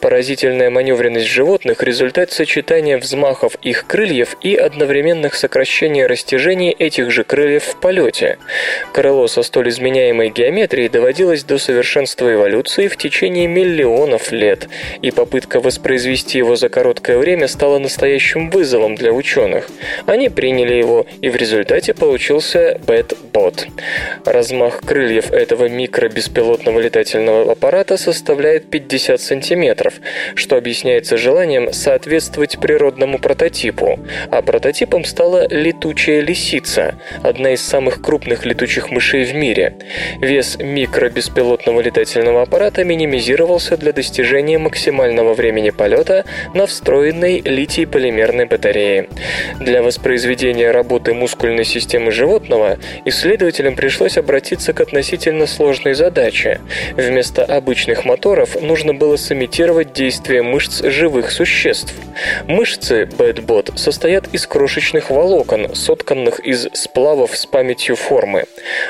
Поразительная 0.00 0.68
маневренность 0.68 1.28
животных– 1.28 1.82
результат 1.90 2.30
сочетания 2.30 2.98
взмахов 2.98 3.54
их 3.62 3.86
крыльев 3.86 4.36
и 4.42 4.54
одновременных 4.54 5.29
постоянных 5.30 5.34
сокращений 5.34 6.06
растяжений 6.06 6.70
этих 6.70 7.10
же 7.10 7.24
крыльев 7.24 7.64
в 7.64 7.76
полете. 7.80 8.38
Крыло 8.92 9.28
со 9.28 9.42
столь 9.42 9.68
изменяемой 9.68 10.30
геометрией 10.30 10.88
доводилось 10.88 11.44
до 11.44 11.58
совершенства 11.58 12.32
эволюции 12.32 12.88
в 12.88 12.96
течение 12.96 13.46
миллионов 13.46 14.32
лет, 14.32 14.68
и 15.02 15.10
попытка 15.10 15.60
воспроизвести 15.60 16.38
его 16.38 16.56
за 16.56 16.68
короткое 16.68 17.18
время 17.18 17.48
стала 17.48 17.78
настоящим 17.78 18.50
вызовом 18.50 18.94
для 18.94 19.12
ученых. 19.12 19.68
Они 20.06 20.28
приняли 20.28 20.74
его, 20.74 21.06
и 21.22 21.30
в 21.30 21.36
результате 21.36 21.94
получился 21.94 22.78
Бэтбот. 22.86 23.66
Размах 24.24 24.80
крыльев 24.80 25.32
этого 25.32 25.68
микробеспилотного 25.68 26.80
летательного 26.80 27.52
аппарата 27.52 27.96
составляет 27.96 28.70
50 28.70 29.20
сантиметров, 29.20 29.94
что 30.34 30.56
объясняется 30.56 31.16
желанием 31.16 31.72
соответствовать 31.72 32.58
природному 32.60 33.18
прототипу, 33.18 33.98
а 34.30 34.42
прототипом 34.42 35.04
стал 35.04 35.19
стала 35.20 35.46
летучая 35.50 36.22
лисица, 36.22 36.94
одна 37.22 37.50
из 37.50 37.60
самых 37.60 38.00
крупных 38.00 38.46
летучих 38.46 38.90
мышей 38.90 39.26
в 39.26 39.34
мире. 39.34 39.74
Вес 40.18 40.56
микробеспилотного 40.58 41.82
летательного 41.82 42.40
аппарата 42.40 42.84
минимизировался 42.84 43.76
для 43.76 43.92
достижения 43.92 44.56
максимального 44.56 45.34
времени 45.34 45.68
полета 45.68 46.24
на 46.54 46.66
встроенной 46.66 47.42
литий-полимерной 47.44 48.46
батарее. 48.46 49.08
Для 49.60 49.82
воспроизведения 49.82 50.72
работы 50.72 51.12
мускульной 51.12 51.66
системы 51.66 52.12
животного 52.12 52.78
исследователям 53.04 53.76
пришлось 53.76 54.16
обратиться 54.16 54.72
к 54.72 54.80
относительно 54.80 55.46
сложной 55.46 55.92
задаче. 55.92 56.62
Вместо 56.96 57.44
обычных 57.44 58.06
моторов 58.06 58.58
нужно 58.62 58.94
было 58.94 59.16
сымитировать 59.16 59.92
действия 59.92 60.40
мышц 60.40 60.82
живых 60.82 61.30
существ. 61.30 61.92
Мышцы 62.46 63.02
Bad 63.02 63.76
состоят 63.76 64.26
из 64.32 64.46
крошечных 64.46 65.09
волокон, 65.10 65.74
сотканных 65.74 66.40
из 66.40 66.68
сплавов 66.72 67.36
с 67.36 67.44
памятью 67.46 67.96
формы. 67.96 68.44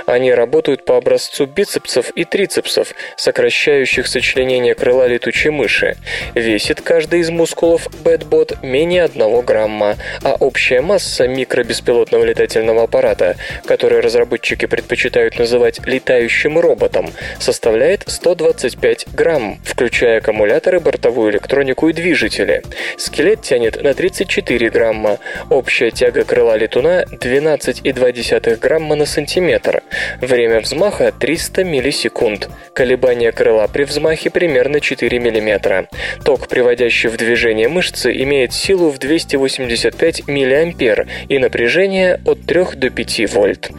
Они 0.07 0.33
работают 0.33 0.85
по 0.85 0.97
образцу 0.97 1.47
бицепсов 1.47 2.11
и 2.11 2.25
трицепсов, 2.25 2.95
сокращающих 3.17 4.07
сочленение 4.07 4.75
крыла 4.75 5.07
летучей 5.07 5.51
мыши. 5.51 5.97
Весит 6.35 6.81
каждый 6.83 7.21
из 7.21 7.31
мускулов 7.31 7.89
Бэтбот 8.05 8.63
менее 8.63 9.05
1 9.05 9.41
грамма, 9.43 9.97
а 10.23 10.35
общая 10.35 10.81
масса 10.81 11.27
микробеспилотного 11.27 12.25
летательного 12.25 12.85
аппарата, 12.85 13.37
который 13.65 14.01
разработчики 14.01 14.67
предпочитают 14.67 15.39
называть 15.39 15.81
летающим 15.87 16.59
роботом, 16.59 17.11
составляет 17.39 18.05
125 18.07 19.15
грамм, 19.15 19.59
включая 19.65 20.19
аккумуляторы, 20.19 20.81
бортовую 20.81 21.33
электронику 21.33 21.89
и 21.89 21.93
движители. 21.93 22.63
Скелет 22.99 23.43
тянет 23.43 23.83
на 23.83 23.95
34 23.95 24.71
грамма. 24.71 25.19
Общая 25.49 25.91
тяга 25.91 26.10
тяга 26.11 26.25
крыла 26.25 26.57
летуна 26.57 27.05
12,2 27.05 28.57
грамма 28.57 28.97
на 28.97 29.07
сантиметр. 29.07 29.83
Время 30.21 30.61
взмаха 30.61 31.13
300 31.13 31.63
миллисекунд. 31.63 32.49
Колебания 32.75 33.31
крыла 33.31 33.69
при 33.69 33.85
взмахе 33.85 34.31
примерно 34.31 34.81
4 34.81 35.21
мм. 35.21 35.87
Ток, 36.25 36.49
приводящий 36.49 37.09
в 37.09 37.17
движение 37.17 37.69
мышцы, 37.69 38.13
имеет 38.25 38.53
силу 38.53 38.91
в 38.91 38.99
285 38.99 40.27
мА 40.27 41.07
и 41.29 41.39
напряжение 41.39 42.21
от 42.27 42.45
3 42.45 42.65
до 42.75 42.91
5 42.91 43.33
вольт. 43.33 43.71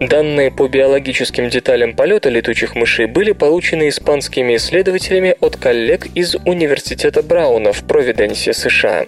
Данные 0.00 0.50
по 0.50 0.66
биологическим 0.66 1.50
деталям 1.50 1.94
полета 1.94 2.30
летучих 2.30 2.76
мышей 2.76 3.06
были 3.06 3.32
получены 3.32 3.88
испанскими 3.88 4.56
исследователями 4.56 5.34
от 5.40 5.56
коллег 5.56 6.06
из 6.14 6.34
Университета 6.46 7.22
Брауна 7.22 7.74
в 7.74 7.84
Провиденсе, 7.84 8.54
США. 8.54 9.04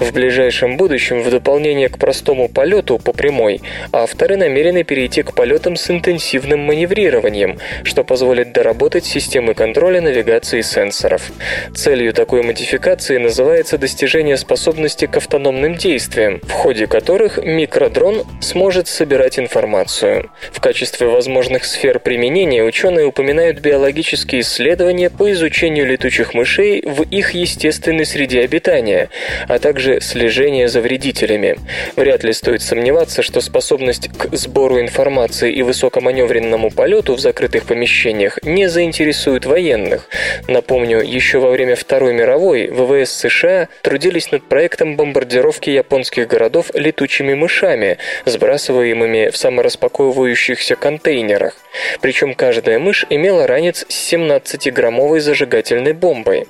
В 0.00 0.12
ближайшем 0.12 0.76
будущем, 0.76 1.22
в 1.22 1.30
дополнение 1.30 1.88
к 1.88 1.98
простому 2.06 2.48
полету 2.48 2.98
по 2.98 3.12
прямой, 3.12 3.62
авторы 3.90 4.36
намерены 4.36 4.84
перейти 4.84 5.24
к 5.24 5.34
полетам 5.34 5.74
с 5.74 5.90
интенсивным 5.90 6.60
маневрированием, 6.60 7.58
что 7.82 8.04
позволит 8.04 8.52
доработать 8.52 9.04
системы 9.04 9.54
контроля 9.54 10.00
навигации 10.00 10.60
сенсоров. 10.60 11.32
Целью 11.74 12.12
такой 12.12 12.42
модификации 12.44 13.18
называется 13.18 13.76
достижение 13.76 14.36
способности 14.36 15.06
к 15.06 15.16
автономным 15.16 15.74
действиям, 15.74 16.38
в 16.44 16.52
ходе 16.52 16.86
которых 16.86 17.38
микродрон 17.38 18.24
сможет 18.40 18.86
собирать 18.86 19.40
информацию. 19.40 20.30
В 20.52 20.60
качестве 20.60 21.08
возможных 21.08 21.64
сфер 21.64 21.98
применения 21.98 22.62
ученые 22.62 23.06
упоминают 23.06 23.58
биологические 23.58 24.42
исследования 24.42 25.10
по 25.10 25.32
изучению 25.32 25.86
летучих 25.86 26.34
мышей 26.34 26.82
в 26.86 27.02
их 27.02 27.32
естественной 27.32 28.06
среде 28.06 28.42
обитания, 28.42 29.08
а 29.48 29.58
также 29.58 30.00
слежение 30.00 30.68
за 30.68 30.80
вредителями. 30.80 31.56
Вряд 31.96 32.24
ли 32.24 32.34
стоит 32.34 32.60
сомневаться, 32.60 33.22
что 33.22 33.40
способность 33.40 34.08
к 34.08 34.36
сбору 34.36 34.78
информации 34.78 35.50
и 35.50 35.62
высокоманевренному 35.62 36.70
полету 36.70 37.14
в 37.14 37.20
закрытых 37.20 37.64
помещениях 37.64 38.38
не 38.42 38.68
заинтересует 38.68 39.46
военных. 39.46 40.06
Напомню, 40.46 41.00
еще 41.00 41.38
во 41.38 41.50
время 41.50 41.74
Второй 41.74 42.12
мировой 42.12 42.66
ВВС 42.68 43.12
США 43.12 43.68
трудились 43.80 44.30
над 44.30 44.46
проектом 44.46 44.96
бомбардировки 44.96 45.70
японских 45.70 46.28
городов 46.28 46.70
летучими 46.74 47.32
мышами, 47.32 47.96
сбрасываемыми 48.26 49.30
в 49.30 49.36
самораспаковывающихся 49.38 50.76
контейнерах. 50.76 51.56
Причем 52.02 52.34
каждая 52.34 52.78
мышь 52.78 53.06
имела 53.08 53.46
ранец 53.46 53.86
с 53.88 54.12
17-граммовой 54.12 55.20
зажигательной 55.20 55.94
бомбой. 55.94 56.46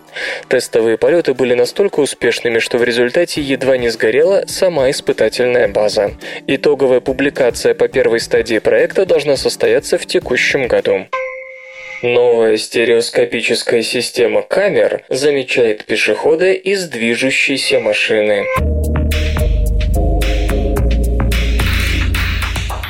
Тестовые 0.49 0.99
полеты 0.99 1.35
были 1.35 1.55
настолько 1.55 2.01
успешными, 2.01 2.59
что 2.59 2.79
в 2.79 2.85
результате 2.85 3.41
едва 3.41 3.77
не 3.77 3.91
сгорела 3.91 4.45
сама 4.49 4.91
испытательная 4.91 5.36
база. 5.69 6.13
Итоговая 6.47 7.01
публикация 7.01 7.75
по 7.75 7.89
первой 7.89 8.21
стадии 8.21 8.59
проекта 8.59 9.07
должна 9.07 9.37
состояться 9.37 9.99
в 9.99 10.07
текущем 10.07 10.67
году. 10.67 11.07
Новая 12.03 12.57
стереоскопическая 12.57 13.83
система 13.83 14.43
камер 14.43 15.05
замечает 15.09 15.85
пешехода 15.85 16.53
из 16.53 16.89
движущейся 16.89 17.81
машины. 17.81 18.45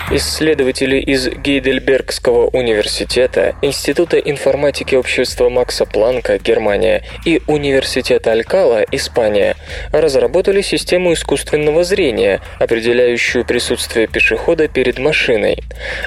Исследователи 0.09 0.99
из 0.99 1.27
Гейдельбергского 1.29 2.47
университета, 2.51 3.57
Института 3.61 4.19
информатики 4.19 4.95
общества 4.95 5.49
Макса 5.49 5.85
Планка, 5.85 6.39
Германия, 6.39 7.03
и 7.25 7.43
Университета 7.49 8.31
Алькала, 8.31 8.85
Испания, 8.93 9.57
разработали 9.91 10.61
систему 10.61 11.13
искусственного 11.13 11.83
зрения, 11.83 12.41
определяющую 12.61 13.45
присутствие 13.45 14.07
пешехода 14.07 14.69
перед 14.69 15.01
машиной. 15.01 15.59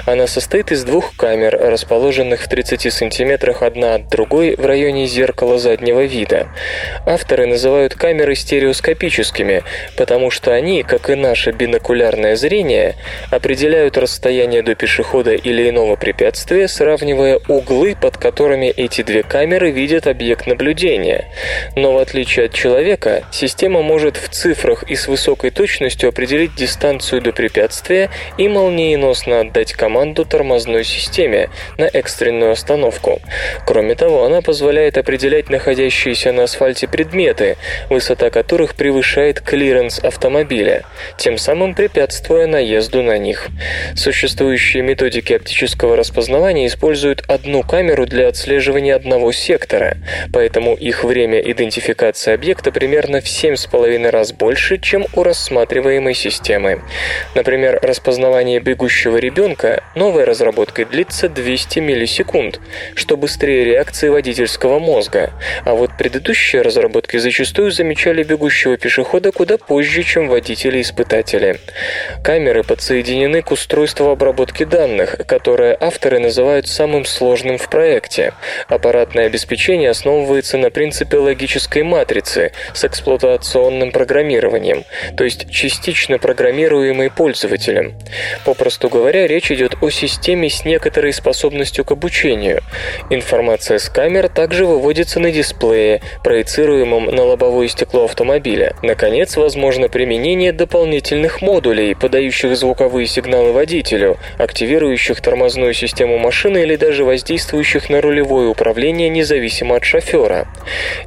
Она 0.06 0.26
состоит 0.26 0.72
из 0.72 0.82
двух 0.84 1.14
камер, 1.16 1.58
расположенных 1.60 2.40
в 2.40 2.48
30 2.48 2.90
сантиметрах 2.90 3.62
одна 3.62 3.96
от 3.96 4.08
другой 4.08 4.56
в 4.56 4.64
районе 4.64 5.06
зеркала 5.08 5.58
заднего 5.58 6.04
вида. 6.04 6.48
Авторы 7.04 7.46
называют 7.46 7.94
камеры 7.96 8.34
стереоскопическими, 8.34 9.62
потому 9.98 10.30
что 10.30 10.54
они, 10.54 10.84
как 10.84 11.10
и 11.10 11.16
наше 11.16 11.50
бинокулярное 11.50 12.34
зрение, 12.36 12.96
определяют 13.30 13.89
измеряют 13.90 13.98
расстояние 13.98 14.62
до 14.62 14.74
пешехода 14.74 15.32
или 15.32 15.68
иного 15.68 15.96
препятствия, 15.96 16.68
сравнивая 16.68 17.40
углы, 17.48 17.96
под 18.00 18.16
которыми 18.16 18.66
эти 18.66 19.02
две 19.02 19.22
камеры 19.22 19.70
видят 19.70 20.06
объект 20.06 20.46
наблюдения. 20.46 21.26
Но 21.76 21.92
в 21.92 21.98
отличие 21.98 22.46
от 22.46 22.52
человека, 22.52 23.24
система 23.32 23.82
может 23.82 24.16
в 24.16 24.28
цифрах 24.28 24.84
и 24.84 24.94
с 24.94 25.08
высокой 25.08 25.50
точностью 25.50 26.08
определить 26.08 26.54
дистанцию 26.54 27.22
до 27.22 27.32
препятствия 27.32 28.10
и 28.38 28.48
молниеносно 28.48 29.40
отдать 29.40 29.72
команду 29.72 30.24
тормозной 30.24 30.84
системе 30.84 31.48
на 31.78 31.84
экстренную 31.84 32.52
остановку. 32.52 33.20
Кроме 33.66 33.94
того, 33.94 34.24
она 34.24 34.40
позволяет 34.40 34.98
определять 34.98 35.50
находящиеся 35.50 36.32
на 36.32 36.44
асфальте 36.44 36.86
предметы, 36.86 37.56
высота 37.88 38.30
которых 38.30 38.74
превышает 38.74 39.40
клиренс 39.40 39.98
автомобиля, 39.98 40.82
тем 41.16 41.38
самым 41.38 41.74
препятствуя 41.74 42.46
наезду 42.46 43.02
на 43.02 43.18
них. 43.18 43.48
Существующие 43.94 44.82
методики 44.82 45.32
оптического 45.32 45.96
распознавания 45.96 46.66
используют 46.66 47.22
одну 47.28 47.62
камеру 47.62 48.06
для 48.06 48.28
отслеживания 48.28 48.94
одного 48.94 49.32
сектора, 49.32 49.96
поэтому 50.32 50.74
их 50.74 51.04
время 51.04 51.40
идентификации 51.40 52.32
объекта 52.32 52.72
примерно 52.72 53.20
в 53.20 53.24
7,5 53.24 54.10
раз 54.10 54.32
больше, 54.32 54.78
чем 54.78 55.06
у 55.14 55.22
рассматриваемой 55.22 56.14
системы. 56.14 56.82
Например, 57.34 57.78
распознавание 57.82 58.60
бегущего 58.60 59.16
ребенка 59.16 59.82
новой 59.94 60.24
разработкой 60.24 60.84
длится 60.84 61.28
200 61.28 61.78
миллисекунд, 61.80 62.60
что 62.94 63.16
быстрее 63.16 63.64
реакции 63.64 64.08
водительского 64.08 64.78
мозга, 64.78 65.32
а 65.64 65.74
вот 65.74 65.96
предыдущие 65.96 66.62
разработки 66.62 67.16
зачастую 67.16 67.70
замечали 67.70 68.22
бегущего 68.22 68.76
пешехода 68.76 69.32
куда 69.32 69.58
позже, 69.58 70.02
чем 70.02 70.28
водители-испытатели. 70.28 71.60
Камеры 72.22 72.62
подсоединены 72.62 73.42
к 73.42 73.50
устройству 73.50 73.69
устройство 73.70 74.10
обработки 74.10 74.64
данных, 74.64 75.14
которое 75.28 75.76
авторы 75.78 76.18
называют 76.18 76.66
самым 76.66 77.04
сложным 77.04 77.56
в 77.56 77.70
проекте. 77.70 78.32
Аппаратное 78.66 79.26
обеспечение 79.26 79.90
основывается 79.90 80.58
на 80.58 80.70
принципе 80.70 81.18
логической 81.18 81.84
матрицы 81.84 82.50
с 82.74 82.84
эксплуатационным 82.84 83.92
программированием, 83.92 84.82
то 85.16 85.22
есть 85.22 85.48
частично 85.52 86.18
программируемой 86.18 87.12
пользователем. 87.12 87.94
Попросту 88.44 88.88
говоря, 88.88 89.28
речь 89.28 89.52
идет 89.52 89.76
о 89.80 89.90
системе 89.90 90.50
с 90.50 90.64
некоторой 90.64 91.12
способностью 91.12 91.84
к 91.84 91.92
обучению. 91.92 92.62
Информация 93.08 93.78
с 93.78 93.88
камер 93.88 94.30
также 94.30 94.66
выводится 94.66 95.20
на 95.20 95.30
дисплее, 95.30 96.02
проецируемом 96.24 97.04
на 97.04 97.22
лобовое 97.22 97.68
стекло 97.68 98.06
автомобиля. 98.06 98.74
Наконец, 98.82 99.36
возможно 99.36 99.88
применение 99.88 100.52
дополнительных 100.52 101.40
модулей, 101.40 101.94
подающих 101.94 102.56
звуковые 102.56 103.06
сигналы 103.06 103.59
водителю, 103.60 104.16
активирующих 104.38 105.20
тормозную 105.20 105.74
систему 105.74 106.16
машины 106.16 106.62
или 106.62 106.76
даже 106.76 107.04
воздействующих 107.04 107.90
на 107.90 108.00
рулевое 108.00 108.48
управление 108.48 109.10
независимо 109.10 109.76
от 109.76 109.84
шофера. 109.84 110.48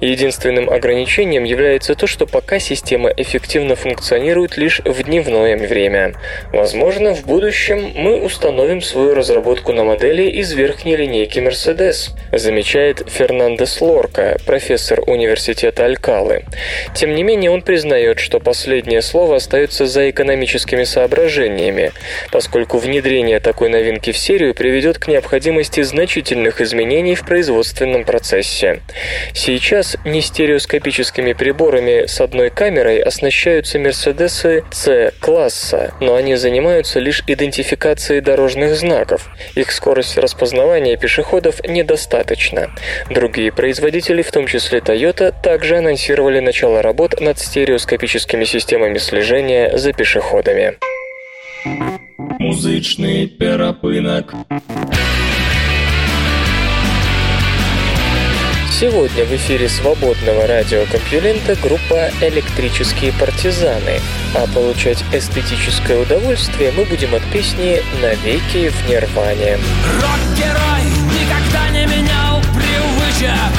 Единственным 0.01 0.69
ограничением 0.69 1.45
является 1.45 1.95
то, 1.95 2.05
что 2.05 2.27
пока 2.27 2.59
система 2.59 3.09
эффективно 3.09 3.75
функционирует 3.75 4.55
лишь 4.57 4.81
в 4.85 5.01
дневное 5.01 5.57
время. 5.57 6.13
Возможно, 6.51 7.15
в 7.15 7.25
будущем 7.25 7.91
мы 7.95 8.21
установим 8.21 8.81
свою 8.81 9.15
разработку 9.15 9.73
на 9.73 9.83
модели 9.83 10.29
из 10.29 10.53
верхней 10.53 10.95
линейки 10.95 11.39
Mercedes, 11.39 12.11
замечает 12.31 13.01
Фернандес 13.09 13.81
Лорка, 13.81 14.37
профессор 14.45 15.01
университета 15.07 15.85
Алькалы. 15.85 16.43
Тем 16.93 17.15
не 17.15 17.23
менее, 17.23 17.49
он 17.49 17.63
признает, 17.63 18.19
что 18.19 18.39
последнее 18.39 19.01
слово 19.01 19.37
остается 19.37 19.87
за 19.87 20.11
экономическими 20.11 20.83
соображениями, 20.83 21.91
поскольку 22.43 22.77
внедрение 22.77 23.39
такой 23.39 23.69
новинки 23.69 24.11
в 24.11 24.17
серию 24.17 24.53
приведет 24.53 24.99
к 24.99 25.07
необходимости 25.07 25.81
значительных 25.81 26.59
изменений 26.59 27.15
в 27.15 27.25
производственном 27.25 28.03
процессе. 28.03 28.81
Сейчас 29.33 29.95
не 30.03 30.19
стереоскопическими 30.19 31.31
приборами 31.31 32.05
с 32.05 32.19
одной 32.19 32.49
камерой 32.49 32.99
оснащаются 32.99 33.79
Мерседесы 33.79 34.65
C-класса, 34.71 35.93
но 36.01 36.15
они 36.15 36.35
занимаются 36.35 36.99
лишь 36.99 37.23
идентификацией 37.27 38.19
дорожных 38.19 38.75
знаков. 38.75 39.29
Их 39.55 39.71
скорость 39.71 40.17
распознавания 40.17 40.97
пешеходов 40.97 41.65
недостаточна. 41.65 42.71
Другие 43.09 43.53
производители, 43.53 44.21
в 44.21 44.31
том 44.31 44.47
числе 44.47 44.79
Toyota, 44.79 45.33
также 45.41 45.77
анонсировали 45.77 46.41
начало 46.41 46.81
работ 46.81 47.21
над 47.21 47.39
стереоскопическими 47.39 48.43
системами 48.43 48.97
слежения 48.97 49.77
за 49.77 49.93
пешеходами. 49.93 50.75
Музичний 51.65 53.27
перепинок. 53.27 54.33
Сегодня 58.69 59.23
в 59.23 59.31
эфире 59.35 59.69
свободного 59.69 60.45
радиокомпьюлента 60.45 61.55
группа 61.55 62.09
«Электрические 62.21 63.13
партизаны», 63.13 64.01
а 64.35 64.45
получать 64.53 65.05
эстетическое 65.13 66.01
удовольствие 66.01 66.73
мы 66.75 66.83
будем 66.83 67.15
от 67.15 67.23
песни 67.31 67.81
«Навеки 68.01 68.69
в 68.69 68.89
Нирване». 68.89 69.57
Рок-герой 70.01 70.83
никогда 71.13 71.69
не 71.69 71.85
менял 71.85 72.41
привычек 72.53 73.52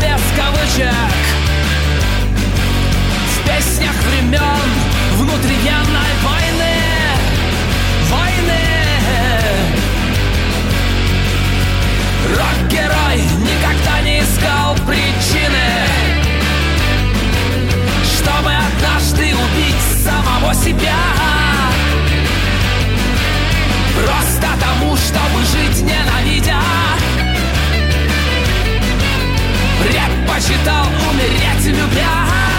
без 0.00 0.22
кавычек. 0.36 0.94
В 3.26 3.46
песнях 3.46 3.94
времен 4.08 4.60
внутривоенной 5.16 6.12
войны. 6.22 6.76
Войны. 8.10 8.70
Рок-герой 12.36 13.22
никогда 13.40 14.00
не 14.02 14.20
искал 14.20 14.74
причины 14.86 15.84
Чтобы 18.04 18.52
однажды 18.52 19.34
убить 19.34 19.82
самого 20.04 20.54
себя. 20.54 20.94
Просто 23.96 24.48
тому, 24.60 24.96
чтобы 24.96 25.44
жить 25.44 25.82
ненавидя 25.82 26.79
Предпочитал 30.40 30.86
умереть 31.10 31.66
Любя 31.66 32.49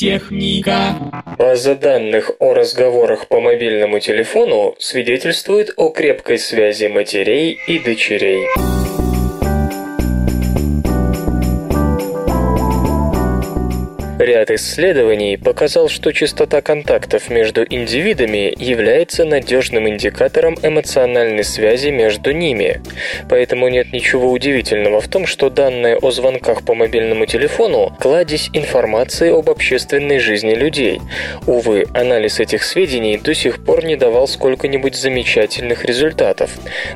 техника. 0.00 1.12
База 1.38 1.74
данных 1.74 2.30
о 2.38 2.54
разговорах 2.54 3.28
по 3.28 3.40
мобильному 3.40 4.00
телефону 4.00 4.74
свидетельствует 4.78 5.74
о 5.76 5.90
крепкой 5.90 6.38
связи 6.38 6.86
матерей 6.86 7.58
и 7.66 7.78
дочерей. 7.78 8.46
Ряд 14.20 14.50
исследований 14.50 15.38
показал, 15.38 15.88
что 15.88 16.12
частота 16.12 16.60
контактов 16.60 17.30
между 17.30 17.64
индивидами 17.64 18.52
является 18.62 19.24
надежным 19.24 19.88
индикатором 19.88 20.58
эмоциональной 20.62 21.42
связи 21.42 21.88
между 21.88 22.32
ними. 22.32 22.82
Поэтому 23.30 23.68
нет 23.68 23.94
ничего 23.94 24.30
удивительного 24.30 25.00
в 25.00 25.08
том, 25.08 25.24
что 25.24 25.48
данные 25.48 25.96
о 25.96 26.10
звонках 26.10 26.66
по 26.66 26.74
мобильному 26.74 27.24
телефону– 27.24 27.96
кладезь 27.98 28.50
информации 28.52 29.30
об 29.30 29.48
общественной 29.48 30.18
жизни 30.18 30.52
людей. 30.52 31.00
Увы, 31.46 31.86
анализ 31.94 32.40
этих 32.40 32.62
сведений 32.62 33.16
до 33.16 33.34
сих 33.34 33.64
пор 33.64 33.86
не 33.86 33.96
давал 33.96 34.28
сколько-нибудь 34.28 34.96
замечательных 34.96 35.86
результатов. 35.86 36.50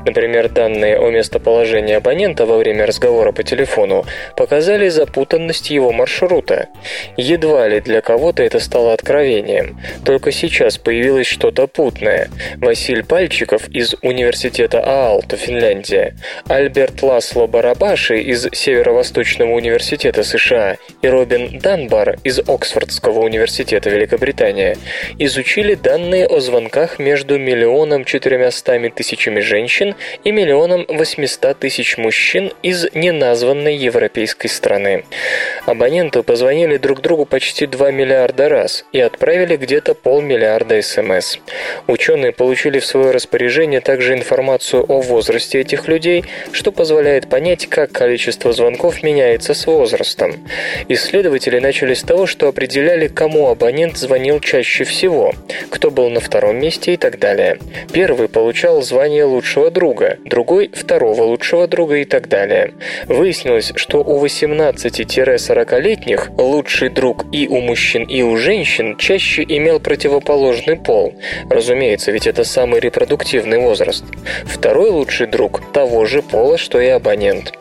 Например, 0.05 0.51
данные 0.51 0.99
о 0.99 1.09
местоположении 1.09 1.95
абонента 1.95 2.45
во 2.45 2.59
время 2.59 2.85
разговора 2.85 3.33
по 3.33 3.43
телефону 3.43 4.05
показали 4.37 4.91
запутанность 4.91 5.71
его 5.71 5.91
маршрута. 5.91 6.69
Едва 7.17 7.69
ли 7.69 7.81
для 7.81 8.01
кого-то 8.01 8.43
это 8.43 8.61
стало 8.61 8.93
откровением. 8.93 9.79
Только 10.05 10.33
сейчас 10.33 10.79
появилось 10.79 11.27
что-то 11.27 11.67
путное. 11.67 12.29
Василь 12.57 13.05
Пальчиков 13.05 13.69
из 13.69 13.95
Университета 14.03 14.81
Аалто, 14.81 15.37
Финляндия, 15.37 16.15
Альберт 16.49 17.03
Ласло 17.03 17.47
Барабаши 17.47 18.21
из 18.21 18.49
Северо-Восточного 18.53 19.53
университета 19.53 20.23
США 20.25 20.77
и 21.03 21.09
Робин 21.09 21.59
Данбар 21.59 22.19
из 22.25 22.41
Оксфордского 22.41 23.21
университета 23.21 23.91
Великобритания 23.91 24.77
изучили 25.19 25.75
данные 25.75 26.27
о 26.27 26.41
звонках 26.41 26.99
между 26.99 27.39
миллионом 27.39 28.05
четырьмястами 28.05 28.89
тысячами 28.89 29.41
женщин 29.41 29.95
и 30.25 30.33
миллионом 30.33 30.85
восьмиста 30.89 31.55
тысяч 31.55 31.97
мужчин 31.97 32.53
из 32.63 32.87
неназванной 32.95 33.77
европейской 33.77 34.49
страны. 34.49 35.05
Абоненты 35.67 36.23
позвонили 36.23 36.77
друг 36.77 37.03
другу 37.05 37.27
почти 37.27 37.67
2 37.67 37.91
миллиарда 37.91 38.49
раз 38.49 38.85
и 38.93 38.99
отправили 38.99 39.57
где-то 39.57 39.95
полмиллиарда 39.95 40.81
СМС. 40.83 41.37
Ученые 41.87 42.33
получили 42.33 42.79
в 42.79 42.87
свое 42.87 43.11
распоряжение 43.11 43.81
также 43.81 44.15
информацию 44.15 44.85
о 44.89 45.03
возрасте 45.03 45.61
этих 45.61 45.87
людей, 45.87 46.25
что 46.53 46.73
позволяет 46.73 47.29
понять, 47.29 47.67
как 47.67 47.93
количество 47.93 48.53
звонков 48.53 49.03
меняется 49.03 49.53
с 49.53 49.67
возрастом. 49.67 50.49
Исследователи 50.89 51.59
начали 51.59 51.93
с 51.93 52.03
того, 52.03 52.27
что 52.27 52.49
определяли, 52.49 53.09
кому 53.09 53.49
абонент 53.49 53.99
звонил 53.99 54.41
чаще 54.41 54.85
всего, 54.85 55.35
кто 55.71 55.91
был 55.91 56.09
на 56.09 56.21
втором 56.21 56.59
месте 56.59 56.95
и 56.95 56.97
так 56.97 57.19
далее. 57.19 57.59
Первый 57.93 58.29
получал 58.29 58.81
звание 58.81 59.25
лучшего 59.25 59.71
друга, 59.71 60.17
другой– 60.25 60.71
второго 60.75 61.25
лучшего 61.25 61.69
друга 61.69 61.97
и 61.97 62.07
так 62.07 62.29
далее. 62.29 62.73
Выяснилось, 63.07 63.73
что 63.77 64.03
у 64.03 64.25
18-40-летних 64.25 66.31
лучший 66.39 66.94
друг 66.95 67.27
и 67.33 67.49
у 67.49 67.61
мужчин, 67.61 68.05
и 68.05 68.23
у 68.23 68.37
женщин 68.37 68.97
чаще 68.97 69.45
имел 69.47 69.81
противоположный 69.81 70.77
пол. 70.77 71.15
Разумеется, 71.51 72.13
ведь 72.13 72.27
это 72.27 72.45
самый 72.45 72.81
репродуктивный 72.81 73.59
возраст. 73.59 74.05
Второй 74.45 74.91
лучший 74.91 75.27
друг 75.27 75.73
того 75.73 76.07
же 76.07 76.23
пола, 76.23 76.57
что 76.57 76.81
и 76.81 76.87
абонент. 76.87 77.53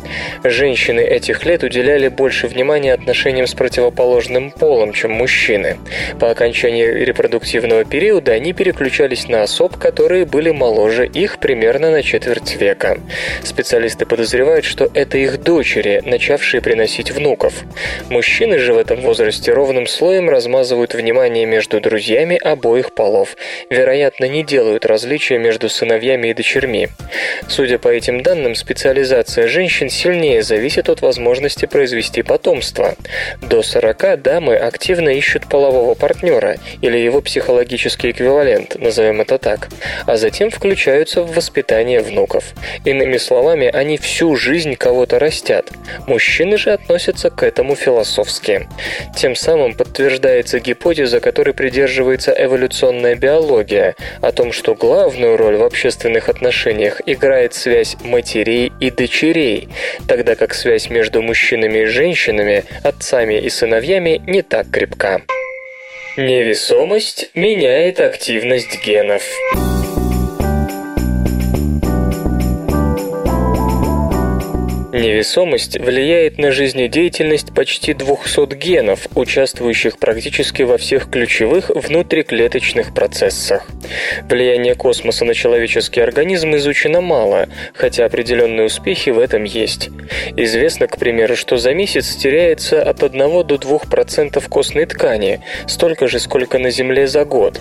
Женщины 0.43 1.01
этих 1.01 1.45
лет 1.45 1.63
уделяли 1.63 2.07
больше 2.07 2.47
внимания 2.47 2.93
отношениям 2.93 3.47
с 3.47 3.53
противоположным 3.53 4.51
полом, 4.51 4.93
чем 4.93 5.11
мужчины. 5.11 5.77
По 6.19 6.29
окончании 6.29 6.85
репродуктивного 6.85 7.83
периода 7.83 8.33
они 8.33 8.53
переключались 8.53 9.27
на 9.27 9.43
особ, 9.43 9.77
которые 9.77 10.25
были 10.25 10.51
моложе 10.51 11.07
их 11.07 11.39
примерно 11.39 11.89
на 11.91 12.03
четверть 12.03 12.55
века. 12.55 12.99
Специалисты 13.43 14.05
подозревают, 14.05 14.65
что 14.65 14.89
это 14.93 15.17
их 15.17 15.41
дочери, 15.41 16.01
начавшие 16.05 16.61
приносить 16.61 17.11
внуков. 17.11 17.63
Мужчины 18.09 18.59
же 18.59 18.73
в 18.73 18.77
этом 18.77 19.01
возрасте 19.01 19.22
ровным 19.49 19.87
слоем 19.87 20.29
размазывают 20.29 20.93
внимание 20.93 21.45
между 21.45 21.79
друзьями 21.79 22.37
обоих 22.37 22.93
полов. 22.93 23.35
Вероятно, 23.69 24.25
не 24.25 24.43
делают 24.43 24.85
различия 24.85 25.37
между 25.37 25.69
сыновьями 25.69 26.29
и 26.29 26.33
дочерьми. 26.33 26.89
Судя 27.47 27.77
по 27.77 27.87
этим 27.87 28.21
данным, 28.21 28.55
специализация 28.55 29.47
женщин 29.47 29.89
сильнее 29.89 30.41
зависит 30.43 30.89
от 30.89 31.01
возможности 31.01 31.65
произвести 31.65 32.21
потомство. 32.23 32.95
До 33.41 33.61
40 33.61 34.21
дамы 34.21 34.55
активно 34.55 35.09
ищут 35.09 35.47
полового 35.47 35.93
партнера 35.93 36.57
или 36.81 36.97
его 36.97 37.21
психологический 37.21 38.11
эквивалент, 38.11 38.75
назовем 38.79 39.21
это 39.21 39.37
так, 39.37 39.69
а 40.05 40.17
затем 40.17 40.49
включаются 40.49 41.23
в 41.23 41.33
воспитание 41.33 42.01
внуков. 42.01 42.53
Иными 42.85 43.17
словами, 43.17 43.67
они 43.67 43.97
всю 43.97 44.35
жизнь 44.35 44.75
кого-то 44.75 45.19
растят. 45.19 45.69
Мужчины 46.07 46.57
же 46.57 46.71
относятся 46.71 47.29
к 47.29 47.43
этому 47.43 47.75
философски. 47.75 48.67
Тем 49.15 49.35
самым 49.35 49.75
подтверждается 49.75 50.59
гипотеза, 50.59 51.19
которой 51.19 51.53
придерживается 51.53 52.33
эволюционная 52.37 53.15
биология, 53.15 53.95
о 54.21 54.31
том, 54.31 54.51
что 54.51 54.73
главную 54.75 55.37
роль 55.37 55.57
в 55.57 55.63
общественных 55.63 56.29
отношениях 56.29 56.99
играет 57.05 57.53
связь 57.53 57.95
матерей 58.03 58.71
и 58.79 58.89
дочерей, 58.89 59.69
тогда 60.07 60.35
как 60.35 60.53
связь 60.53 60.89
между 60.89 61.21
мужчинами 61.21 61.79
и 61.79 61.85
женщинами, 61.85 62.65
отцами 62.83 63.35
и 63.35 63.49
сыновьями 63.49 64.21
не 64.25 64.41
так 64.41 64.69
крепка. 64.71 65.21
Невесомость 66.17 67.29
меняет 67.33 67.99
активность 67.99 68.83
генов. 68.85 69.23
Невесомость 75.03 75.77
влияет 75.77 76.37
на 76.37 76.53
жизнедеятельность 76.53 77.53
почти 77.53 77.93
200 77.93 78.55
генов, 78.55 79.09
участвующих 79.15 79.97
практически 79.97 80.61
во 80.61 80.77
всех 80.77 81.09
ключевых 81.09 81.69
внутриклеточных 81.71 82.93
процессах. 82.93 83.67
Влияние 84.29 84.75
космоса 84.75 85.25
на 85.25 85.33
человеческий 85.33 85.99
организм 85.99 86.55
изучено 86.55 87.01
мало, 87.01 87.49
хотя 87.73 88.05
определенные 88.05 88.67
успехи 88.67 89.09
в 89.09 89.19
этом 89.19 89.43
есть. 89.43 89.89
Известно, 90.37 90.87
к 90.87 90.97
примеру, 90.97 91.35
что 91.35 91.57
за 91.57 91.73
месяц 91.73 92.15
теряется 92.15 92.81
от 92.81 93.03
1 93.03 93.19
до 93.45 93.55
2% 93.55 94.41
костной 94.47 94.85
ткани, 94.85 95.41
столько 95.67 96.07
же, 96.07 96.19
сколько 96.19 96.59
на 96.59 96.71
Земле 96.71 97.07
за 97.07 97.25
год. 97.25 97.59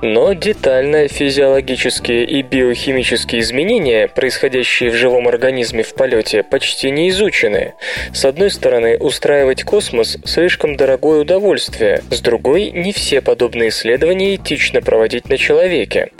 Но 0.00 0.32
детально 0.32 1.06
физиологические 1.08 2.24
и 2.24 2.40
биохимические 2.40 3.42
изменения, 3.42 4.08
происходящие 4.08 4.90
в 4.90 4.94
живом 4.94 5.28
организме 5.28 5.82
в 5.82 5.92
полете, 5.92 6.42
почти 6.42 6.77
почти 6.78 6.92
не 6.92 7.08
изучены. 7.08 7.74
С 8.12 8.24
одной 8.24 8.50
стороны, 8.50 8.98
устраивать 8.98 9.64
космос– 9.64 10.16
слишком 10.24 10.76
дорогое 10.76 11.20
удовольствие, 11.22 12.02
с 12.10 12.20
другой– 12.20 12.70
не 12.74 12.92
все 12.92 13.20
подобные 13.20 13.70
исследования 13.70 14.36
этично 14.36 14.80
проводить 14.80 15.28
на 15.28 15.38
человеке. 15.38 16.10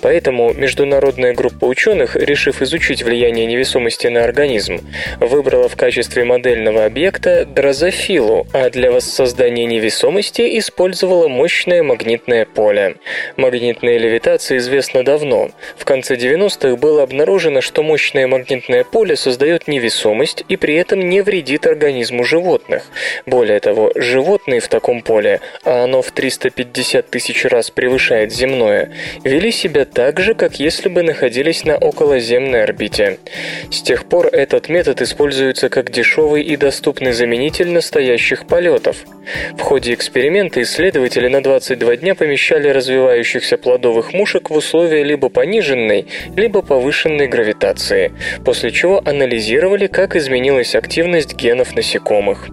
Поэтому 0.00 0.54
международная 0.54 1.34
группа 1.34 1.66
ученых, 1.66 2.16
решив 2.16 2.62
изучить 2.62 3.02
влияние 3.02 3.44
невесомости 3.44 4.06
на 4.06 4.24
организм, 4.24 4.78
выбрала 5.20 5.68
в 5.68 5.76
качестве 5.76 6.24
модельного 6.24 6.86
объекта 6.86 7.44
дрозофилу, 7.44 8.46
а 8.54 8.70
для 8.70 8.90
воссоздания 8.90 9.66
невесомости 9.66 10.58
использовала 10.58 11.28
мощное 11.28 11.82
магнитное 11.82 12.46
поле. 12.46 12.96
Магнитная 13.36 13.98
левитация 13.98 14.56
известна 14.58 15.04
давно. 15.04 15.50
В 15.76 15.84
конце 15.84 16.16
90-х 16.16 16.76
было 16.76 17.02
обнаружено, 17.02 17.60
что 17.60 17.82
мощное 17.82 18.26
магнитное 18.26 18.82
поле 18.82 19.14
создает 19.14 19.68
невесомость 19.68 20.05
невесомость 20.06 20.44
и 20.48 20.56
при 20.56 20.74
этом 20.74 21.00
не 21.08 21.20
вредит 21.20 21.66
организму 21.66 22.24
животных. 22.24 22.84
Более 23.26 23.60
того, 23.60 23.92
животные 23.94 24.60
в 24.60 24.68
таком 24.68 25.02
поле, 25.02 25.40
а 25.64 25.84
оно 25.84 26.02
в 26.02 26.10
350 26.10 27.08
тысяч 27.08 27.44
раз 27.44 27.70
превышает 27.70 28.32
земное, 28.32 28.92
вели 29.24 29.50
себя 29.50 29.84
так 29.84 30.20
же, 30.20 30.34
как 30.34 30.60
если 30.60 30.88
бы 30.88 31.02
находились 31.02 31.64
на 31.64 31.76
околоземной 31.76 32.64
орбите. 32.64 33.18
С 33.70 33.82
тех 33.82 34.04
пор 34.04 34.26
этот 34.26 34.68
метод 34.68 35.02
используется 35.02 35.68
как 35.68 35.90
дешевый 35.90 36.42
и 36.42 36.56
доступный 36.56 37.12
заменитель 37.12 37.70
настоящих 37.70 38.46
полетов. 38.46 38.96
В 39.58 39.60
ходе 39.60 39.94
эксперимента 39.94 40.62
исследователи 40.62 41.28
на 41.28 41.42
22 41.42 41.96
дня 41.96 42.14
помещали 42.14 42.68
развивающихся 42.68 43.56
плодовых 43.58 44.12
мушек 44.12 44.50
в 44.50 44.54
условия 44.54 45.02
либо 45.02 45.28
пониженной, 45.28 46.06
либо 46.36 46.62
повышенной 46.62 47.26
гравитации, 47.26 48.12
после 48.44 48.70
чего 48.70 49.02
анализировали 49.04 49.85
изучали, 49.86 50.06
как 50.06 50.16
изменилась 50.16 50.74
активность 50.74 51.34
генов 51.34 51.74
насекомых. 51.74 52.48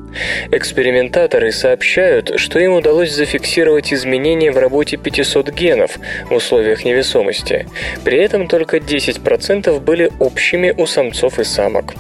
Экспериментаторы 0.52 1.52
сообщают, 1.52 2.40
что 2.40 2.60
им 2.60 2.74
удалось 2.74 3.12
зафиксировать 3.12 3.94
изменения 3.94 4.52
в 4.52 4.58
работе 4.58 4.98
500 4.98 5.52
генов 5.52 5.98
в 6.30 6.34
условиях 6.34 6.86
невесомости. 6.86 7.68
При 8.04 8.18
этом 8.18 8.48
только 8.48 8.78
10% 8.78 9.80
были 9.80 10.12
общими 10.20 10.74
у 10.78 10.86
самцов 10.86 11.40
и 11.40 11.44
самок. 11.44 11.94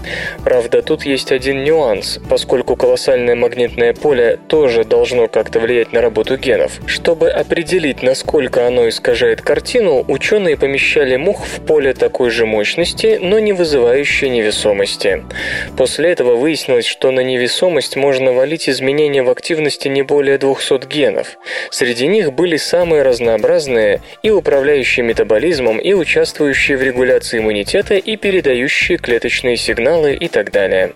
Правда, 0.44 0.82
тут 0.82 1.06
есть 1.06 1.32
один 1.32 1.64
нюанс, 1.64 2.20
поскольку 2.30 2.76
колоссальное 2.76 3.36
магнитное 3.36 3.94
поле 3.94 4.40
тоже 4.48 4.84
должно 4.84 5.28
как-то 5.28 5.60
влиять 5.60 5.94
на 5.94 6.02
работу 6.02 6.38
генов. 6.38 6.80
Чтобы 6.86 7.30
определить, 7.30 8.04
насколько 8.04 8.68
оно 8.68 8.88
искажает 8.88 9.42
картину, 9.42 10.06
ученые 10.08 10.58
помещали 10.58 11.18
мух 11.18 11.46
в 11.46 11.66
поле 11.66 11.94
такой 11.94 12.30
же 12.30 12.46
мощности, 12.46 13.20
но 13.22 13.40
не 13.40 13.54
вызывающей 13.54 14.30
невесомости. 14.30 15.23
После 15.78 16.12
этого 16.12 16.36
выяснилось, 16.36 16.86
что 16.86 17.12
на 17.12 17.22
невесомость 17.22 17.96
можно 17.96 18.32
валить 18.32 18.70
изменения 18.70 19.24
в 19.24 19.30
активности 19.30 19.88
не 19.88 20.02
более 20.04 20.38
200 20.38 20.88
генов. 20.88 21.38
Среди 21.72 22.08
них 22.08 22.34
были 22.34 22.58
самые 22.58 23.04
разнообразные 23.04 24.02
и 24.22 24.30
управляющие 24.30 25.06
метаболизмом, 25.06 25.80
и 25.80 25.94
участвующие 25.94 26.78
в 26.78 26.84
регуляции 26.84 27.40
иммунитета, 27.40 27.96
и 27.96 28.16
передающие 28.16 28.98
клеточные 28.98 29.58
сигналы 29.58 30.14
и 30.14 30.28
так 30.28 30.52
далее. 30.52 30.94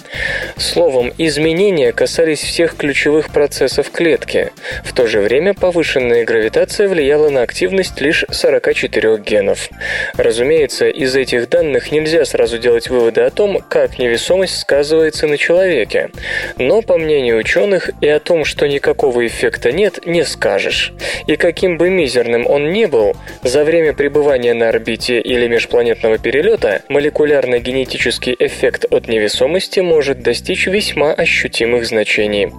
Словом, 0.57 1.11
изменения 1.17 1.91
касались 1.91 2.41
всех 2.41 2.75
ключевых 2.75 3.29
процессов 3.31 3.91
клетки. 3.91 4.51
В 4.83 4.93
то 4.93 5.07
же 5.07 5.21
время 5.21 5.53
повышенная 5.53 6.25
гравитация 6.25 6.87
влияла 6.87 7.29
на 7.29 7.41
активность 7.41 7.99
лишь 8.01 8.25
44 8.29 9.17
генов. 9.17 9.69
Разумеется, 10.15 10.87
из 10.87 11.15
этих 11.15 11.49
данных 11.49 11.91
нельзя 11.91 12.25
сразу 12.25 12.57
делать 12.57 12.89
выводы 12.89 13.21
о 13.21 13.29
том, 13.29 13.59
как 13.69 13.97
невесомость 13.99 14.16
невесомость 14.17 14.59
сказывается 14.59 15.27
на 15.27 15.37
человеке. 15.37 16.09
Но, 16.57 16.81
по 16.81 16.97
мнению 16.97 17.37
ученых, 17.37 17.91
и 18.01 18.07
о 18.07 18.19
том, 18.19 18.45
что 18.45 18.67
никакого 18.67 19.25
эффекта 19.27 19.71
нет, 19.71 20.07
не 20.07 20.25
скажешь. 20.25 20.91
И 21.27 21.35
каким 21.35 21.77
бы 21.77 21.89
мизерным 21.89 22.47
он 22.47 22.71
ни 22.73 22.85
был, 22.85 23.15
за 23.43 23.63
время 23.63 23.93
пребывания 23.93 24.55
на 24.55 24.69
орбите 24.69 25.21
или 25.21 25.47
межпланетного 25.47 26.17
перелета 26.17 26.81
молекулярно-генетический 26.89 28.35
эффект 28.39 28.85
от 28.89 29.07
невесомости 29.07 29.81
может 29.81 30.23
достичь 30.23 30.65
весьма 30.65 31.13
ощутимых 31.13 31.85
значений. 31.85 32.51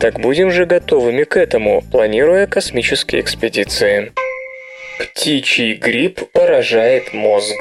Так 0.00 0.18
будем 0.18 0.50
же 0.50 0.66
готовыми 0.66 1.22
к 1.22 1.36
этому, 1.36 1.84
планируя 1.92 2.48
космические 2.48 3.20
экспедиции. 3.20 4.12
Птичий 4.98 5.74
грипп 5.74 6.32
поражает 6.32 7.12
мозг. 7.12 7.54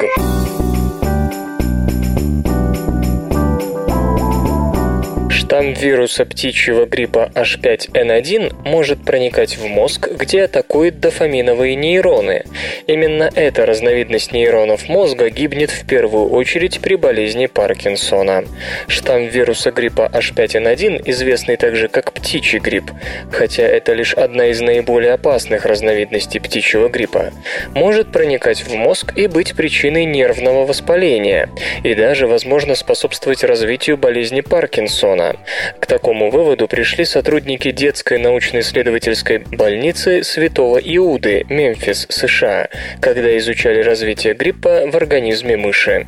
Штамм 5.46 5.74
вируса 5.74 6.26
птичьего 6.26 6.88
гриппа 6.88 7.30
H5N1 7.36 8.68
может 8.68 9.06
проникать 9.06 9.58
в 9.58 9.68
мозг, 9.68 10.10
где 10.12 10.46
атакует 10.46 11.00
дофаминовые 11.00 11.76
нейроны. 11.76 12.46
Именно 12.88 13.30
эта 13.36 13.68
разновидность 13.68 14.32
нейронов 14.32 14.90
мозга 14.90 15.30
гибнет 15.30 15.70
в 15.70 15.86
первую 15.86 16.32
очередь 16.32 16.80
при 16.80 16.96
болезни 16.96 17.46
Паркинсона. 17.46 18.46
Штамм 18.88 19.28
вируса 19.28 19.70
гриппа 19.70 20.10
H5N1, 20.12 21.04
известный 21.06 21.58
также 21.58 21.90
как 21.90 22.12
птичий 22.12 22.58
грипп, 22.58 22.90
хотя 23.32 23.68
это 23.68 23.94
лишь 23.94 24.16
одна 24.16 24.48
из 24.48 24.62
наиболее 24.62 25.14
опасных 25.14 25.68
разновидностей 25.68 26.42
птичьего 26.42 26.90
гриппа, 26.90 27.32
может 27.76 28.12
проникать 28.12 28.62
в 28.62 28.74
мозг 28.74 29.16
и 29.16 29.28
быть 29.28 29.56
причиной 29.56 30.06
нервного 30.06 30.66
воспаления, 30.66 31.50
и 31.84 31.94
даже, 31.94 32.26
возможно, 32.26 32.74
способствовать 32.74 33.44
развитию 33.44 33.96
болезни 33.96 34.42
Паркинсона. 34.42 35.35
К 35.80 35.86
такому 35.86 36.30
выводу 36.30 36.68
пришли 36.68 37.06
сотрудники 37.06 37.72
детской 37.72 38.18
научно-исследовательской 38.18 39.40
больницы 39.40 40.24
Святого 40.24 40.78
Иуды, 40.78 41.46
Мемфис, 41.50 42.08
США, 42.10 42.70
когда 43.02 43.38
изучали 43.38 43.82
развитие 43.82 44.34
гриппа 44.34 44.84
в 44.88 44.96
организме 44.96 45.58
мыши. 45.58 46.08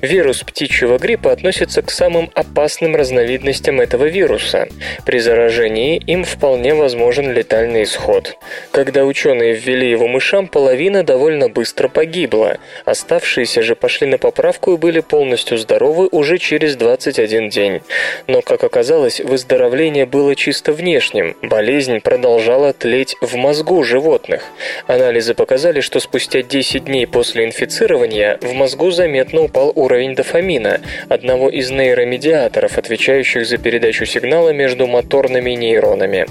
Вирус 0.00 0.42
птичьего 0.42 0.98
гриппа 0.98 1.32
относится 1.32 1.82
к 1.82 1.90
самым 1.90 2.30
опасным 2.34 2.96
разновидностям 2.96 3.80
этого 3.80 4.06
вируса. 4.06 4.68
При 5.06 5.18
заражении 5.18 5.96
им 6.06 6.24
вполне 6.24 6.74
возможен 6.74 7.32
летальный 7.32 7.84
исход. 7.84 8.36
Когда 8.72 9.04
ученые 9.04 9.54
ввели 9.54 9.88
его 9.90 10.08
мышам, 10.08 10.48
половина 10.48 11.02
довольно 11.02 11.48
быстро 11.48 11.88
погибла. 11.88 12.58
Оставшиеся 12.84 13.62
же 13.62 13.76
пошли 13.76 14.06
на 14.06 14.18
поправку 14.18 14.74
и 14.74 14.76
были 14.76 15.00
полностью 15.00 15.58
здоровы 15.58 16.08
уже 16.10 16.38
через 16.38 16.76
21 16.76 17.48
день. 17.48 17.80
Но, 18.26 18.42
как 18.42 18.63
оказалось, 18.64 19.20
выздоровление 19.20 20.06
было 20.06 20.34
чисто 20.34 20.72
внешним. 20.72 21.36
Болезнь 21.42 22.00
продолжала 22.00 22.72
тлеть 22.72 23.16
в 23.20 23.36
мозгу 23.36 23.82
животных. 23.82 24.42
Анализы 24.86 25.34
показали, 25.34 25.80
что 25.80 26.00
спустя 26.00 26.42
10 26.42 26.84
дней 26.84 27.06
после 27.06 27.44
инфицирования 27.44 28.38
в 28.40 28.52
мозгу 28.54 28.90
заметно 28.90 29.42
упал 29.42 29.72
уровень 29.74 30.14
дофамина, 30.14 30.80
одного 31.08 31.48
из 31.48 31.70
нейромедиаторов, 31.70 32.78
отвечающих 32.78 33.46
за 33.46 33.58
передачу 33.58 34.06
сигнала 34.06 34.50
между 34.50 34.86
моторными 34.86 35.52
нейронами. 35.52 36.26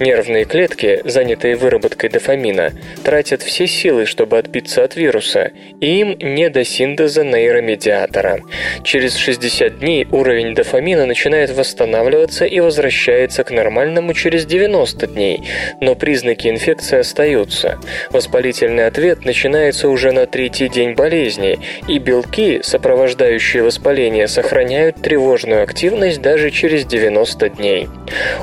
Нервные 0.00 0.44
клетки, 0.44 1.00
занятые 1.04 1.56
выработкой 1.56 2.10
дофамина, 2.10 2.72
тратят 3.04 3.42
все 3.42 3.66
силы, 3.66 4.06
чтобы 4.06 4.38
отбиться 4.38 4.82
от 4.82 4.96
вируса, 4.96 5.52
и 5.80 6.00
им 6.00 6.16
не 6.18 6.48
до 6.48 6.64
синтеза 6.64 7.24
нейромедиатора. 7.24 8.40
Через 8.84 9.16
60 9.16 9.78
дней 9.80 10.06
уровень 10.10 10.54
дофамина 10.54 11.06
начинает 11.06 11.50
восстанавливаться 11.50 11.65
и 12.46 12.60
возвращается 12.60 13.44
к 13.44 13.50
нормальному 13.50 14.14
через 14.14 14.46
90 14.46 15.06
дней, 15.08 15.42
но 15.80 15.94
признаки 15.94 16.48
инфекции 16.48 16.98
остаются. 16.98 17.78
Воспалительный 18.10 18.86
ответ 18.86 19.24
начинается 19.24 19.88
уже 19.88 20.12
на 20.12 20.26
третий 20.26 20.68
день 20.68 20.94
болезни, 20.94 21.58
и 21.88 21.98
белки, 21.98 22.60
сопровождающие 22.62 23.62
воспаление, 23.62 24.28
сохраняют 24.28 24.96
тревожную 25.02 25.62
активность 25.62 26.20
даже 26.20 26.50
через 26.50 26.84
90 26.84 27.48
дней. 27.50 27.88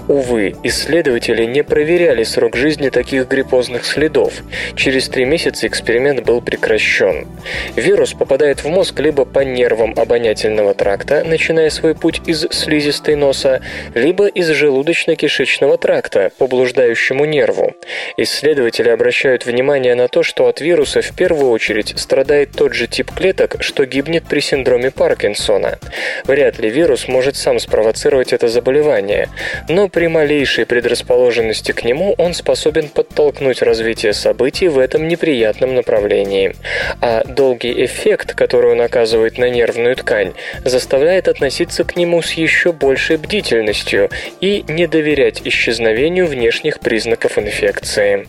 Увы, 0.07 0.55
исследователи 0.63 1.45
не 1.45 1.63
проверяли 1.63 2.23
срок 2.23 2.55
жизни 2.55 2.89
таких 2.89 3.27
гриппозных 3.27 3.85
следов. 3.85 4.33
Через 4.75 5.07
три 5.09 5.25
месяца 5.25 5.67
эксперимент 5.67 6.25
был 6.25 6.41
прекращен. 6.41 7.27
Вирус 7.75 8.13
попадает 8.13 8.63
в 8.63 8.67
мозг 8.67 8.99
либо 8.99 9.25
по 9.25 9.39
нервам 9.39 9.93
обонятельного 9.95 10.73
тракта, 10.73 11.23
начиная 11.25 11.69
свой 11.69 11.95
путь 11.95 12.21
из 12.27 12.47
слизистой 12.51 13.12
носа, 13.15 13.61
либо 13.93 14.27
из 14.27 14.49
желудочно-кишечного 14.49 15.77
тракта 15.77 16.31
по 16.37 16.47
блуждающему 16.47 17.25
нерву. 17.25 17.73
Исследователи 18.17 18.89
обращают 18.89 19.45
внимание 19.45 19.95
на 19.95 20.07
то, 20.07 20.23
что 20.23 20.47
от 20.47 20.61
вируса 20.61 21.01
в 21.01 21.15
первую 21.15 21.51
очередь 21.51 21.93
страдает 21.97 22.51
тот 22.51 22.73
же 22.73 22.87
тип 22.87 23.11
клеток, 23.11 23.57
что 23.61 23.85
гибнет 23.85 24.23
при 24.25 24.39
синдроме 24.39 24.91
Паркинсона. 24.91 25.79
Вряд 26.25 26.59
ли 26.59 26.69
вирус 26.69 27.07
может 27.07 27.35
сам 27.35 27.59
спровоцировать 27.59 28.33
это 28.33 28.47
заболевание, 28.47 29.29
но 29.69 29.89
при 29.89 30.07
малейшей 30.07 30.65
предрасположенности 30.65 31.71
к 31.71 31.83
нему 31.83 32.15
он 32.17 32.33
способен 32.33 32.89
подтолкнуть 32.89 33.61
развитие 33.61 34.13
событий 34.13 34.67
в 34.67 34.79
этом 34.79 35.07
неприятном 35.07 35.75
направлении. 35.75 36.55
А 37.01 37.23
долгий 37.23 37.85
эффект, 37.85 38.33
который 38.33 38.71
он 38.71 38.81
оказывает 38.81 39.37
на 39.37 39.49
нервную 39.49 39.95
ткань, 39.95 40.33
заставляет 40.63 41.27
относиться 41.27 41.83
к 41.83 41.95
нему 41.95 42.21
с 42.21 42.33
еще 42.33 42.71
большей 42.71 43.02
бдительностью 43.11 44.09
и 44.41 44.63
не 44.67 44.87
доверять 44.87 45.41
исчезновению 45.45 46.27
внешних 46.27 46.79
признаков 46.79 47.37
инфекции. 47.37 48.27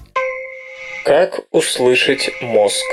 Как 1.04 1.40
услышать 1.50 2.30
мозг? 2.40 2.84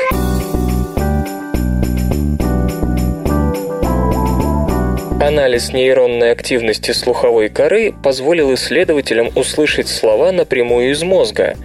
Анализ 5.22 5.72
нейронной 5.72 6.32
активности 6.32 6.90
слуховой 6.94 7.50
коры 7.50 7.94
позволил 8.04 8.56
исследователям 8.56 9.30
услышать 9.36 9.88
слова 9.88 10.32
напрямую 10.32 10.90
из 10.90 11.04
мозга. 11.04 11.56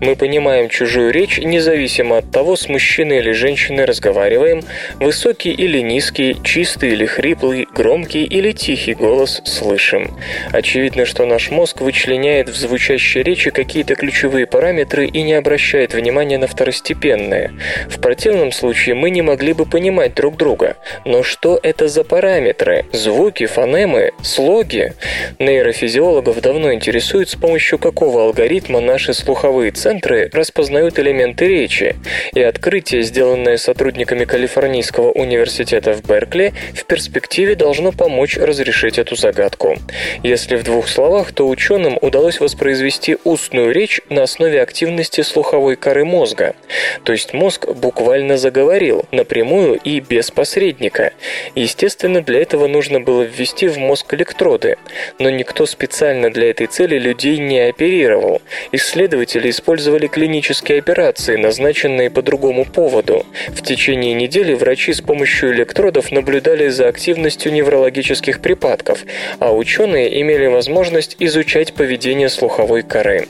Мы 0.00 0.16
понимаем 0.16 0.68
чужую 0.68 1.12
речь 1.12 1.38
независимо 1.38 2.18
от 2.18 2.32
того, 2.32 2.56
с 2.56 2.68
мужчиной 2.68 3.18
или 3.18 3.30
женщиной 3.30 3.84
разговариваем, 3.84 4.64
высокий 4.98 5.52
или 5.52 5.78
низкий, 5.78 6.36
чистый 6.42 6.90
или 6.90 7.06
хриплый, 7.06 7.68
громкий 7.72 8.24
или 8.24 8.50
тихий 8.50 8.94
голос 8.94 9.42
слышим. 9.44 10.18
Очевидно, 10.50 11.04
что 11.04 11.24
наш 11.24 11.52
мозг 11.52 11.82
вычленяет 11.82 12.48
в 12.48 12.56
звучащей 12.56 13.22
речи 13.22 13.52
какие-то 13.52 13.94
ключевые 13.94 14.46
параметры 14.46 15.06
и 15.06 15.22
не 15.22 15.34
обращает 15.34 15.94
внимания 15.94 16.38
на 16.38 16.48
второстепенные. 16.48 17.52
В 17.88 18.00
противном 18.00 18.50
случае 18.50 18.96
мы 18.96 19.10
не 19.10 19.22
могли 19.22 19.52
бы 19.52 19.66
понимать 19.66 20.16
друг 20.16 20.36
друга. 20.36 20.78
Но 21.04 21.22
что 21.22 21.60
это 21.62 21.86
за 21.86 22.02
параметры? 22.02 22.86
Звуки, 23.04 23.44
фонемы, 23.44 24.12
слоги. 24.22 24.94
Нейрофизиологов 25.38 26.40
давно 26.40 26.72
интересует, 26.72 27.28
с 27.28 27.34
помощью 27.34 27.78
какого 27.78 28.22
алгоритма 28.22 28.80
наши 28.80 29.12
слуховые 29.12 29.72
центры 29.72 30.30
распознают 30.32 30.98
элементы 30.98 31.46
речи. 31.46 31.96
И 32.32 32.40
открытие, 32.40 33.02
сделанное 33.02 33.58
сотрудниками 33.58 34.24
Калифорнийского 34.24 35.10
университета 35.12 35.92
в 35.92 36.02
Беркли, 36.02 36.54
в 36.72 36.86
перспективе 36.86 37.56
должно 37.56 37.92
помочь 37.92 38.38
разрешить 38.38 38.98
эту 38.98 39.16
загадку. 39.16 39.76
Если 40.22 40.56
в 40.56 40.62
двух 40.62 40.88
словах, 40.88 41.32
то 41.32 41.46
ученым 41.46 41.98
удалось 42.00 42.40
воспроизвести 42.40 43.18
устную 43.24 43.70
речь 43.72 44.00
на 44.08 44.22
основе 44.22 44.62
активности 44.62 45.20
слуховой 45.20 45.76
коры 45.76 46.06
мозга. 46.06 46.56
То 47.02 47.12
есть 47.12 47.34
мозг 47.34 47.68
буквально 47.68 48.38
заговорил, 48.38 49.04
напрямую 49.12 49.74
и 49.74 50.00
без 50.00 50.30
посредника. 50.30 51.12
Естественно, 51.54 52.22
для 52.22 52.40
этого 52.40 52.66
нужно 52.94 53.00
было 53.00 53.22
ввести 53.22 53.66
в 53.66 53.78
мозг 53.78 54.14
электроды, 54.14 54.76
но 55.18 55.28
никто 55.28 55.66
специально 55.66 56.30
для 56.30 56.50
этой 56.50 56.68
цели 56.68 56.96
людей 56.96 57.38
не 57.38 57.58
оперировал. 57.58 58.40
Исследователи 58.70 59.50
использовали 59.50 60.06
клинические 60.06 60.78
операции, 60.78 61.36
назначенные 61.36 62.10
по 62.10 62.22
другому 62.22 62.64
поводу. 62.64 63.26
В 63.48 63.62
течение 63.62 64.14
недели 64.14 64.54
врачи 64.54 64.92
с 64.92 65.00
помощью 65.00 65.52
электродов 65.52 66.12
наблюдали 66.12 66.68
за 66.68 66.86
активностью 66.88 67.52
неврологических 67.52 68.40
припадков, 68.40 69.00
а 69.40 69.52
ученые 69.52 70.20
имели 70.20 70.46
возможность 70.46 71.16
изучать 71.18 71.74
поведение 71.74 72.28
слуховой 72.28 72.82
коры. 72.82 73.26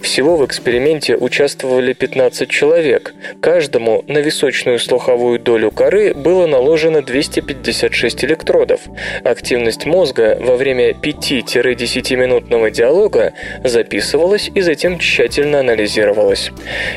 Всего 0.00 0.36
в 0.36 0.46
эксперименте 0.46 1.16
участвовали 1.16 1.92
15 1.92 2.48
человек. 2.48 3.14
Каждому 3.40 4.04
на 4.06 4.18
височную 4.18 4.78
слуховую 4.78 5.40
долю 5.40 5.72
коры 5.72 6.14
было 6.14 6.46
наложено 6.46 7.02
256 7.02 8.24
электродов. 8.24 8.80
Активность 9.24 9.86
мозга 9.86 10.36
во 10.40 10.56
время 10.56 10.90
5-10-минутного 10.90 12.70
диалога 12.70 13.32
записывалась 13.64 14.50
и 14.54 14.60
затем 14.60 14.98
тщательно 14.98 15.60
анализировалась. 15.60 16.50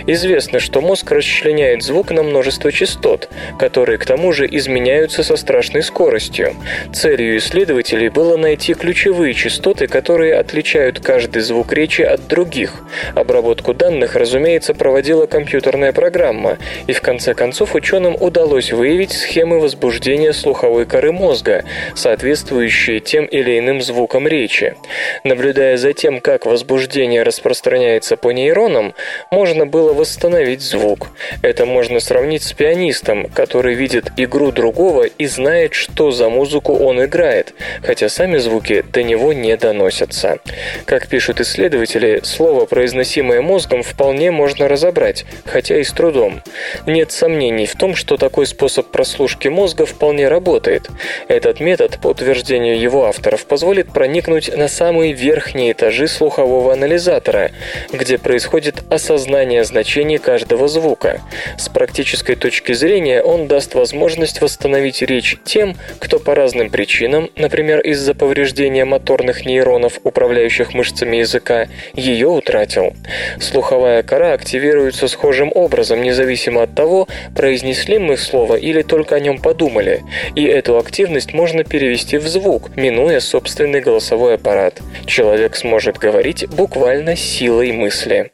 Известно, 0.08 0.60
что 0.60 0.82
мозг 0.82 1.12
расчленяет 1.12 1.84
звук 1.84 2.12
на 2.12 2.24
множество 2.24 2.72
частот, 2.72 3.30
которые 3.60 3.98
к 3.98 4.06
тому 4.06 4.32
же 4.32 4.48
изменяются 4.50 5.24
со 5.24 5.36
страшной 5.36 5.84
скоростью. 5.84 6.56
Целью 6.94 7.38
исследователей 7.38 8.10
было 8.10 8.38
найти 8.38 8.74
ключевые 8.74 9.34
частоты, 9.34 9.88
которые 9.88 10.36
отличают 10.36 11.00
каждый 11.00 11.42
звук 11.42 11.74
речи 11.74 12.02
от 12.02 12.28
других. 12.28 12.74
Обработку 13.16 13.74
данных, 13.74 14.16
разумеется, 14.16 14.74
проводила 14.74 15.26
компьютерная 15.26 15.94
программа, 15.94 16.58
и 16.88 16.94
в 16.94 17.02
конце 17.02 17.34
концов 17.34 17.76
ученым 17.76 18.16
удалось 18.20 18.72
выявить 18.72 19.12
схемы 19.12 19.60
возбуждения 19.60 20.34
слуховой 20.34 20.86
коры 20.86 21.12
мозга, 21.12 21.64
соответствующие 22.02 23.00
тем 23.00 23.26
или 23.26 23.60
иным 23.60 23.82
звукам 23.82 24.28
речи. 24.28 24.76
Наблюдая 25.24 25.78
за 25.78 25.94
тем, 25.94 26.20
как 26.20 26.46
возбуждение 26.46 27.22
распространяется 27.24 28.18
по 28.18 28.32
нейронам, 28.32 28.94
можно 29.30 29.68
было 29.68 29.94
восстановить 29.94 30.62
звук. 30.62 31.10
Это 31.44 31.66
можно 31.66 32.00
сравнить 32.00 32.44
с 32.44 32.54
пианистом, 32.54 33.28
который 33.28 33.76
видит 33.76 34.12
игру 34.18 34.52
другого 34.52 35.04
и 35.04 35.28
знает, 35.28 35.76
что 35.76 36.12
за 36.12 36.30
музыку 36.30 36.74
он 36.74 37.04
играет, 37.04 37.54
хотя 37.84 38.10
сами 38.10 38.38
звуки 38.38 38.84
до 38.92 39.04
него 39.04 39.32
не 39.34 39.56
доносятся. 39.56 40.40
Как 40.86 41.08
пишут 41.08 41.40
исследователи, 41.40 42.22
слово, 42.24 42.66
произносимое 42.66 43.42
мозгом, 43.42 43.84
вполне 43.84 44.32
можно 44.32 44.68
разобрать, 44.68 45.26
хотя 45.46 45.78
и 45.78 45.84
с 45.84 45.92
трудом. 45.92 46.42
Нет 46.88 47.12
сомнений 47.12 47.68
в 47.68 47.76
том, 47.76 47.96
что 47.96 48.18
такой 48.18 48.48
способ 48.48 48.88
прослушки 48.88 49.50
мозга 49.50 49.86
вполне 49.86 50.28
работает. 50.28 50.90
Этот 51.28 51.60
метод, 51.60 51.91
по 52.00 52.08
утверждению 52.08 52.80
его 52.80 53.06
авторов, 53.06 53.46
позволит 53.46 53.92
проникнуть 53.92 54.56
на 54.56 54.68
самые 54.68 55.14
верхние 55.14 55.72
этажи 55.72 56.08
слухового 56.08 56.74
анализатора, 56.74 57.52
где 57.92 58.18
происходит 58.18 58.84
осознание 58.90 59.64
значений 59.64 60.18
каждого 60.18 60.68
звука. 60.68 61.22
С 61.58 61.70
практической 61.70 62.36
точки 62.36 62.74
зрения 62.74 63.22
он 63.22 63.48
даст 63.48 63.76
возможность 63.76 64.42
восстановить 64.42 65.02
речь 65.02 65.38
тем, 65.44 65.76
кто 66.00 66.20
по 66.20 66.36
разным 66.36 66.70
причинам, 66.70 67.30
например, 67.36 67.80
из-за 67.82 68.14
повреждения 68.14 68.86
моторных 68.86 69.46
нейронов, 69.46 70.00
управляющих 70.04 70.74
мышцами 70.74 71.18
языка, 71.18 71.68
ее 71.94 72.28
утратил. 72.28 72.94
Слуховая 73.40 74.04
кора 74.04 74.34
активируется 74.34 75.08
схожим 75.08 75.52
образом, 75.54 76.02
независимо 76.02 76.64
от 76.64 76.76
того, 76.76 77.08
произнесли 77.36 77.98
мы 78.00 78.18
слово 78.18 78.56
или 78.56 78.82
только 78.82 79.16
о 79.16 79.20
нем 79.20 79.40
подумали, 79.40 80.04
и 80.36 80.46
эту 80.46 80.78
активность 80.78 81.34
можно 81.34 81.64
перевести 81.82 82.20
в 82.20 82.28
звук, 82.28 82.78
минуя 82.78 83.20
собственный 83.20 83.82
голосовой 83.82 84.36
аппарат. 84.36 84.80
Человек 85.08 85.56
сможет 85.56 85.98
говорить 85.98 86.48
буквально 86.48 87.16
силой 87.16 87.72
мысли. 87.72 88.30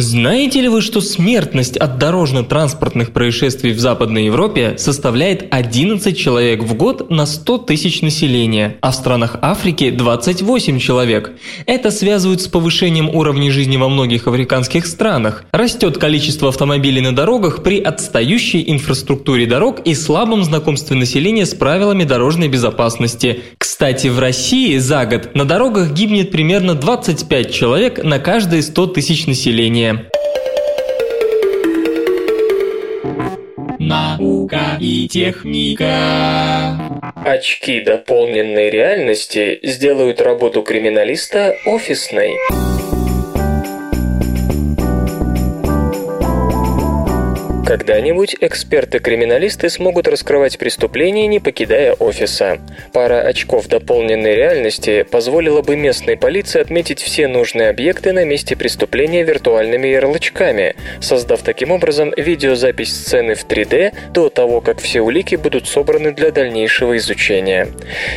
Знаете 0.00 0.60
ли 0.60 0.68
вы, 0.68 0.80
что 0.80 1.00
смертность 1.00 1.76
от 1.76 1.98
дорожно-транспортных 1.98 3.10
происшествий 3.10 3.72
в 3.72 3.80
Западной 3.80 4.26
Европе 4.26 4.76
составляет 4.78 5.52
11 5.52 6.16
человек 6.16 6.62
в 6.62 6.74
год 6.74 7.10
на 7.10 7.26
100 7.26 7.58
тысяч 7.58 8.00
населения, 8.00 8.76
а 8.80 8.92
в 8.92 8.94
странах 8.94 9.38
Африки 9.42 9.90
28 9.90 10.78
человек? 10.78 11.32
Это 11.66 11.90
связывают 11.90 12.40
с 12.40 12.46
повышением 12.46 13.08
уровня 13.08 13.50
жизни 13.50 13.76
во 13.76 13.88
многих 13.88 14.28
африканских 14.28 14.86
странах. 14.86 15.44
Растет 15.50 15.98
количество 15.98 16.50
автомобилей 16.50 17.00
на 17.00 17.12
дорогах 17.12 17.64
при 17.64 17.80
отстающей 17.80 18.62
инфраструктуре 18.70 19.46
дорог 19.46 19.80
и 19.80 19.96
слабом 19.96 20.44
знакомстве 20.44 20.96
населения 20.96 21.44
с 21.44 21.54
правилами 21.54 22.04
дорожной 22.04 22.46
безопасности. 22.46 23.40
Кстати, 23.58 24.06
в 24.06 24.20
России 24.20 24.78
за 24.78 25.06
год 25.06 25.34
на 25.34 25.44
дорогах 25.44 25.90
гибнет 25.92 26.30
примерно 26.30 26.76
25 26.76 27.52
человек 27.52 28.04
на 28.04 28.20
каждые 28.20 28.62
100 28.62 28.86
тысяч 28.86 29.26
населения. 29.26 29.87
Наука 33.78 34.76
и 34.80 35.08
техника. 35.08 36.78
Очки 37.24 37.80
дополненной 37.80 38.70
реальности 38.70 39.60
сделают 39.62 40.20
работу 40.20 40.62
криминалиста 40.62 41.56
офисной. 41.64 42.36
Когда-нибудь 47.68 48.34
эксперты-криминалисты 48.40 49.68
смогут 49.68 50.08
раскрывать 50.08 50.56
преступления, 50.56 51.26
не 51.26 51.38
покидая 51.38 51.92
офиса. 51.92 52.60
Пара 52.94 53.20
очков 53.20 53.66
дополненной 53.66 54.34
реальности 54.34 55.02
позволила 55.02 55.60
бы 55.60 55.76
местной 55.76 56.16
полиции 56.16 56.62
отметить 56.62 57.02
все 57.02 57.28
нужные 57.28 57.68
объекты 57.68 58.14
на 58.14 58.24
месте 58.24 58.56
преступления 58.56 59.22
виртуальными 59.22 59.86
ярлычками, 59.86 60.76
создав 61.02 61.42
таким 61.42 61.70
образом 61.70 62.10
видеозапись 62.16 62.88
сцены 62.88 63.34
в 63.34 63.46
3D 63.46 63.92
до 64.14 64.30
того, 64.30 64.62
как 64.62 64.80
все 64.80 65.02
улики 65.02 65.34
будут 65.34 65.68
собраны 65.68 66.12
для 66.12 66.30
дальнейшего 66.30 66.96
изучения. 66.96 67.68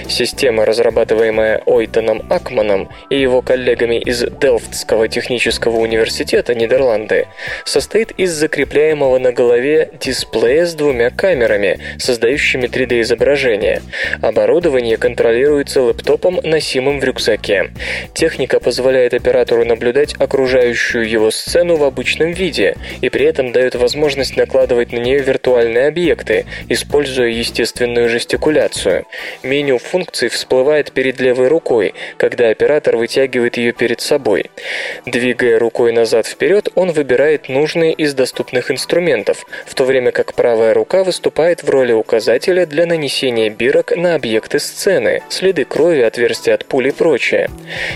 Система, 0.08 0.66
разрабатываемая 0.66 1.62
Ойтоном 1.66 2.26
Акманом 2.30 2.88
и 3.10 3.20
его 3.20 3.42
коллегами 3.42 4.00
из 4.00 4.22
Делфтского 4.22 5.10
технического 5.10 5.76
университета 5.76 6.56
Нидерланды, 6.56 7.28
состоит 7.66 8.12
из 8.12 8.32
закрепляемого 8.32 9.20
на 9.20 9.34
голове 9.42 9.90
дисплея 10.00 10.66
с 10.68 10.76
двумя 10.76 11.10
камерами, 11.10 11.80
создающими 11.98 12.68
3D-изображение. 12.68 13.82
Оборудование 14.22 14.98
контролируется 14.98 15.82
лэптопом, 15.82 16.40
носимым 16.44 17.00
в 17.00 17.04
рюкзаке. 17.04 17.72
Техника 18.14 18.60
позволяет 18.60 19.16
оператору 19.16 19.66
наблюдать 19.66 20.14
окружающую 20.20 21.10
его 21.10 21.32
сцену 21.32 21.76
в 21.76 21.84
обычном 21.84 22.34
виде 22.34 22.76
и 23.02 23.10
при 23.10 23.26
этом 23.26 23.52
дает 23.52 23.74
возможность 23.74 24.38
накладывать 24.38 24.92
на 24.92 24.98
нее 24.98 25.20
виртуальные 25.20 25.88
объекты, 25.88 26.46
используя 26.70 27.30
естественную 27.30 28.10
жестикуляцию. 28.10 29.06
Меню 29.42 29.80
функций 29.80 30.30
всплывает 30.30 30.92
перед 30.92 31.20
левой 31.20 31.48
рукой, 31.48 31.96
когда 32.18 32.50
оператор 32.50 32.96
вытягивает 32.96 33.58
ее 33.58 33.72
перед 33.72 34.02
собой. 34.02 34.52
Двигая 35.08 35.58
рукой 35.58 35.92
назад-вперед, 35.94 36.70
он 36.76 36.92
выбирает 36.92 37.50
нужные 37.50 37.94
из 37.94 38.14
доступных 38.14 38.70
инструментов, 38.70 39.31
элементов, 39.32 39.46
в 39.66 39.76
то 39.76 39.86
время 39.86 40.12
как 40.12 40.34
правая 40.34 40.74
рука 40.74 41.04
выступает 41.04 41.64
в 41.64 41.70
роли 41.70 41.94
указателя 41.94 42.66
для 42.66 42.86
нанесения 42.86 43.50
бирок 43.50 43.96
на 43.96 44.16
объекты 44.16 44.60
сцены, 44.60 45.22
следы 45.30 45.66
крови, 45.66 46.02
отверстия 46.02 46.56
от 46.56 46.66
пули 46.66 46.90
и 46.90 46.92
прочее. 46.92 47.50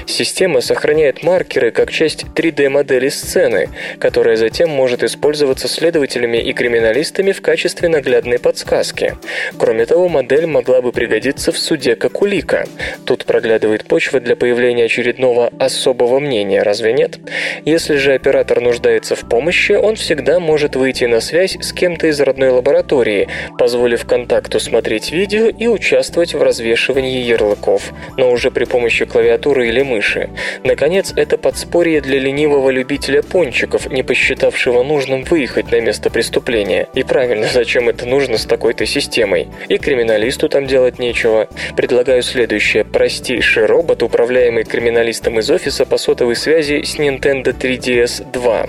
Система 0.06 0.62
сохраняет 0.62 1.24
маркеры 1.24 1.72
как 1.72 1.92
часть 1.92 2.26
3D-модели 2.36 3.10
сцены, 3.10 3.70
которая 4.00 4.36
затем 4.36 4.70
может 4.70 5.04
использоваться 5.04 5.68
следователями 5.68 6.38
и 6.38 6.54
криминалистами 6.54 7.32
в 7.32 7.42
качестве 7.42 7.90
наглядной 7.90 8.40
подсказки. 8.40 9.16
Кроме 9.58 9.86
того, 9.86 10.10
модель 10.10 10.46
могла 10.46 10.82
бы 10.82 10.92
пригодиться 10.92 11.52
в 11.52 11.58
суде 11.58 11.96
как 11.96 12.22
улика. 12.22 12.66
Тут 13.06 13.26
проглядывает 13.26 13.86
почва 13.86 14.20
для 14.20 14.36
появления 14.36 14.86
очередного 14.86 15.52
особого 15.60 16.20
мнения, 16.20 16.64
разве 16.64 16.94
нет? 16.94 17.20
Если 17.66 17.96
же 17.96 18.14
оператор 18.14 18.62
нуждается 18.62 19.16
в 19.16 19.28
помощи, 19.28 19.74
он 19.74 19.96
всегда 19.96 20.40
может 20.40 20.76
выйти 20.76 21.06
на 21.06 21.20
связь 21.26 21.58
с 21.60 21.74
кем-то 21.74 22.08
из 22.08 22.22
родной 22.22 22.50
лаборатории, 22.50 23.28
позволив 23.58 24.06
контакту 24.06 24.60
смотреть 24.60 25.12
видео 25.12 25.48
и 25.48 25.68
участвовать 25.68 26.34
в 26.34 26.42
развешивании 26.42 27.24
ярлыков, 27.24 27.92
но 28.18 28.32
уже 28.32 28.52
при 28.52 28.66
помощи 28.66 29.06
клавиатуры 29.06 29.68
или 29.68 29.82
мыши. 29.82 30.30
Наконец, 30.64 31.14
это 31.16 31.38
подспорье 31.38 32.02
для 32.02 32.20
ленивого 32.20 32.70
любителя 32.70 33.24
пончиков, 33.24 33.88
не 33.92 34.04
посчитавшего 34.04 34.84
нужным 34.84 35.24
выехать 35.24 35.72
на 35.72 35.82
место 35.82 36.10
преступления. 36.10 36.88
И 36.94 37.04
правильно, 37.04 37.48
зачем 37.52 37.90
это 37.90 38.06
нужно 38.06 38.38
с 38.38 38.46
такой-то 38.46 38.86
системой? 38.86 39.48
И 39.68 39.78
криминалисту 39.78 40.48
там 40.48 40.68
делать 40.68 41.00
нечего. 41.00 41.48
Предлагаю 41.76 42.22
следующее. 42.22 42.86
Простейший 42.86 43.66
робот, 43.66 44.04
управляемый 44.04 44.64
криминалистом 44.64 45.40
из 45.40 45.50
офиса 45.50 45.86
по 45.86 45.98
сотовой 45.98 46.36
связи 46.36 46.84
с 46.84 46.98
Nintendo 46.98 47.56
3DS 47.58 48.32
2. 48.32 48.68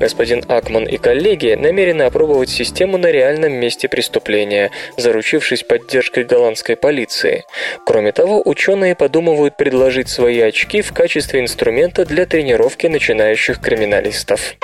Господин 0.00 0.42
Акман 0.48 0.84
и 0.84 0.96
коллеги 0.96 1.54
намерены 1.54 1.97
намерены 1.98 2.02
опробовать 2.02 2.48
систему 2.48 2.98
на 2.98 3.10
реальном 3.10 3.52
месте 3.52 3.88
преступления, 3.88 4.70
заручившись 4.96 5.62
поддержкой 5.62 6.24
голландской 6.24 6.76
полиции. 6.76 7.44
Кроме 7.84 8.12
того, 8.12 8.42
ученые 8.44 8.94
подумывают 8.94 9.56
предложить 9.56 10.08
свои 10.08 10.40
очки 10.40 10.82
в 10.82 10.92
качестве 10.92 11.40
инструмента 11.40 12.04
для 12.04 12.26
тренировки 12.26 12.86
начинающих 12.86 13.60
криминалистов. 13.60 14.54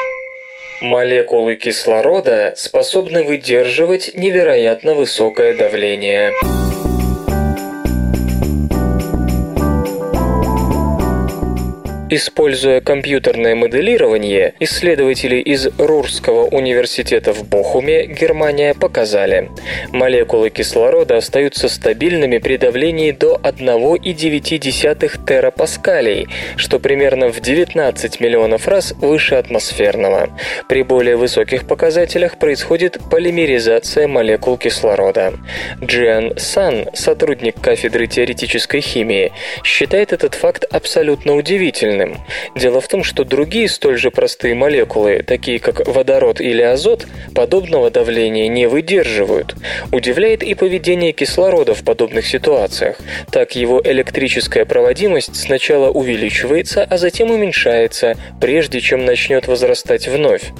Молекулы 0.80 1.56
кислорода 1.56 2.54
способны 2.56 3.24
выдерживать 3.24 4.12
невероятно 4.14 4.94
высокое 4.94 5.56
давление. 5.56 6.32
Используя 12.16 12.80
компьютерное 12.80 13.56
моделирование, 13.56 14.54
исследователи 14.60 15.34
из 15.34 15.66
Рурского 15.78 16.44
университета 16.44 17.32
в 17.32 17.42
Бохуме, 17.42 18.06
Германия, 18.06 18.72
показали, 18.72 19.50
молекулы 19.90 20.50
кислорода 20.50 21.16
остаются 21.16 21.68
стабильными 21.68 22.38
при 22.38 22.56
давлении 22.56 23.10
до 23.10 23.40
1,9 23.42 25.26
терапаскалей, 25.26 26.28
что 26.56 26.78
примерно 26.78 27.32
в 27.32 27.40
19 27.40 28.20
миллионов 28.20 28.68
раз 28.68 28.92
выше 28.92 29.34
атмосферного. 29.34 30.30
При 30.68 30.84
более 30.84 31.16
высоких 31.16 31.66
показателях 31.66 32.38
происходит 32.38 32.96
полимеризация 33.10 34.06
молекул 34.06 34.56
кислорода. 34.56 35.32
Джиан 35.82 36.38
Сан, 36.38 36.86
сотрудник 36.94 37.60
кафедры 37.60 38.06
теоретической 38.06 38.82
химии, 38.82 39.32
считает 39.64 40.12
этот 40.12 40.36
факт 40.36 40.64
абсолютно 40.70 41.34
удивительным, 41.34 42.03
неправильным. 42.04 42.20
Дело 42.54 42.80
в 42.80 42.88
том, 42.88 43.04
что 43.04 43.24
другие 43.24 43.68
столь 43.68 43.98
же 43.98 44.10
простые 44.10 44.54
молекулы, 44.54 45.22
такие 45.26 45.58
как 45.58 45.86
водород 45.86 46.40
или 46.40 46.62
азот, 46.62 47.06
подобного 47.34 47.90
давления 47.90 48.48
не 48.48 48.66
выдерживают. 48.66 49.54
Удивляет 49.92 50.42
и 50.42 50.54
поведение 50.54 51.12
кислорода 51.12 51.74
в 51.74 51.82
подобных 51.84 52.26
ситуациях. 52.26 52.96
Так 53.30 53.56
его 53.56 53.80
электрическая 53.84 54.64
проводимость 54.64 55.36
сначала 55.36 55.90
увеличивается, 55.90 56.84
а 56.84 56.98
затем 56.98 57.30
уменьшается, 57.30 58.16
прежде 58.40 58.80
чем 58.80 59.04
начнет 59.04 59.46
возрастать 59.46 60.08
вновь. 60.08 60.52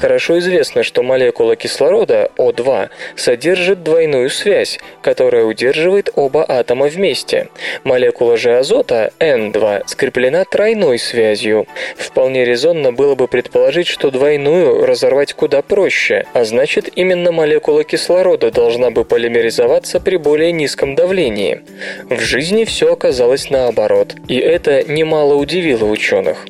Хорошо 0.00 0.38
известно, 0.38 0.82
что 0.82 1.02
молекула 1.02 1.56
кислорода, 1.56 2.30
О2, 2.36 2.90
содержит 3.16 3.82
двойную 3.82 4.30
связь, 4.30 4.78
которая 5.02 5.44
удерживает 5.44 6.10
оба 6.14 6.44
атома 6.46 6.86
вместе. 6.86 7.48
Молекула 7.84 8.36
же 8.36 8.56
азота, 8.56 9.12
N2, 9.18 9.84
скреплена 9.86 10.44
тройной 10.44 10.89
связью. 10.98 11.66
Вполне 11.96 12.44
резонно 12.44 12.92
было 12.92 13.14
бы 13.14 13.28
предположить, 13.28 13.86
что 13.86 14.10
двойную 14.10 14.86
разорвать 14.86 15.34
куда 15.34 15.62
проще, 15.62 16.26
а 16.32 16.44
значит 16.44 16.88
именно 16.96 17.32
молекула 17.32 17.84
кислорода 17.84 18.50
должна 18.50 18.90
бы 18.90 19.04
полимеризоваться 19.04 20.00
при 20.00 20.16
более 20.16 20.52
низком 20.52 20.94
давлении. 20.94 21.62
В 22.08 22.20
жизни 22.20 22.64
все 22.64 22.92
оказалось 22.92 23.50
наоборот, 23.50 24.14
и 24.28 24.36
это 24.36 24.82
немало 24.90 25.34
удивило 25.34 25.84
ученых. 25.84 26.46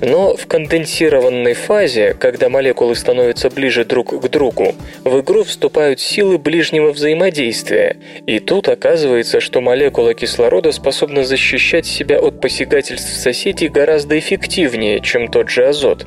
Но 0.00 0.36
в 0.36 0.46
конденсированной 0.46 1.54
фазе, 1.54 2.14
когда 2.14 2.48
молекулы 2.48 2.94
становятся 2.94 3.50
ближе 3.50 3.84
друг 3.84 4.20
к 4.20 4.28
другу, 4.28 4.74
в 5.04 5.20
игру 5.20 5.44
вступают 5.44 6.00
силы 6.00 6.38
ближнего 6.38 6.92
взаимодействия, 6.92 7.96
и 8.26 8.38
тут 8.38 8.68
оказывается, 8.68 9.40
что 9.40 9.60
молекула 9.60 10.14
кислорода 10.14 10.72
способна 10.72 11.24
защищать 11.24 11.86
себя 11.86 12.18
от 12.18 12.40
посягательств 12.40 13.16
соседей 13.16 13.67
гораздо 13.68 14.18
эффективнее, 14.18 15.00
чем 15.00 15.28
тот 15.28 15.48
же 15.50 15.66
азот. 15.66 16.06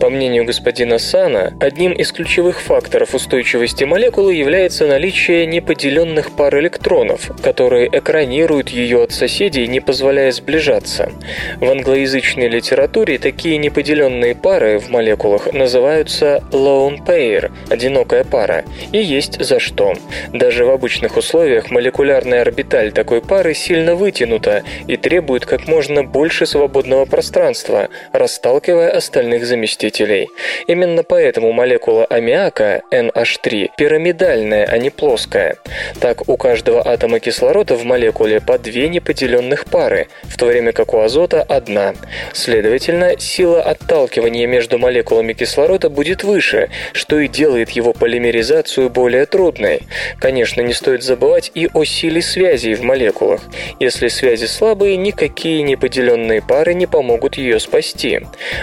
По 0.00 0.10
мнению 0.10 0.44
господина 0.44 0.98
Сана, 0.98 1.54
одним 1.60 1.92
из 1.92 2.12
ключевых 2.12 2.60
факторов 2.60 3.14
устойчивости 3.14 3.84
молекулы 3.84 4.34
является 4.34 4.86
наличие 4.86 5.46
неподеленных 5.46 6.32
пар 6.32 6.58
электронов, 6.58 7.30
которые 7.42 7.88
экранируют 7.88 8.70
ее 8.70 9.04
от 9.04 9.12
соседей, 9.12 9.66
не 9.66 9.80
позволяя 9.80 10.32
сближаться. 10.32 11.12
В 11.60 11.70
англоязычной 11.70 12.48
литературе 12.48 13.18
такие 13.18 13.58
неподеленные 13.58 14.34
пары 14.34 14.78
в 14.78 14.90
молекулах 14.90 15.52
называются 15.52 16.42
lone 16.50 17.04
pair– 17.04 17.50
одинокая 17.70 18.24
пара, 18.24 18.64
и 18.92 18.98
есть 18.98 19.42
за 19.42 19.58
что. 19.58 19.94
Даже 20.32 20.64
в 20.64 20.70
обычных 20.70 21.16
условиях 21.16 21.70
молекулярная 21.70 22.42
орбиталь 22.42 22.92
такой 22.92 23.20
пары 23.20 23.54
сильно 23.54 23.94
вытянута 23.94 24.62
и 24.86 24.96
требует 24.96 25.46
как 25.46 25.66
можно 25.66 26.02
больше 26.04 26.46
свободного 26.46 26.87
пространства, 27.06 27.88
расталкивая 28.12 28.90
остальных 28.90 29.46
заместителей. 29.46 30.28
Именно 30.66 31.02
поэтому 31.02 31.52
молекула 31.52 32.04
аммиака, 32.04 32.82
NH3, 32.90 33.70
пирамидальная, 33.76 34.66
а 34.66 34.78
не 34.78 34.90
плоская. 34.90 35.56
Так, 36.00 36.28
у 36.28 36.36
каждого 36.36 36.86
атома 36.86 37.20
кислорода 37.20 37.74
в 37.74 37.84
молекуле 37.84 38.40
по 38.40 38.58
две 38.58 38.88
неподеленных 38.88 39.66
пары, 39.66 40.08
в 40.24 40.36
то 40.36 40.46
время 40.46 40.72
как 40.72 40.94
у 40.94 40.98
азота 41.00 41.42
одна. 41.42 41.94
Следовательно, 42.32 43.18
сила 43.18 43.62
отталкивания 43.62 44.46
между 44.46 44.78
молекулами 44.78 45.32
кислорода 45.32 45.90
будет 45.90 46.24
выше, 46.24 46.70
что 46.92 47.18
и 47.18 47.28
делает 47.28 47.70
его 47.70 47.92
полимеризацию 47.92 48.90
более 48.90 49.26
трудной. 49.26 49.82
Конечно, 50.18 50.60
не 50.60 50.72
стоит 50.72 51.02
забывать 51.02 51.50
и 51.54 51.68
о 51.72 51.84
силе 51.84 52.22
связей 52.22 52.74
в 52.74 52.82
молекулах. 52.82 53.40
Если 53.80 54.08
связи 54.08 54.46
слабые, 54.46 54.96
никакие 54.96 55.62
неподеленные 55.62 56.42
пары 56.42 56.74
не 56.78 56.86
помогут 56.86 57.36
ее 57.36 57.60
спасти. 57.60 58.20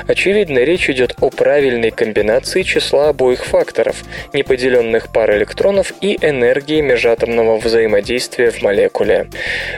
Очевидно, 0.08 0.60
речь 0.60 0.90
идет 0.90 1.16
о 1.22 1.30
правильной 1.30 1.92
комбинации 1.92 2.64
числа 2.64 3.10
обоих 3.10 3.46
факторов– 3.46 4.04
неподеленных 4.34 5.12
пар 5.12 5.36
электронов 5.38 5.94
и 6.02 6.18
энергии 6.22 6.82
межатомного 6.82 7.58
взаимодействия 7.58 8.52
в 8.52 8.62
молекуле. 8.62 9.28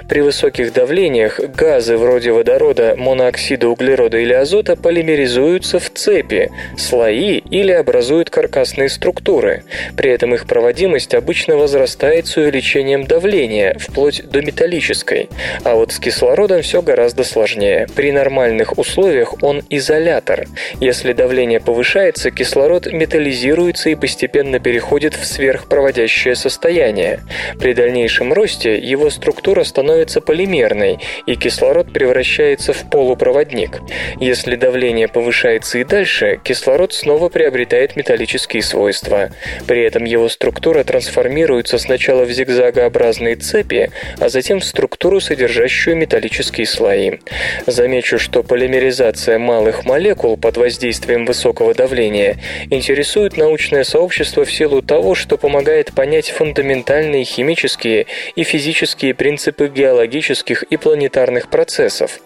При 0.07 0.21
высоких 0.21 0.73
давлениях 0.73 1.39
газы 1.39 1.97
вроде 1.97 2.31
водорода, 2.31 2.95
моноксида 2.97 3.67
углерода 3.67 4.17
или 4.17 4.33
азота 4.33 4.75
полимеризуются 4.75 5.79
в 5.79 5.89
цепи, 5.89 6.51
слои 6.77 7.39
или 7.39 7.71
образуют 7.71 8.29
каркасные 8.29 8.89
структуры. 8.89 9.63
При 9.95 10.11
этом 10.11 10.33
их 10.33 10.45
проводимость 10.47 11.13
обычно 11.13 11.57
возрастает 11.57 12.27
с 12.27 12.37
увеличением 12.37 13.05
давления, 13.05 13.77
вплоть 13.79 14.23
до 14.29 14.41
металлической. 14.41 15.29
А 15.63 15.75
вот 15.75 15.91
с 15.91 15.99
кислородом 15.99 16.61
все 16.61 16.81
гораздо 16.81 17.23
сложнее. 17.23 17.87
При 17.95 18.11
нормальных 18.27 18.77
условиях 18.77 19.41
он 19.41 19.63
изолятор. 19.69 20.47
Если 20.81 21.13
давление 21.13 21.61
повышается, 21.61 22.29
кислород 22.29 22.91
металлизируется 22.91 23.89
и 23.89 23.95
постепенно 23.95 24.59
переходит 24.59 25.15
в 25.15 25.25
сверхпроводящее 25.25 26.35
состояние. 26.35 27.21
При 27.57 27.73
дальнейшем 27.73 28.33
росте 28.33 28.77
его 28.77 29.09
структура 29.09 29.63
становится 29.63 30.19
полимерной, 30.19 30.99
и 31.25 31.35
кислород 31.35 31.93
превращается 31.93 32.73
в 32.73 32.89
полупроводник. 32.89 33.79
Если 34.19 34.57
давление 34.57 35.07
повышается 35.07 35.79
и 35.79 35.85
дальше, 35.85 36.41
кислород 36.43 36.91
снова 36.91 37.29
приобретает 37.29 37.95
металлические 37.95 38.61
свойства. 38.61 39.29
При 39.67 39.83
этом 39.83 40.03
его 40.03 40.27
структура 40.27 40.83
трансформируется 40.83 41.77
сначала 41.77 42.25
в 42.25 42.31
зигзагообразные 42.31 43.37
цепи, 43.37 43.89
а 44.19 44.27
затем 44.27 44.59
в 44.59 44.65
структуру, 44.65 45.21
содержащую 45.21 45.95
металлические 45.95 46.67
слои. 46.67 47.19
Замечу, 47.67 48.16
что 48.17 48.43
полимеризация 48.43 49.39
малых 49.39 49.85
молекул 49.85 50.37
под 50.37 50.57
воздействием 50.57 51.25
высокого 51.25 51.73
давления 51.73 52.37
интересует 52.69 53.37
научное 53.37 53.83
сообщество 53.83 54.45
в 54.45 54.51
силу 54.51 54.81
того, 54.81 55.15
что 55.15 55.37
помогает 55.37 55.93
понять 55.93 56.29
фундаментальные 56.29 57.23
химические 57.23 58.07
и 58.35 58.43
физические 58.43 59.13
принципы 59.13 59.67
геологических 59.67 60.63
и 60.63 60.77
планетарных 60.77 61.49
процессов. 61.49 62.19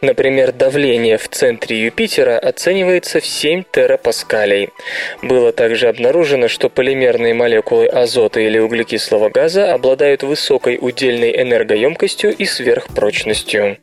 Например, 0.00 0.52
давление 0.52 1.18
в 1.18 1.28
центре 1.28 1.82
Юпитера 1.84 2.38
оценивается 2.38 3.20
в 3.20 3.26
7 3.26 3.64
терапаскалей. 3.70 4.70
Было 5.22 5.52
также 5.52 5.88
обнаружено, 5.88 6.48
что 6.48 6.68
полимерные 6.68 7.34
молекулы 7.34 7.86
азота 7.86 8.40
или 8.40 8.58
углекислого 8.58 9.30
газа 9.30 9.72
обладают 9.72 10.22
высокой 10.22 10.78
удельной 10.80 11.42
энергоемкостью 11.42 12.34
и 12.34 12.44
сверхпрочностью. 12.44 13.78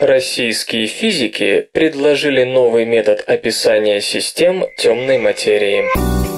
Российские 0.00 0.88
физики 0.88 1.68
предложили 1.72 2.44
новый 2.44 2.84
метод 2.84 3.24
описания 3.26 4.02
систем 4.02 4.66
темной 4.76 5.16
материи. 5.16 6.35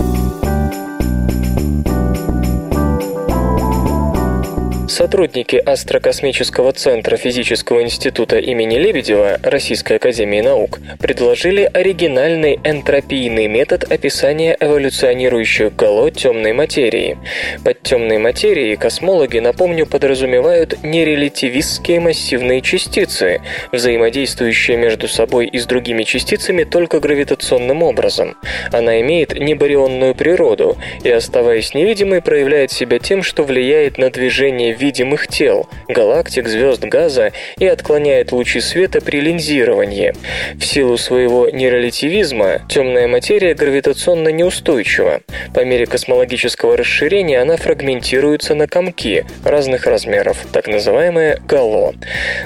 Сотрудники 4.99 5.55
Астрокосмического 5.55 6.73
центра 6.73 7.17
Физического 7.17 7.83
института 7.83 8.39
имени 8.39 8.79
Лебедева 8.79 9.39
Российской 9.45 9.93
академии 9.93 10.41
наук 10.41 10.81
предложили 10.99 11.71
оригинальный 11.73 12.59
энтропийный 12.65 13.47
метод 13.47 13.85
описания 13.85 14.57
эволюционирующих 14.59 15.77
гало 15.77 16.11
темной 16.11 16.53
материи. 16.53 17.17
Под 17.65 17.81
темной 17.85 18.19
материей 18.19 18.75
космологи, 18.75 19.39
напомню, 19.39 19.87
подразумевают 19.87 20.83
нерелятивистские 20.83 22.01
массивные 22.01 22.61
частицы, 22.61 23.41
взаимодействующие 23.71 24.77
между 24.77 25.07
собой 25.07 25.47
и 25.47 25.61
с 25.61 25.67
другими 25.67 26.03
частицами 26.03 26.65
только 26.65 26.99
гравитационным 26.99 27.85
образом. 27.85 28.37
Она 28.73 29.01
имеет 29.03 29.39
небарионную 29.39 30.17
природу 30.17 30.77
и, 31.05 31.09
оставаясь 31.09 31.73
невидимой, 31.73 32.21
проявляет 32.21 32.73
себя 32.73 32.99
тем, 32.99 33.23
что 33.23 33.45
влияет 33.45 33.97
на 33.97 34.11
движение 34.11 34.73
видимых 34.89 35.29
тел, 35.29 35.69
галактик, 35.87 36.49
звезд, 36.49 36.83
газа 36.83 37.33
и 37.59 37.67
отклоняет 37.67 38.33
лучи 38.33 38.61
света 38.61 39.03
при 39.03 39.21
линзировании. 39.21 40.15
В 40.55 40.65
силу 40.65 40.97
своего 40.97 41.51
нерелятивизма 41.51 42.63
темная 42.71 43.07
материя 43.07 43.53
гравитационно 43.53 44.31
неустойчива. 44.31 45.21
По 45.55 45.63
мере 45.63 45.85
космологического 45.85 46.75
расширения 46.75 47.43
она 47.43 47.59
фрагментируется 47.59 48.55
на 48.55 48.67
комки 48.67 49.27
разных 49.45 49.87
размеров, 49.87 50.47
так 50.53 50.69
называемое 50.69 51.39
гало. 51.47 51.95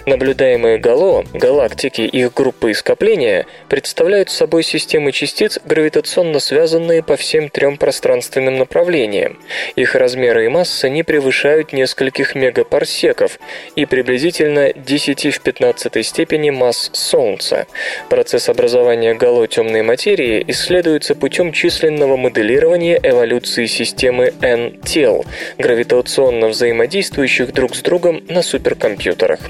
Наблюдаемые 0.06 0.78
гало, 0.78 1.24
галактики 1.32 2.00
их 2.00 2.34
группы 2.34 2.72
и 2.72 2.74
скопления 2.74 3.46
представляют 3.68 4.30
собой 4.30 4.64
системы 4.64 5.12
частиц, 5.12 5.60
гравитационно 5.64 6.40
связанные 6.40 7.04
по 7.04 7.16
всем 7.16 7.48
трем 7.50 7.76
пространственным 7.76 8.58
направлениям. 8.58 9.38
Их 9.76 9.94
размеры 9.94 10.46
и 10.46 10.48
масса 10.48 10.88
не 10.88 11.04
превышают 11.04 11.72
нескольких 11.72 12.31
мегапарсеков 12.34 13.38
и 13.76 13.86
приблизительно 13.86 14.72
10 14.74 15.34
в 15.34 15.40
15 15.40 16.06
степени 16.06 16.50
масс 16.50 16.90
Солнца. 16.92 17.66
Процесс 18.08 18.48
образования 18.48 19.14
гало 19.14 19.46
темной 19.46 19.82
материи 19.82 20.44
исследуется 20.48 21.14
путем 21.14 21.52
численного 21.52 22.16
моделирования 22.16 22.98
эволюции 23.02 23.66
системы 23.66 24.32
N-тел, 24.40 25.24
гравитационно 25.58 26.48
взаимодействующих 26.48 27.52
друг 27.52 27.74
с 27.74 27.82
другом 27.82 28.22
на 28.28 28.42
суперкомпьютерах. 28.42 29.40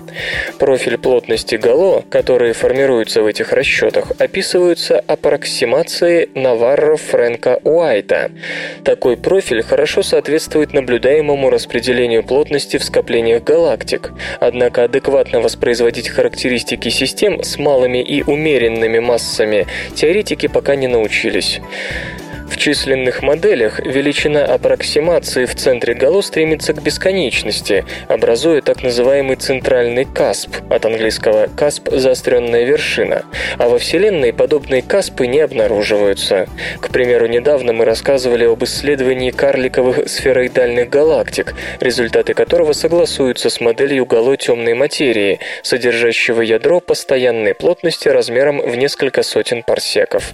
Профиль 0.59 0.99
плотности 0.99 1.57
гало, 1.57 2.05
которые 2.11 2.53
формируются 2.53 3.23
в 3.23 3.27
этих 3.27 3.53
расчетах, 3.53 4.13
описываются 4.19 5.01
аппроксимацией 5.01 6.31
Наварро 6.35 6.97
Фрэнка 6.97 7.61
Уайта. 7.65 8.31
Такой 8.85 9.17
профиль 9.17 9.63
хорошо 9.63 10.03
соответствует 10.03 10.73
наблюдаемому 10.73 11.51
распределению 11.51 12.23
плотности 12.23 12.72
в 12.79 12.85
скоплениях 12.85 13.45
галактик, 13.45 14.13
однако 14.41 14.85
адекватно 14.85 15.41
воспроизводить 15.41 16.09
характеристики 16.09 16.89
систем 16.89 17.43
с 17.43 17.59
малыми 17.59 18.03
и 18.03 18.23
умеренными 18.23 18.99
массами 18.99 19.67
теоретики 19.95 20.49
пока 20.49 20.77
не 20.77 20.89
научились. 20.89 21.61
В 22.53 22.59
численных 22.59 23.23
моделях 23.23 23.81
величина 23.81 24.45
аппроксимации 24.45 25.47
в 25.47 25.55
центре 25.55 25.95
гало 25.95 26.21
стремится 26.21 26.75
к 26.75 26.83
бесконечности, 26.83 27.87
образуя 28.09 28.61
так 28.61 28.83
называемый 28.83 29.37
центральный 29.37 30.05
касп, 30.05 30.57
от 30.69 30.85
английского 30.85 31.49
«касп»– 31.57 31.89
заостренная 31.91 32.65
вершина, 32.65 33.25
а 33.57 33.71
во 33.71 33.79
Вселенной 33.79 34.35
подобные 34.35 34.83
каспы 34.83 35.29
не 35.29 35.41
обнаруживаются. 35.41 36.47
К 36.79 36.91
примеру, 36.91 37.27
недавно 37.27 37.73
мы 37.73 37.87
рассказывали 37.87 38.45
об 38.45 38.63
исследовании 38.63 39.31
карликовых 39.31 40.07
сфероидальных 40.07 40.91
галактик, 40.91 41.55
результаты 41.81 42.35
которого 42.35 42.75
согласуются 42.75 43.49
с 43.49 43.63
моделью 43.63 44.05
гало 44.05 44.37
темной 44.37 44.75
материи, 44.75 45.41
содержащего 45.63 46.43
ядро 46.43 46.81
постоянной 46.81 47.55
плотности 47.55 48.09
размером 48.09 48.61
в 48.61 48.77
несколько 48.77 49.23
сотен 49.23 49.63
парсеков. 49.63 50.33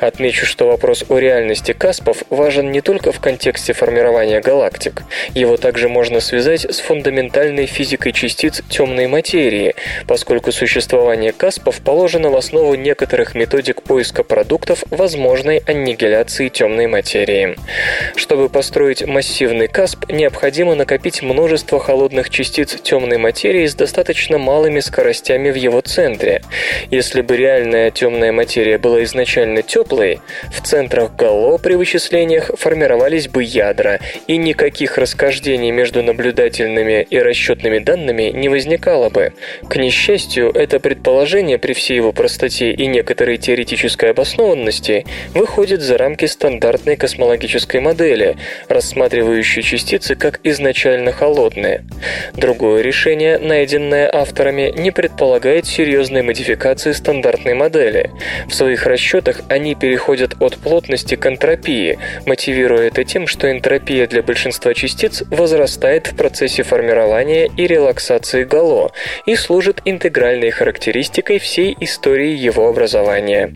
Отмечу, 0.00 0.44
что 0.44 0.66
вопрос 0.66 1.04
о 1.08 1.18
реальности 1.18 1.51
активности 1.52 1.72
Каспов 1.72 2.22
важен 2.30 2.72
не 2.72 2.80
только 2.80 3.12
в 3.12 3.20
контексте 3.20 3.74
формирования 3.74 4.40
галактик. 4.40 5.02
Его 5.34 5.58
также 5.58 5.88
можно 5.88 6.20
связать 6.20 6.64
с 6.64 6.80
фундаментальной 6.80 7.66
физикой 7.66 8.12
частиц 8.12 8.62
темной 8.70 9.06
материи, 9.06 9.74
поскольку 10.06 10.50
существование 10.50 11.32
Каспов 11.32 11.80
положено 11.80 12.30
в 12.30 12.36
основу 12.36 12.74
некоторых 12.74 13.34
методик 13.34 13.82
поиска 13.82 14.22
продуктов 14.24 14.84
возможной 14.90 15.58
аннигиляции 15.66 16.48
темной 16.48 16.86
материи. 16.86 17.56
Чтобы 18.16 18.48
построить 18.48 19.06
массивный 19.06 19.68
Касп, 19.68 20.10
необходимо 20.10 20.74
накопить 20.74 21.22
множество 21.22 21.78
холодных 21.78 22.30
частиц 22.30 22.76
темной 22.82 23.18
материи 23.18 23.66
с 23.66 23.74
достаточно 23.74 24.38
малыми 24.38 24.80
скоростями 24.80 25.50
в 25.50 25.56
его 25.56 25.82
центре. 25.82 26.40
Если 26.90 27.20
бы 27.20 27.36
реальная 27.36 27.90
темная 27.90 28.32
материя 28.32 28.78
была 28.78 29.04
изначально 29.04 29.60
теплой, 29.60 30.20
в 30.50 30.66
центрах 30.66 31.14
галактик 31.14 31.41
НЛО 31.42 31.58
при 31.58 31.74
вычислениях 31.74 32.50
формировались 32.56 33.28
бы 33.28 33.42
ядра, 33.42 33.98
и 34.28 34.36
никаких 34.36 34.96
расхождений 34.96 35.70
между 35.72 36.02
наблюдательными 36.02 37.06
и 37.08 37.18
расчетными 37.18 37.78
данными 37.78 38.30
не 38.34 38.48
возникало 38.48 39.10
бы. 39.10 39.32
К 39.68 39.76
несчастью, 39.76 40.52
это 40.54 40.78
предположение 40.78 41.58
при 41.58 41.72
всей 41.72 41.96
его 41.96 42.12
простоте 42.12 42.72
и 42.72 42.86
некоторой 42.86 43.38
теоретической 43.38 44.10
обоснованности 44.10 45.04
выходит 45.34 45.82
за 45.82 45.98
рамки 45.98 46.26
стандартной 46.26 46.96
космологической 46.96 47.80
модели, 47.80 48.36
рассматривающей 48.68 49.62
частицы 49.62 50.14
как 50.14 50.40
изначально 50.44 51.10
холодные. 51.12 51.84
Другое 52.34 52.82
решение, 52.82 53.38
найденное 53.38 54.08
авторами, 54.12 54.72
не 54.76 54.90
предполагает 54.92 55.66
серьезной 55.66 56.22
модификации 56.22 56.92
стандартной 56.92 57.54
модели. 57.54 58.10
В 58.46 58.54
своих 58.54 58.86
расчетах 58.86 59.40
они 59.48 59.74
переходят 59.74 60.36
от 60.40 60.56
плотности 60.56 61.16
к 61.16 61.31
энтропии, 61.32 61.98
мотивируя 62.26 62.88
это 62.88 63.04
тем, 63.04 63.26
что 63.26 63.50
энтропия 63.50 64.06
для 64.06 64.22
большинства 64.22 64.74
частиц 64.74 65.22
возрастает 65.30 66.06
в 66.06 66.16
процессе 66.16 66.62
формирования 66.62 67.50
и 67.56 67.66
релаксации 67.66 68.44
гало 68.44 68.92
и 69.26 69.34
служит 69.34 69.82
интегральной 69.84 70.50
характеристикой 70.50 71.38
всей 71.38 71.76
истории 71.80 72.34
его 72.34 72.68
образования. 72.68 73.54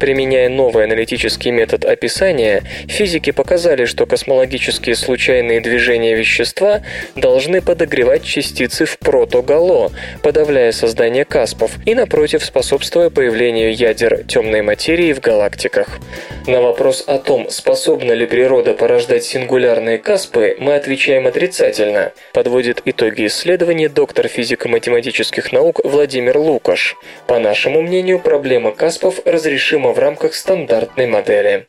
Применяя 0.00 0.48
новый 0.48 0.84
аналитический 0.84 1.50
метод 1.50 1.84
описания, 1.84 2.62
физики 2.88 3.30
показали, 3.30 3.84
что 3.84 4.06
космологические 4.06 4.96
случайные 4.96 5.60
движения 5.60 6.14
вещества 6.14 6.82
должны 7.14 7.60
подогревать 7.60 8.24
частицы 8.24 8.84
в 8.84 8.98
протогало, 8.98 9.92
подавляя 10.22 10.72
создание 10.72 11.24
каспов 11.24 11.72
и, 11.84 11.94
напротив, 11.94 12.44
способствуя 12.44 13.10
появлению 13.10 13.74
ядер 13.74 14.24
темной 14.24 14.62
материи 14.62 15.12
в 15.12 15.20
галактиках. 15.20 15.98
На 16.46 16.60
вопрос 16.60 17.04
о 17.08 17.18
том, 17.18 17.48
способна 17.48 18.12
ли 18.12 18.26
природа 18.26 18.74
порождать 18.74 19.24
сингулярные 19.24 19.96
каспы, 19.96 20.56
мы 20.60 20.74
отвечаем 20.74 21.26
отрицательно, 21.26 22.12
подводит 22.34 22.82
итоги 22.84 23.26
исследования 23.26 23.88
доктор 23.88 24.28
физико-математических 24.28 25.50
наук 25.50 25.80
Владимир 25.84 26.36
Лукаш. 26.36 26.96
По 27.26 27.38
нашему 27.38 27.80
мнению, 27.80 28.18
проблема 28.18 28.72
каспов 28.72 29.20
разрешима 29.24 29.92
в 29.92 29.98
рамках 29.98 30.34
стандартной 30.34 31.06
модели. 31.06 31.64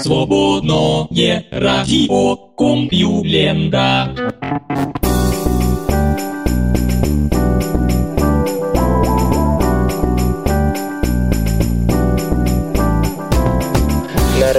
Свободное 0.00 1.44
радио 1.52 2.36
Компьюлента. 2.56 4.10